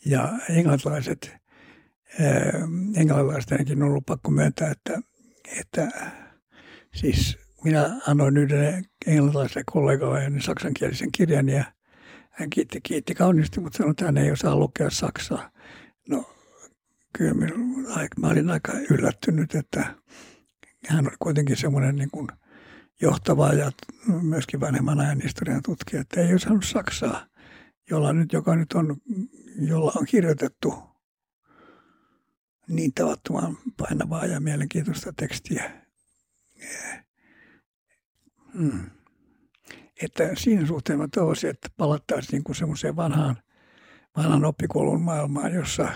Ja 0.05 0.39
englantilaiset, 0.49 1.35
englantilaistenkin 2.95 3.83
on 3.83 3.89
ollut 3.89 4.05
pakko 4.05 4.31
myöntää, 4.31 4.71
että, 4.71 5.01
että 5.59 5.91
siis 6.95 7.37
minä 7.63 7.99
annoin 8.07 8.37
yhden 8.37 8.85
englantilaisen 9.05 9.63
kollegalle 9.71 10.31
saksankielisen 10.39 11.11
kirjan 11.11 11.49
ja 11.49 11.63
hän 12.29 12.49
kiitti, 12.49 12.81
kiitti 12.81 13.15
kauniisti, 13.15 13.59
mutta 13.59 13.77
sanoi, 13.77 13.91
että 13.91 14.05
hän 14.05 14.17
ei 14.17 14.31
osaa 14.31 14.55
lukea 14.55 14.89
saksaa. 14.89 15.51
No 16.09 16.35
kyllä 17.17 17.33
mä 18.19 18.27
olin 18.27 18.49
aika 18.49 18.71
yllättynyt, 18.89 19.55
että 19.55 19.95
hän 20.87 21.07
oli 21.07 21.15
kuitenkin 21.19 21.57
semmoinen 21.57 21.95
niin 21.95 22.11
kuin 22.11 22.27
johtava 23.01 23.53
ja 23.53 23.71
myöskin 24.21 24.59
vanhemman 24.59 24.99
ajan 24.99 25.21
historian 25.21 25.61
tutkija, 25.65 26.01
että 26.01 26.21
ei 26.21 26.35
osannut 26.35 26.65
saksaa, 26.65 27.25
jolla 27.89 28.13
nyt, 28.13 28.33
joka 28.33 28.55
nyt 28.55 28.73
on, 28.73 28.97
jolla 29.59 29.91
on 29.95 30.05
kirjoitettu 30.05 30.73
niin 32.67 32.93
tavattoman 32.93 33.57
painavaa 33.77 34.25
ja 34.25 34.39
mielenkiintoista 34.39 35.13
tekstiä. 35.13 35.71
Hmm 38.53 38.89
että 40.03 40.29
siinä 40.37 40.67
suhteen 40.67 40.99
mä 40.99 41.07
toivoisin, 41.13 41.49
että 41.49 41.69
palattaisiin 41.77 42.43
niin 42.47 42.55
semmoiseen 42.55 42.95
vanhaan, 42.95 43.37
vanhan 44.17 44.45
oppikoulun 44.45 45.01
maailmaan, 45.01 45.53
jossa, 45.53 45.87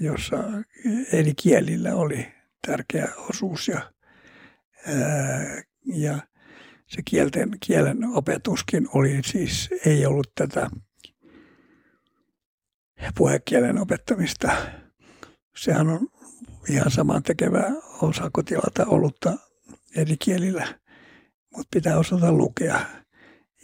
jossa 0.00 0.36
eri 1.12 1.34
kielillä 1.34 1.94
oli 1.94 2.28
tärkeä 2.66 3.08
osuus 3.16 3.68
ja, 3.68 3.92
ää, 4.86 5.62
ja 5.84 6.18
se 6.90 7.02
kielten, 7.04 7.50
kielen 7.60 8.04
opetuskin 8.04 8.88
oli 8.94 9.20
siis, 9.24 9.70
ei 9.86 10.06
ollut 10.06 10.32
tätä 10.34 10.70
puhekielen 13.16 13.78
opettamista. 13.78 14.56
Sehän 15.56 15.88
on 15.88 16.08
ihan 16.68 16.90
saman 16.90 17.22
tekevää 17.22 17.72
osaako 18.02 18.42
tilata 18.42 18.86
olutta 18.86 19.38
eri 19.96 20.16
kielillä, 20.16 20.78
mutta 21.56 21.68
pitää 21.72 21.98
osata 21.98 22.32
lukea 22.32 22.80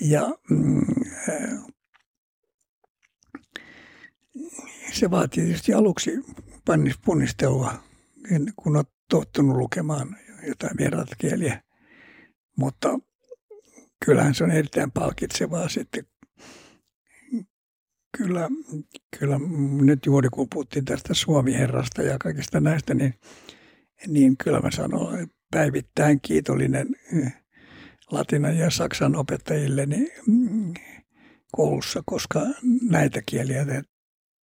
ja 0.00 0.34
mm, 0.50 0.86
se 4.92 5.10
vaatii 5.10 5.44
tietysti 5.44 5.74
aluksi 5.74 6.10
punnistelua, 7.04 7.74
kun 8.56 8.76
on 8.76 8.84
tottunut 9.10 9.56
lukemaan 9.56 10.16
jotain 10.46 10.76
vieraita 10.78 11.16
kieliä. 11.18 11.62
Mutta 12.56 12.98
kyllähän 14.04 14.34
se 14.34 14.44
on 14.44 14.50
erittäin 14.50 14.90
palkitsevaa 14.90 15.68
sitten. 15.68 16.06
Kyllä, 18.16 18.48
kyllä 19.18 19.38
nyt 19.80 20.06
juuri 20.06 20.28
kun 20.28 20.48
puhuttiin 20.52 20.84
tästä 20.84 21.14
Suomi-herrasta 21.14 22.02
ja 22.02 22.18
kaikista 22.18 22.60
näistä, 22.60 22.94
niin, 22.94 23.14
niin 24.06 24.36
kyllä 24.36 24.60
mä 24.60 24.70
sanon 24.70 25.28
päivittäin 25.50 26.20
kiitollinen 26.20 26.88
latinan 28.10 28.58
ja 28.58 28.70
saksan 28.70 29.16
opettajilleni 29.16 30.08
mm, 30.26 30.74
koulussa, 31.52 32.02
koska 32.06 32.40
näitä 32.90 33.22
kieliä 33.26 33.66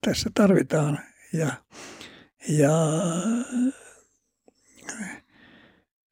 tässä 0.05 0.29
tarvitaan. 0.33 0.99
Ja, 1.33 1.53
ja 2.49 2.71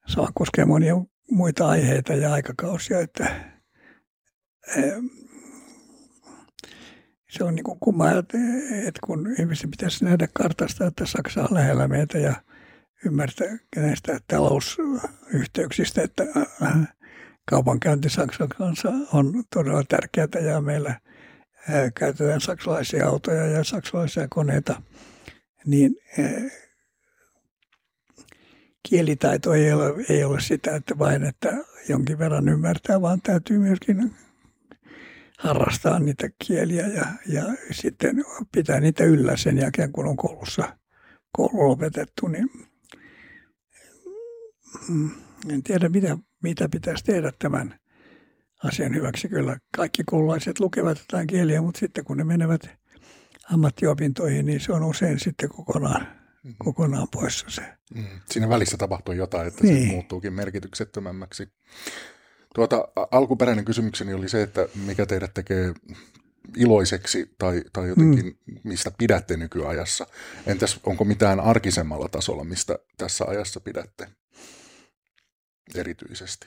sama 0.06 0.28
koskee 0.34 0.64
monia 0.64 0.94
muita 1.32 1.68
aiheita 1.68 2.14
ja 2.14 2.32
aikakausia, 2.32 3.00
että 3.00 3.52
se 7.30 7.44
on 7.44 7.54
niin 7.54 7.64
kuin 7.64 7.78
kumma, 7.80 8.10
että 8.10 9.00
kun 9.04 9.34
ihmisten 9.38 9.70
pitäisi 9.70 10.04
nähdä 10.04 10.28
kartasta, 10.32 10.86
että 10.86 11.06
Saksa 11.06 11.42
on 11.42 11.48
lähellä 11.50 11.88
meitä 11.88 12.18
ja 12.18 12.34
ymmärtää 13.06 13.56
näistä 13.76 14.20
talousyhteyksistä, 14.26 16.02
että 16.02 16.24
kaupankäynti 17.50 18.10
Saksan 18.10 18.48
kanssa 18.48 18.92
on 19.12 19.44
todella 19.54 19.84
tärkeää 19.88 20.46
ja 20.46 20.60
meillä 20.60 21.00
käytetään 21.94 22.40
saksalaisia 22.40 23.08
autoja 23.08 23.46
ja 23.46 23.64
saksalaisia 23.64 24.26
koneita, 24.30 24.82
niin 25.66 25.96
kielitaito 28.88 29.54
ei 29.54 29.72
ole, 29.72 30.04
ei 30.08 30.24
ole 30.24 30.40
sitä, 30.40 30.76
että 30.76 30.98
vain, 30.98 31.24
että 31.24 31.52
jonkin 31.88 32.18
verran 32.18 32.48
ymmärtää, 32.48 33.00
vaan 33.00 33.20
täytyy 33.22 33.58
myöskin 33.58 34.14
harrastaa 35.38 35.98
niitä 35.98 36.30
kieliä 36.46 36.86
ja, 36.86 37.06
ja 37.26 37.42
sitten 37.70 38.24
pitää 38.52 38.80
niitä 38.80 39.04
yllä 39.04 39.36
sen 39.36 39.58
jälkeen, 39.58 39.92
kun 39.92 40.06
on 40.06 40.16
koulussa 40.16 40.76
koulu 41.32 41.68
lopetettu, 41.68 42.28
niin 42.28 42.50
mm, 44.88 45.10
en 45.50 45.62
tiedä, 45.62 45.88
mitä, 45.88 46.18
mitä 46.42 46.68
pitäisi 46.68 47.04
tehdä 47.04 47.32
tämän 47.38 47.74
asian 48.64 48.94
hyväksi. 48.94 49.28
Kyllä 49.28 49.56
kaikki 49.76 50.02
koululaiset 50.06 50.60
lukevat 50.60 50.98
jotain 50.98 51.26
kieliä, 51.26 51.62
mutta 51.62 51.80
sitten 51.80 52.04
kun 52.04 52.16
ne 52.16 52.24
menevät 52.24 52.70
ammattiopintoihin, 53.52 54.46
niin 54.46 54.60
se 54.60 54.72
on 54.72 54.84
usein 54.84 55.20
sitten 55.20 55.48
kokonaan, 55.48 56.21
mm-hmm. 56.42 56.56
kokonaan 56.58 57.08
poissa 57.08 57.50
se. 57.50 57.62
Mm. 57.94 58.04
Siinä 58.30 58.48
välissä 58.48 58.76
tapahtuu 58.76 59.14
jotain, 59.14 59.48
että 59.48 59.64
niin. 59.64 59.86
se 59.86 59.92
muuttuukin 59.92 60.32
merkityksettömämmäksi. 60.32 61.48
Tuota, 62.54 62.88
alkuperäinen 63.10 63.64
kysymykseni 63.64 64.14
oli 64.14 64.28
se, 64.28 64.42
että 64.42 64.68
mikä 64.74 65.06
teidät 65.06 65.34
tekee 65.34 65.74
iloiseksi 66.56 67.34
tai, 67.38 67.62
tai 67.72 67.88
jotenkin 67.88 68.38
mm. 68.46 68.58
mistä 68.64 68.90
pidätte 68.98 69.36
nykyajassa. 69.36 70.06
Entäs 70.46 70.80
onko 70.84 71.04
mitään 71.04 71.40
arkisemmalla 71.40 72.08
tasolla, 72.08 72.44
mistä 72.44 72.78
tässä 72.96 73.24
ajassa 73.24 73.60
pidätte 73.60 74.08
erityisesti? 75.74 76.46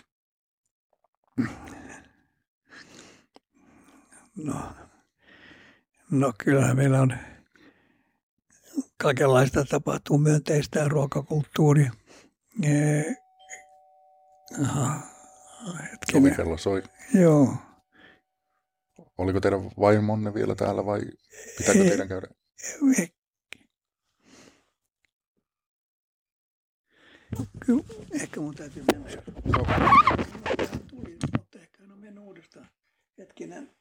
No, 4.35 4.75
no 6.11 6.33
kyllähän 6.37 6.77
meillä 6.77 7.01
on 7.01 7.17
kaikenlaista 8.97 9.65
tapahtuu 9.65 10.17
myönteistä 10.17 10.87
ruokakulttuuri. 10.87 11.89
Aha, 14.63 14.99
kello 16.35 16.57
soi. 16.57 16.83
Joo. 17.13 17.55
Oliko 19.17 19.39
teidän 19.39 19.71
vaimonne 19.79 20.33
vielä 20.33 20.55
täällä 20.55 20.85
vai 20.85 21.01
pitääkö 21.57 21.83
ei, 21.83 21.89
teidän 21.89 22.07
käydä? 22.07 22.27
Ei. 22.99 23.15
Kyllä, 27.65 27.83
ehkä 28.13 28.41
mun 28.41 28.55
täytyy 28.55 28.83
mennä. 28.91 29.09
Tuli, 30.87 31.17
mutta 31.37 31.59
ehkä 31.59 31.83
en 31.83 31.91
ole 31.91 31.99
mennyt 31.99 32.23
uudestaan. 32.23 32.69
Hetkinen. 33.17 33.71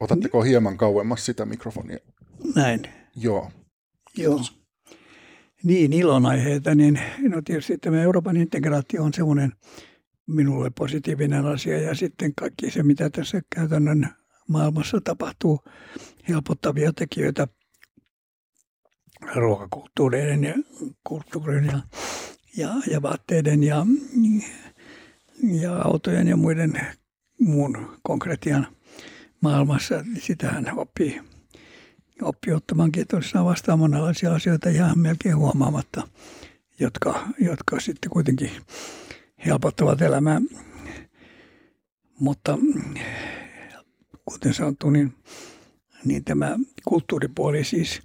Otatteko 0.00 0.42
hieman 0.42 0.76
kauemmas 0.76 1.26
sitä 1.26 1.46
mikrofonia? 1.46 1.98
Näin. 2.54 2.82
Joo. 3.16 3.50
Joo. 4.16 4.40
Niin, 5.62 5.92
ilonaiheita, 5.92 6.74
niin 6.74 7.00
no 7.28 7.42
tietysti 7.44 7.78
tämä 7.78 8.02
Euroopan 8.02 8.36
integraatio 8.36 9.02
on 9.04 9.14
semmoinen 9.14 9.52
minulle 10.26 10.70
positiivinen 10.70 11.46
asia 11.46 11.80
ja 11.80 11.94
sitten 11.94 12.34
kaikki 12.34 12.70
se, 12.70 12.82
mitä 12.82 13.10
tässä 13.10 13.42
käytännön 13.54 14.08
maailmassa 14.48 15.00
tapahtuu, 15.00 15.60
helpottavia 16.28 16.92
tekijöitä 16.92 17.48
ruokakulttuureiden 19.34 20.44
ja 20.44 20.54
kulttuurin 21.04 21.66
ja, 21.66 21.80
ja, 22.56 22.74
ja 22.90 23.02
vaatteiden 23.02 23.62
ja, 23.62 23.86
ja 25.60 25.76
autojen 25.82 26.28
ja 26.28 26.36
muiden 26.36 26.72
muun 27.38 27.98
konkretian 28.02 28.66
maailmassa. 29.40 30.04
Sitähän 30.18 30.78
oppii, 30.78 31.20
oppii 32.22 32.52
ottamaan 32.52 32.92
kiitollisena 32.92 33.44
vastaan 33.44 33.78
monenlaisia 33.78 34.34
asioita 34.34 34.68
ihan 34.68 34.98
melkein 34.98 35.36
huomaamatta, 35.36 36.08
jotka, 36.80 37.28
jotka 37.40 37.80
sitten 37.80 38.10
kuitenkin 38.10 38.50
helpottavat 39.46 40.02
elämää. 40.02 40.40
Mutta 42.20 42.58
kuten 44.24 44.54
sanottu, 44.54 44.90
niin, 44.90 45.14
niin 46.04 46.24
tämä 46.24 46.58
kulttuuripuoli 46.84 47.64
siis 47.64 48.02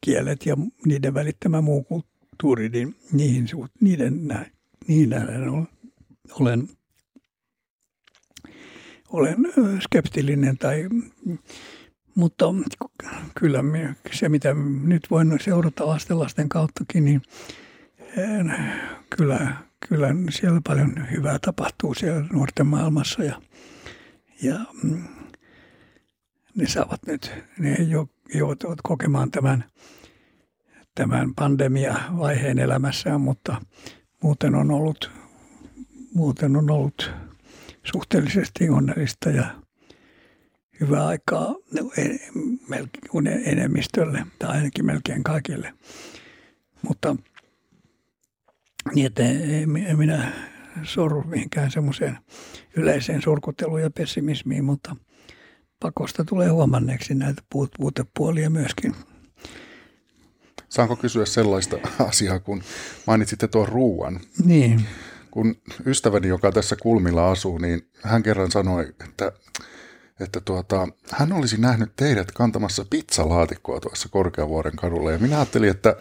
kielet 0.00 0.46
ja 0.46 0.56
niiden 0.86 1.14
välittämä 1.14 1.60
muu 1.60 1.82
kulttuuri, 1.82 2.68
niin 2.68 2.96
niihin, 3.12 3.48
niiden, 3.80 4.28
niihin 4.86 5.14
olen, 6.40 6.68
olen 9.16 9.36
skeptillinen 9.80 10.58
tai 10.58 10.88
mutta 12.16 12.46
kyllä 13.34 13.64
se, 14.12 14.28
mitä 14.28 14.54
nyt 14.84 15.06
voin 15.10 15.38
seurata 15.40 15.86
lasten 16.18 16.48
kauttakin, 16.48 17.04
niin 17.04 17.22
kyllä, 19.16 19.56
kyllä 19.88 20.08
siellä 20.30 20.60
paljon 20.66 21.10
hyvää 21.10 21.38
tapahtuu 21.38 21.94
siellä 21.94 22.26
nuorten 22.32 22.66
maailmassa 22.66 23.22
ja, 23.22 23.42
ja 24.42 24.58
mm, 24.82 25.02
ne 26.54 26.66
saavat 26.66 27.06
nyt, 27.06 27.32
ne 27.58 27.74
jo, 27.74 28.08
joutuvat 28.34 28.78
kokemaan 28.82 29.30
tämän, 29.30 29.64
tämän 30.94 31.34
pandemia-vaiheen 31.34 32.58
elämässään, 32.58 33.20
mutta 33.20 33.60
muuten 34.22 34.54
on 34.54 34.70
ollut, 34.70 35.10
muuten 36.14 36.56
on 36.56 36.70
ollut 36.70 37.10
suhteellisesti 37.92 38.68
onnellista 38.68 39.30
ja 39.30 39.44
hyvää 40.80 41.06
aikaa 41.06 41.54
enemmistölle 43.44 44.26
tai 44.38 44.56
ainakin 44.56 44.86
melkein 44.86 45.22
kaikille. 45.22 45.72
Mutta 46.82 47.16
niin, 48.94 49.06
että 49.06 49.22
en 49.86 49.98
minä 49.98 50.32
sorru 50.82 51.22
mihinkään 51.22 51.70
semmoiseen 51.70 52.18
yleiseen 52.76 53.22
surkutteluun 53.22 53.82
ja 53.82 53.90
pessimismiin, 53.90 54.64
mutta 54.64 54.96
pakosta 55.80 56.24
tulee 56.24 56.48
huomanneeksi 56.48 57.14
näitä 57.14 57.42
puutepuolia 57.78 58.50
myöskin. 58.50 58.94
Saanko 60.68 60.96
kysyä 60.96 61.24
sellaista 61.24 61.76
asiaa, 62.08 62.40
kun 62.40 62.62
mainitsitte 63.06 63.48
tuon 63.48 63.68
ruuan? 63.68 64.20
Niin. 64.44 64.86
Kun 65.30 65.56
ystäväni, 65.86 66.28
joka 66.28 66.52
tässä 66.52 66.76
kulmilla 66.82 67.30
asuu, 67.30 67.58
niin 67.58 67.88
hän 68.02 68.22
kerran 68.22 68.50
sanoi, 68.50 68.88
että, 69.08 69.32
että 70.20 70.40
tuota, 70.40 70.88
hän 71.10 71.32
olisi 71.32 71.60
nähnyt 71.60 71.92
teidät 71.96 72.32
kantamassa 72.32 72.84
pizzalaatikkoa 72.90 73.80
tuossa 73.80 74.08
Korkeavuoren 74.08 74.76
kadulla. 74.76 75.12
Ja 75.12 75.18
minä 75.18 75.36
ajattelin, 75.36 75.70
että 75.70 75.96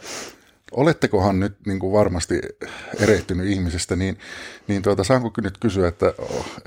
olettekohan 0.72 1.40
nyt 1.40 1.58
niin 1.66 1.80
kuin 1.80 1.94
varmasti 1.94 2.42
erehtynyt 3.00 3.48
ihmisestä, 3.48 3.96
niin, 3.96 4.18
niin 4.68 4.82
tuota, 4.82 5.04
saanko 5.04 5.32
nyt 5.42 5.58
kysyä, 5.58 5.88
että, 5.88 6.14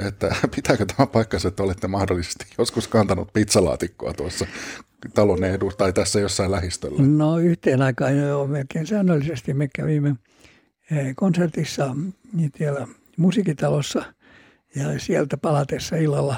että 0.09 0.37
pitääkö 0.55 0.87
tämä 0.87 1.07
paikkansa, 1.07 1.49
että 1.49 1.63
olette 1.63 1.89
mahdollisesti 1.89 2.47
joskus 2.59 2.89
kantanut 2.89 3.33
pizzalaatikkoa 3.33 4.13
tuossa 4.13 4.47
talon 5.15 5.45
edu 5.45 5.71
tai 5.79 5.93
tässä 5.93 6.21
jossain 6.21 6.51
lähistöllä? 6.51 7.03
No 7.03 7.39
yhteen 7.39 7.83
aikaan 7.83 8.19
jo 8.19 8.47
melkein 8.47 8.87
säännöllisesti 8.87 9.55
me 9.55 9.69
kävimme 9.69 10.15
konsertissa 11.17 11.97
niin 12.33 12.53
siellä 12.57 12.87
musiikitalossa 13.17 14.03
ja 14.77 14.99
sieltä 14.99 15.37
palatessa 15.37 15.97
illalla 15.97 16.37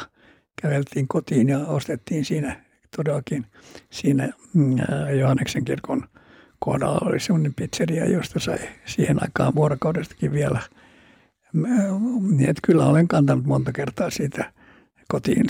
käveltiin 0.63 1.09
kotiin 1.09 1.49
ja 1.49 1.59
ostettiin 1.59 2.25
siinä 2.25 2.65
todellakin 2.97 3.47
siinä 3.91 4.33
mm, 4.55 4.77
Johanneksen 5.19 5.65
kirkon– 5.65 6.05
kohdalla 6.61 7.09
oli 7.09 7.21
semmoinen 7.21 7.55
pizzeria, 7.55 8.11
josta 8.11 8.41
sai 8.41 8.59
siihen 8.85 9.23
aikaan 9.23 9.55
vuorokaudestakin 9.55 10.33
vielä. 10.33 10.61
Niin, 12.21 12.51
että 12.51 12.61
kyllä 12.65 12.87
olen 12.87 13.09
kantanut 13.09 13.45
monta 13.45 13.73
kertaa 13.73 14.11
siitä 14.11 14.53
kotiin 15.09 15.47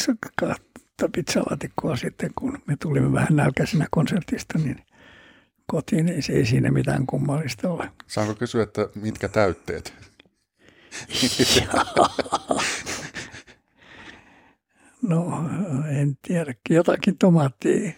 pizzalaatikkoa 1.13 1.97
sitten, 1.97 2.31
kun 2.39 2.59
me 2.67 2.77
tulimme 2.83 3.13
vähän 3.13 3.37
nälkäisenä 3.37 3.87
konsertista, 3.91 4.59
niin 4.59 4.77
kotiin 5.71 6.07
niin 6.07 6.23
se 6.23 6.33
ei 6.33 6.47
siinä 6.47 6.71
mitään 6.71 7.07
kummallista 7.07 7.71
ole. 7.71 7.91
Saanko 8.07 8.35
kysyä, 8.35 8.63
että 8.63 8.89
mitkä 8.95 9.29
täytteet? 9.29 9.95
no, 15.09 15.51
en 15.89 16.17
tiedä. 16.23 16.55
Jotakin 16.71 17.19
tomaattia 17.19 17.93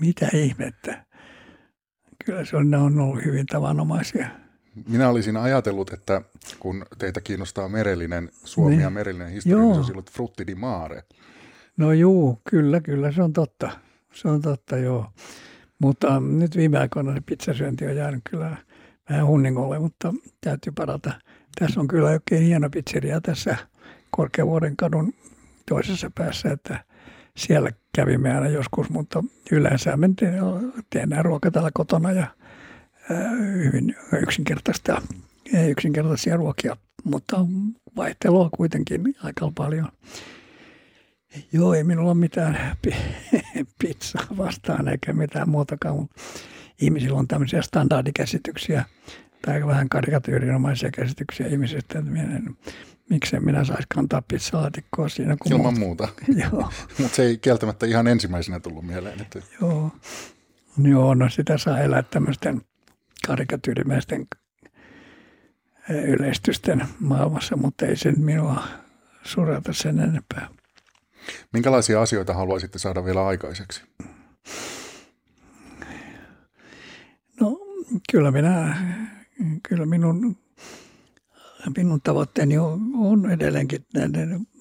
mitä 0.00 0.28
ihmettä. 0.34 1.04
Kyllä 2.24 2.44
se 2.44 2.56
on, 2.56 2.70
ne 2.70 2.76
on 2.76 3.00
ollut 3.00 3.24
hyvin 3.24 3.46
tavanomaisia. 3.46 4.28
Minä 4.88 5.08
olisin 5.08 5.36
ajatellut, 5.36 5.92
että 5.92 6.22
kun 6.58 6.86
teitä 6.98 7.20
kiinnostaa 7.20 7.68
merellinen, 7.68 8.30
Suomi 8.44 8.70
niin. 8.70 8.80
ja 8.80 8.90
merellinen 8.90 9.30
historia, 9.30 9.58
niin 9.58 9.74
se 9.74 9.78
olisi 9.78 9.92
ollut 9.92 10.10
frutti 10.10 10.46
di 10.46 10.54
mare. 10.54 11.02
No 11.76 11.92
juu, 11.92 12.40
kyllä, 12.50 12.80
kyllä, 12.80 13.12
se 13.12 13.22
on 13.22 13.32
totta. 13.32 13.70
Se 14.14 14.28
on 14.28 14.42
totta, 14.42 14.76
joo. 14.76 15.06
Mutta 15.78 16.20
nyt 16.20 16.56
viime 16.56 16.78
aikoina 16.78 17.14
se 17.14 17.20
pizzasyönti 17.26 17.86
on 17.86 17.96
jäänyt 17.96 18.20
kyllä 18.30 18.56
vähän 19.10 19.26
hunningolle, 19.26 19.78
mutta 19.78 20.14
täytyy 20.40 20.72
parata. 20.72 21.12
Tässä 21.58 21.80
on 21.80 21.88
kyllä 21.88 22.08
oikein 22.08 22.42
hieno 22.42 22.70
pizzeria 22.70 23.20
tässä 23.20 23.56
Korkeavuoren 24.10 24.76
kadun 24.76 25.14
toisessa 25.68 26.10
päässä, 26.14 26.52
että 26.52 26.84
siellä 27.36 27.70
kävimme 27.94 28.34
aina 28.34 28.48
joskus, 28.48 28.90
mutta 28.90 29.24
yleensä 29.52 29.96
me 29.96 30.08
tehdään 30.90 31.24
ruoka 31.24 31.50
täällä 31.50 31.70
kotona 31.74 32.12
ja 32.12 32.26
hyvin 33.64 33.96
yksinkertaista, 34.22 35.02
yksinkertaisia 35.68 36.36
ruokia, 36.36 36.76
mutta 37.04 37.36
vaihtelua 37.96 38.50
kuitenkin 38.56 39.14
aika 39.22 39.52
paljon. 39.54 39.88
Joo, 41.52 41.74
ei 41.74 41.84
minulla 41.84 42.10
ole 42.10 42.18
mitään 42.18 42.76
pizzaa 43.82 44.26
vastaan 44.36 44.88
eikä 44.88 45.12
mitään 45.12 45.48
muutakaan, 45.48 45.96
mutta 45.96 46.20
ihmisillä 46.80 47.18
on 47.18 47.28
tämmöisiä 47.28 47.62
standardikäsityksiä 47.62 48.84
tai 49.46 49.66
vähän 49.66 49.88
karikatyyrinomaisia 49.88 50.90
käsityksiä 50.90 51.46
ihmisistä, 51.46 51.98
että 51.98 52.10
minä 52.10 52.36
en, 52.36 52.56
miksei 53.10 53.40
minä 53.40 53.64
saisi 53.64 53.86
kantaa 53.94 54.22
pizzalaatikkoa 54.22 55.08
siinä. 55.08 55.36
Kun 55.42 55.52
Ilman 55.52 55.78
muut. 55.78 55.78
muuta. 55.78 56.08
Joo. 56.42 56.70
Mutta 56.98 57.16
se 57.16 57.22
ei 57.22 57.38
kieltämättä 57.38 57.86
ihan 57.86 58.06
ensimmäisenä 58.06 58.60
tullut 58.60 58.86
mieleen. 58.86 59.20
Että... 59.20 59.42
Joo. 59.60 59.90
Joo, 60.82 61.14
no 61.14 61.28
sitä 61.28 61.58
saa 61.58 61.80
elää 61.80 62.02
tämmöisten 62.02 62.62
karikatyyrimäisten 63.26 64.26
yleistysten 65.88 66.84
maailmassa, 67.00 67.56
mutta 67.56 67.86
ei 67.86 67.96
se 67.96 68.12
minua 68.12 68.62
surata 69.22 69.72
sen 69.72 70.00
enempää. 70.00 70.48
Minkälaisia 71.52 72.02
asioita 72.02 72.34
haluaisitte 72.34 72.78
saada 72.78 73.04
vielä 73.04 73.26
aikaiseksi? 73.26 73.82
No 77.40 77.58
kyllä 78.12 78.30
minä, 78.30 78.76
kyllä 79.68 79.86
minun, 79.86 80.36
minun 81.76 82.00
tavoitteeni 82.00 82.58
on, 82.58 82.80
on 82.96 83.30
edelleenkin, 83.30 83.86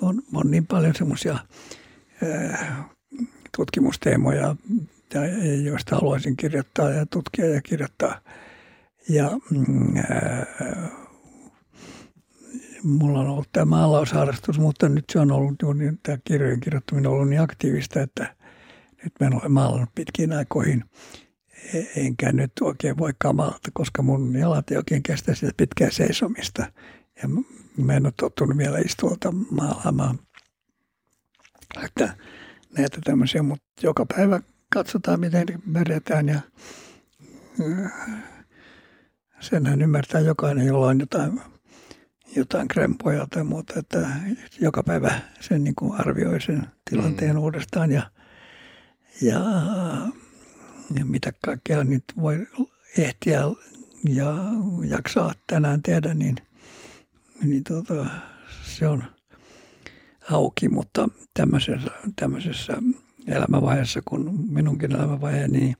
on, 0.01 0.23
on 0.33 0.51
niin 0.51 0.67
paljon 0.67 0.95
semmoisia 0.95 1.37
tutkimusteemoja, 3.57 4.55
joista 5.63 5.95
haluaisin 5.95 6.37
kirjoittaa 6.37 6.89
ja 6.89 7.05
tutkia 7.05 7.45
ja 7.45 7.61
kirjoittaa. 7.61 8.19
Ja 9.09 9.31
äh, 9.97 11.06
mulla 12.87 13.19
on 13.19 13.27
ollut 13.27 13.49
tämä 13.51 13.65
maalausharrastus, 13.65 14.59
mutta 14.59 14.89
nyt 14.89 15.05
se 15.11 15.19
on 15.19 15.31
ollut, 15.31 15.55
niin, 15.73 15.99
tämä 16.03 16.17
kirjojen 16.23 16.59
kirjoittaminen 16.59 17.07
on 17.07 17.13
ollut 17.13 17.29
niin 17.29 17.41
aktiivista, 17.41 18.01
että 18.01 18.35
nyt 19.03 19.13
mä 19.19 19.27
en 19.27 19.33
ole 19.33 19.49
maalannut 19.49 19.89
pitkiin 19.95 20.33
aikoihin. 20.33 20.83
E, 21.73 21.83
enkä 21.95 22.31
nyt 22.31 22.51
oikein 22.61 22.97
voi 22.97 23.13
kamalata, 23.17 23.69
koska 23.73 24.01
mun 24.01 24.35
jalat 24.35 24.71
ei 24.71 24.77
oikein 24.77 25.03
kestä 25.03 25.35
sitä 25.35 25.51
pitkää 25.57 25.89
seisomista. 25.91 26.71
Ja 27.21 27.29
mä 27.77 27.93
en 27.93 28.05
ole 28.05 28.13
tottunut 28.17 28.57
vielä 28.57 28.77
istuolta 28.77 29.31
maalaamaan. 29.31 30.19
Että 31.83 32.17
näitä 32.77 32.97
tämmöisiä, 33.03 33.43
mutta 33.43 33.65
joka 33.83 34.05
päivä 34.05 34.41
katsotaan, 34.73 35.19
miten 35.19 35.45
pärjätään 35.73 36.27
ja 36.27 36.39
äh, 37.85 37.91
senhän 39.39 39.81
ymmärtää 39.81 40.21
jokainen, 40.21 40.67
jolla 40.67 40.87
on 40.87 40.99
jotain 40.99 41.41
jotain 42.37 42.67
krempoja 42.67 43.27
tai 43.29 43.43
muuta, 43.43 43.79
että 43.79 44.07
joka 44.61 44.83
päivä 44.83 45.19
sen 45.39 45.63
niin 45.63 45.75
kuin 45.75 45.99
arvioi 45.99 46.41
sen 46.41 46.63
tilanteen 46.89 47.35
mm. 47.35 47.41
uudestaan 47.41 47.91
ja, 47.91 48.11
ja, 49.21 49.39
ja 50.95 51.05
mitä 51.05 51.31
kaikkea 51.45 51.83
nyt 51.83 52.03
voi 52.21 52.47
ehtiä 52.97 53.41
ja 54.09 54.35
jaksaa 54.87 55.33
tänään 55.47 55.81
tehdä, 55.81 56.13
niin, 56.13 56.35
niin 57.43 57.63
tota, 57.63 58.05
se 58.63 58.87
on 58.87 59.03
auki, 60.31 60.69
mutta 60.69 61.07
tämmöisessä, 61.33 61.91
tämmöisessä 62.15 62.73
elämänvaiheessa, 63.27 64.01
kun 64.05 64.45
minunkin 64.49 64.91
elämänvaiheeni, 64.91 65.59
niin, 65.59 65.75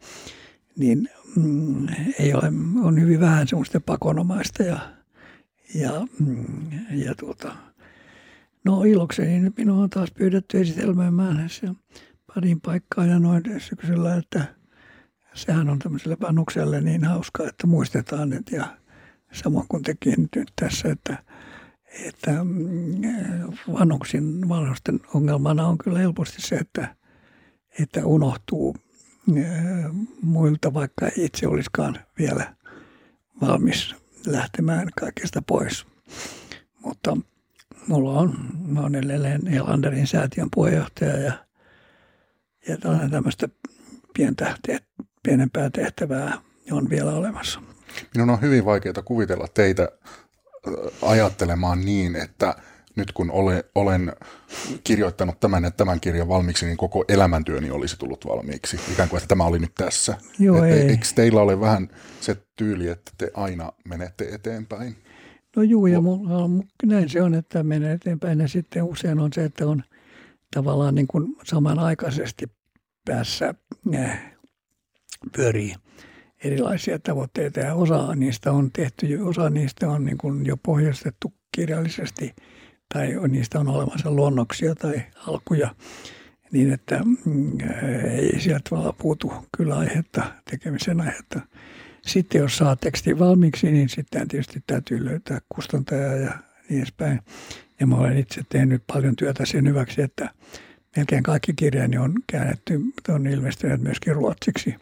niin 0.76 1.10
mm, 1.36 1.88
ei 2.20 2.34
ole, 2.34 2.52
on 2.84 3.02
hyvin 3.02 3.20
vähän 3.20 3.48
semmoista 3.48 3.80
pakonomaista 3.80 4.64
ja 4.64 4.97
ja, 5.76 6.08
mm, 6.20 6.72
ja 6.92 7.16
tuota, 7.16 7.56
no 8.64 8.84
ilokseni 8.84 9.40
nyt 9.40 9.58
minua 9.58 9.84
on 9.84 9.90
taas 9.90 10.12
pyydetty 10.12 10.60
esitelmään 10.60 11.50
se 11.50 11.68
parin 12.36 12.62
paikkaa 12.62 13.06
ja 13.06 13.20
noin 13.20 13.44
syksyllä, 13.58 14.16
että 14.16 14.46
sehän 15.34 15.70
on 15.70 15.80
tämmöiselle 15.80 16.18
vanhukselle 16.22 16.82
niin 16.82 17.04
hauska, 17.04 17.48
että 17.48 17.68
muistetaan 17.68 18.30
nyt 18.30 18.52
ja 18.52 18.78
samoin 19.34 19.66
kuin 19.70 19.84
tekin 19.84 20.30
nyt 20.36 20.54
tässä, 20.62 20.90
että, 20.90 21.24
että 22.06 22.44
mm, 22.44 23.02
vanhuksin, 23.74 24.50
vanhusten 24.50 25.00
ongelmana 25.14 25.68
on 25.68 25.78
kyllä 25.78 26.00
helposti 26.00 26.42
se, 26.42 26.56
että, 26.56 26.96
että 27.80 28.06
unohtuu 28.06 28.76
muilta, 30.22 30.74
vaikka 30.74 31.10
itse 31.18 31.48
olisikaan 31.48 32.00
vielä 32.20 32.56
valmis 33.42 33.96
lähtemään 34.32 34.88
kaikesta 35.00 35.42
pois. 35.48 35.86
Mutta 36.84 37.18
mulla 37.88 38.20
on, 38.20 38.36
mä 38.68 38.82
olen 38.82 38.96
edelleen 38.96 39.48
Elanderin 39.48 40.08
säätiön 40.08 40.50
puheenjohtaja 40.56 41.18
ja, 41.18 41.34
ja 42.68 42.78
tämmöistä 43.12 43.50
pientä, 44.14 44.58
te, 44.68 44.80
pienempää 45.24 45.70
tehtävää 45.70 46.38
on 46.72 46.90
vielä 46.90 47.12
olemassa. 47.12 47.62
Minun 48.16 48.30
on 48.30 48.42
hyvin 48.42 48.66
vaikeaa 48.66 49.02
kuvitella 49.06 49.48
teitä 49.54 49.90
ajattelemaan 51.02 51.82
niin, 51.86 52.16
että 52.16 52.56
nyt 52.98 53.12
kun 53.12 53.32
olen, 53.32 53.64
olen 53.76 54.14
kirjoittanut 54.84 55.40
tämän 55.40 55.64
ja 55.64 55.72
tämän 55.72 56.00
kirjan 56.00 56.28
valmiiksi, 56.28 56.66
niin 56.66 56.78
koko 56.78 57.06
elämäntyöni 57.08 57.72
olisi 57.72 58.00
tullut 58.00 58.26
valmiiksi. 58.28 58.80
Ikään 58.92 59.10
kuin, 59.10 59.18
että 59.18 59.28
tämä 59.28 59.46
oli 59.46 59.60
nyt 59.60 59.76
tässä. 59.76 60.18
Joo, 60.40 60.64
Et, 60.64 60.74
ei. 60.74 60.90
Eikö 60.90 61.06
teillä 61.16 61.42
ole 61.42 61.60
vähän 61.60 61.90
se 62.22 62.38
tyyli, 62.56 62.88
että 62.88 63.12
te 63.18 63.32
aina 63.34 63.72
menette 63.86 64.30
eteenpäin? 64.32 64.96
No 65.56 65.64
juu, 65.64 65.88
ja 65.88 66.02
mulla 66.02 66.38
on, 66.38 66.64
näin 66.86 67.10
se 67.10 67.22
on, 67.22 67.34
että 67.34 67.64
menee 67.64 67.94
eteenpäin. 67.94 68.40
Ja 68.40 68.48
sitten 68.48 68.84
usein 68.84 69.20
on 69.20 69.34
se, 69.34 69.44
että 69.44 69.68
on 69.68 69.84
tavallaan 70.56 70.96
niin 70.96 71.08
kuin 71.08 71.36
samanaikaisesti 71.44 72.46
päässä 73.06 73.54
äh, 73.96 74.34
pyörii 75.36 75.76
erilaisia 76.44 77.00
tavoitteita 77.00 77.60
ja 77.60 77.76
osa 77.76 78.16
niistä 78.16 78.52
on 78.52 78.72
tehty, 78.72 79.20
osa 79.22 79.50
niistä 79.50 79.90
on 79.90 80.06
niin 80.06 80.18
kuin 80.18 80.46
jo 80.46 80.58
pohjastettu 80.58 81.34
kirjallisesti– 81.52 82.34
tai 82.94 83.16
niistä 83.28 83.60
on 83.60 83.68
olemassa 83.68 84.12
luonnoksia 84.12 84.76
tai 84.76 85.02
alkuja, 85.28 85.76
niin 86.52 86.74
että 86.74 87.02
mm, 87.26 87.58
ei 88.18 88.40
sieltä 88.40 88.70
tavallaan 88.70 88.96
puutu 88.98 89.34
kyllä 89.58 89.78
aihetta, 89.78 90.24
tekemisen 90.50 91.02
aihetta. 91.02 91.40
Sitten 92.06 92.40
jos 92.40 92.58
saa 92.58 92.76
tekstin 92.76 93.20
valmiiksi, 93.20 93.72
niin 93.72 93.90
sitten 93.90 94.28
tietysti 94.28 94.64
täytyy 94.68 95.06
löytää 95.06 95.40
kustantaja 95.50 96.16
ja 96.16 96.32
niin 96.70 96.78
edespäin. 96.78 97.20
Ja 97.80 97.88
mä 97.88 97.96
olen 97.96 98.18
itse 98.18 98.42
tehnyt 98.50 98.84
paljon 98.94 99.16
työtä 99.16 99.46
sen 99.46 99.68
hyväksi, 99.68 100.02
että 100.02 100.30
melkein 100.96 101.24
kaikki 101.24 101.54
kirjani 101.54 101.98
on 101.98 102.14
käännetty, 102.28 102.82
on 103.10 103.28
ilmestynyt 103.28 103.82
myöskin 103.82 104.16
ruotsiksi, 104.16 104.76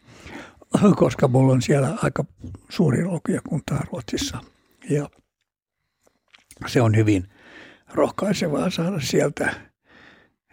koska 0.95 1.27
mulla 1.27 1.53
on 1.53 1.61
siellä 1.61 1.97
aika 2.01 2.25
suuri 2.69 3.05
lukijakunta 3.05 3.75
Ruotsissa. 3.91 4.37
Ja 4.89 5.09
se 6.67 6.81
on 6.81 6.95
hyvin 6.95 7.27
rohkaisevaa 7.95 8.69
saada 8.69 8.99
sieltä, 8.99 9.53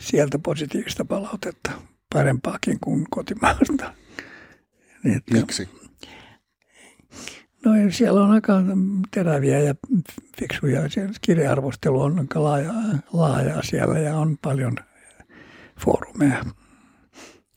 sieltä 0.00 0.38
positiivista 0.38 1.04
palautetta, 1.04 1.70
parempaakin 2.12 2.80
kuin 2.80 3.06
kotimaasta. 3.10 3.94
Niin, 5.04 5.16
että, 5.16 5.34
Miksi? 5.34 5.68
No 7.64 7.72
siellä 7.90 8.22
on 8.22 8.30
aika 8.30 8.62
teräviä 9.10 9.60
ja 9.60 9.74
fiksuja. 10.38 10.80
Kirja-arvostelu 11.20 12.00
on 12.00 12.18
aika 12.18 12.42
laaja, 12.42 12.72
laajaa 13.12 13.62
siellä 13.62 13.98
ja 13.98 14.16
on 14.16 14.38
paljon 14.42 14.76
foorumeja. 15.80 16.44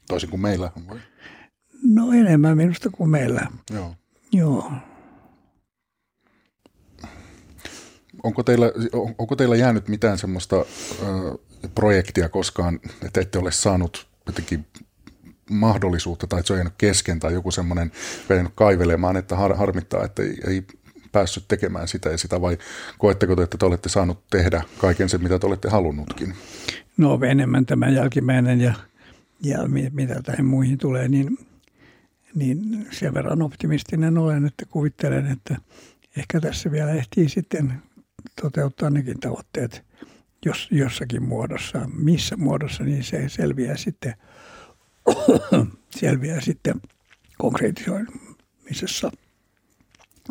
Toisin 0.07 0.29
kuin 0.29 0.41
meillä 0.41 0.71
vai? 0.87 0.99
No 1.83 2.11
enemmän 2.11 2.57
minusta 2.57 2.89
kuin 2.89 3.09
meillä. 3.09 3.47
Joo. 3.73 3.95
Joo. 4.31 4.71
Onko 8.25 8.43
teillä, 8.43 8.71
onko 9.17 9.35
teillä 9.35 9.55
jäänyt 9.55 9.87
mitään 9.87 10.17
semmoista 10.17 10.55
ö, 10.55 10.65
projektia 11.75 12.29
koskaan, 12.29 12.79
että 13.05 13.21
ette 13.21 13.39
ole 13.39 13.51
saanut 13.51 14.07
jotenkin 14.25 14.65
mahdollisuutta 15.49 16.27
tai 16.27 16.39
että 16.39 16.47
se 16.47 16.53
on 16.53 16.59
jäänyt 16.59 16.73
kesken 16.77 17.19
tai 17.19 17.33
joku 17.33 17.51
semmoinen 17.51 17.91
jäänyt 18.29 18.51
kaivelemaan, 18.55 19.17
että 19.17 19.35
har, 19.35 19.55
harmittaa, 19.55 20.05
että 20.05 20.23
ei, 20.23 20.37
ei 20.47 20.63
päässyt 21.11 21.45
tekemään 21.47 21.87
sitä 21.87 22.09
ja 22.09 22.17
sitä 22.17 22.41
vai 22.41 22.57
koetteko 22.97 23.35
te, 23.35 23.43
että 23.43 23.57
te 23.57 23.65
olette 23.65 23.89
saanut 23.89 24.23
tehdä 24.29 24.61
kaiken 24.77 25.09
sen, 25.09 25.23
mitä 25.23 25.39
te 25.39 25.47
olette 25.47 25.69
halunnutkin? 25.69 26.33
No 26.97 27.19
enemmän 27.29 27.65
tämä 27.65 27.89
jälkimmäinen 27.89 28.61
ja, 28.61 28.73
ja 29.43 29.59
mitä 29.91 30.21
tähän 30.23 30.45
muihin 30.45 30.77
tulee, 30.77 31.07
niin, 31.07 31.37
niin 32.35 32.87
sen 32.91 33.13
verran 33.13 33.41
optimistinen 33.41 34.17
olen, 34.17 34.45
että 34.45 34.65
kuvittelen, 34.65 35.31
että 35.31 35.55
ehkä 36.17 36.41
tässä 36.41 36.71
vielä 36.71 36.91
ehtii 36.91 37.29
sitten 37.29 37.81
toteuttaa 38.41 38.89
nekin 38.89 39.19
tavoitteet 39.19 39.85
jos, 40.45 40.67
jossakin 40.71 41.23
muodossa. 41.23 41.89
Missä 41.93 42.37
muodossa, 42.37 42.83
niin 42.83 43.03
se 43.03 43.29
selviää 43.29 43.77
sitten, 43.77 44.13
selviää 45.99 46.41
sitten 46.41 46.81
konkreetioimisessa. 47.37 49.11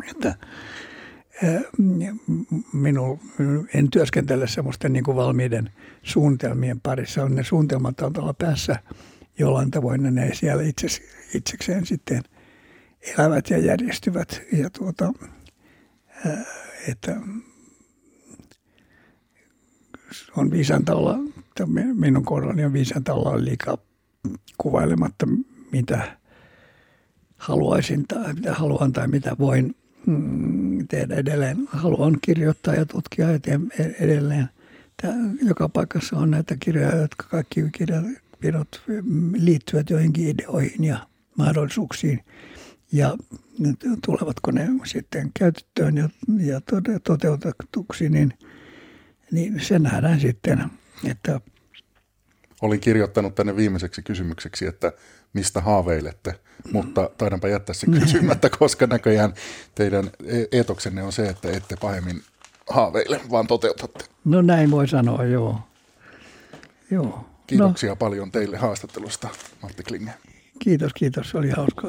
Että 0.09 0.35
minun, 2.73 3.19
en 3.73 3.91
työskentele 3.91 4.47
semmoisten 4.47 4.93
niin 4.93 5.03
kuin 5.03 5.17
valmiiden 5.17 5.71
suunnitelmien 6.03 6.81
parissa. 6.81 7.29
Ne 7.29 7.43
suunnitelmat 7.43 8.01
on 8.01 8.13
tuolla 8.13 8.33
päässä 8.33 8.79
jollain 9.39 9.71
tavoin, 9.71 10.15
ne 10.15 10.33
siellä 10.33 10.63
itse, 10.63 10.87
itsekseen 11.33 11.85
sitten 11.85 12.23
elävät 13.01 13.49
ja 13.49 13.57
järjestyvät. 13.57 14.41
Ja 14.51 14.69
tuota, 14.69 15.13
että 16.87 17.15
on 20.37 20.51
viisanta 20.51 20.95
olla, 20.95 21.17
minun 21.93 22.25
kohdallani 22.25 22.65
on 22.65 22.73
viisanta 22.73 23.13
olla 23.13 23.45
liikaa 23.45 23.77
kuvailematta, 24.57 25.27
mitä 25.71 26.17
haluaisin 27.37 28.07
tai 28.07 28.33
mitä 28.33 28.53
haluan 28.53 28.93
tai 28.93 29.07
mitä 29.07 29.35
voin 29.39 29.75
mm, 30.05 30.87
tehdä 30.87 31.15
edelleen. 31.15 31.57
Haluan 31.67 32.17
kirjoittaa 32.21 32.75
ja 32.75 32.85
tutkia 32.85 33.31
eteen 33.31 33.71
edelleen. 33.99 34.49
Tämä, 35.01 35.15
joka 35.41 35.69
paikassa 35.69 36.17
on 36.17 36.31
näitä 36.31 36.57
kirjoja, 36.59 36.95
jotka 36.95 37.27
kaikki 37.29 37.63
kirjat 37.71 38.81
liittyvät 39.33 39.89
joihinkin 39.89 40.27
ideoihin 40.27 40.83
ja 40.83 41.07
mahdollisuuksiin. 41.37 42.19
Ja 42.91 43.17
tulevatko 44.05 44.51
ne 44.51 44.67
sitten 44.85 45.31
käytettyön 45.39 45.97
ja, 45.97 46.09
ja 46.39 46.61
toteutetuksi, 47.03 48.09
niin, 48.09 48.33
niin 49.31 49.59
se 49.59 49.79
nähdään 49.79 50.19
sitten, 50.19 50.65
että 51.09 51.39
Olin 52.61 52.79
kirjoittanut 52.79 53.35
tänne 53.35 53.55
viimeiseksi 53.55 54.01
kysymykseksi, 54.01 54.65
että 54.65 54.91
mistä 55.33 55.61
haaveilette, 55.61 56.39
mutta 56.71 57.09
taidanpa 57.17 57.47
jättää 57.47 57.75
sen 57.75 57.91
kysymättä, 57.99 58.49
koska 58.49 58.87
näköjään 58.87 59.33
teidän 59.75 60.09
e- 60.25 60.45
eetoksenne 60.51 61.03
on 61.03 61.13
se, 61.13 61.29
että 61.29 61.51
ette 61.51 61.75
pahemmin 61.81 62.21
haaveile, 62.69 63.21
vaan 63.31 63.47
toteutatte. 63.47 64.05
No 64.25 64.41
näin 64.41 64.71
voi 64.71 64.87
sanoa, 64.87 65.23
joo. 65.23 65.59
joo. 66.91 67.25
Kiitoksia 67.47 67.89
no. 67.89 67.95
paljon 67.95 68.31
teille 68.31 68.57
haastattelusta, 68.57 69.29
Matti 69.61 69.83
Klinge. 69.83 70.11
Kiitos, 70.59 70.93
kiitos. 70.93 71.35
Oli 71.35 71.49
hauska 71.49 71.87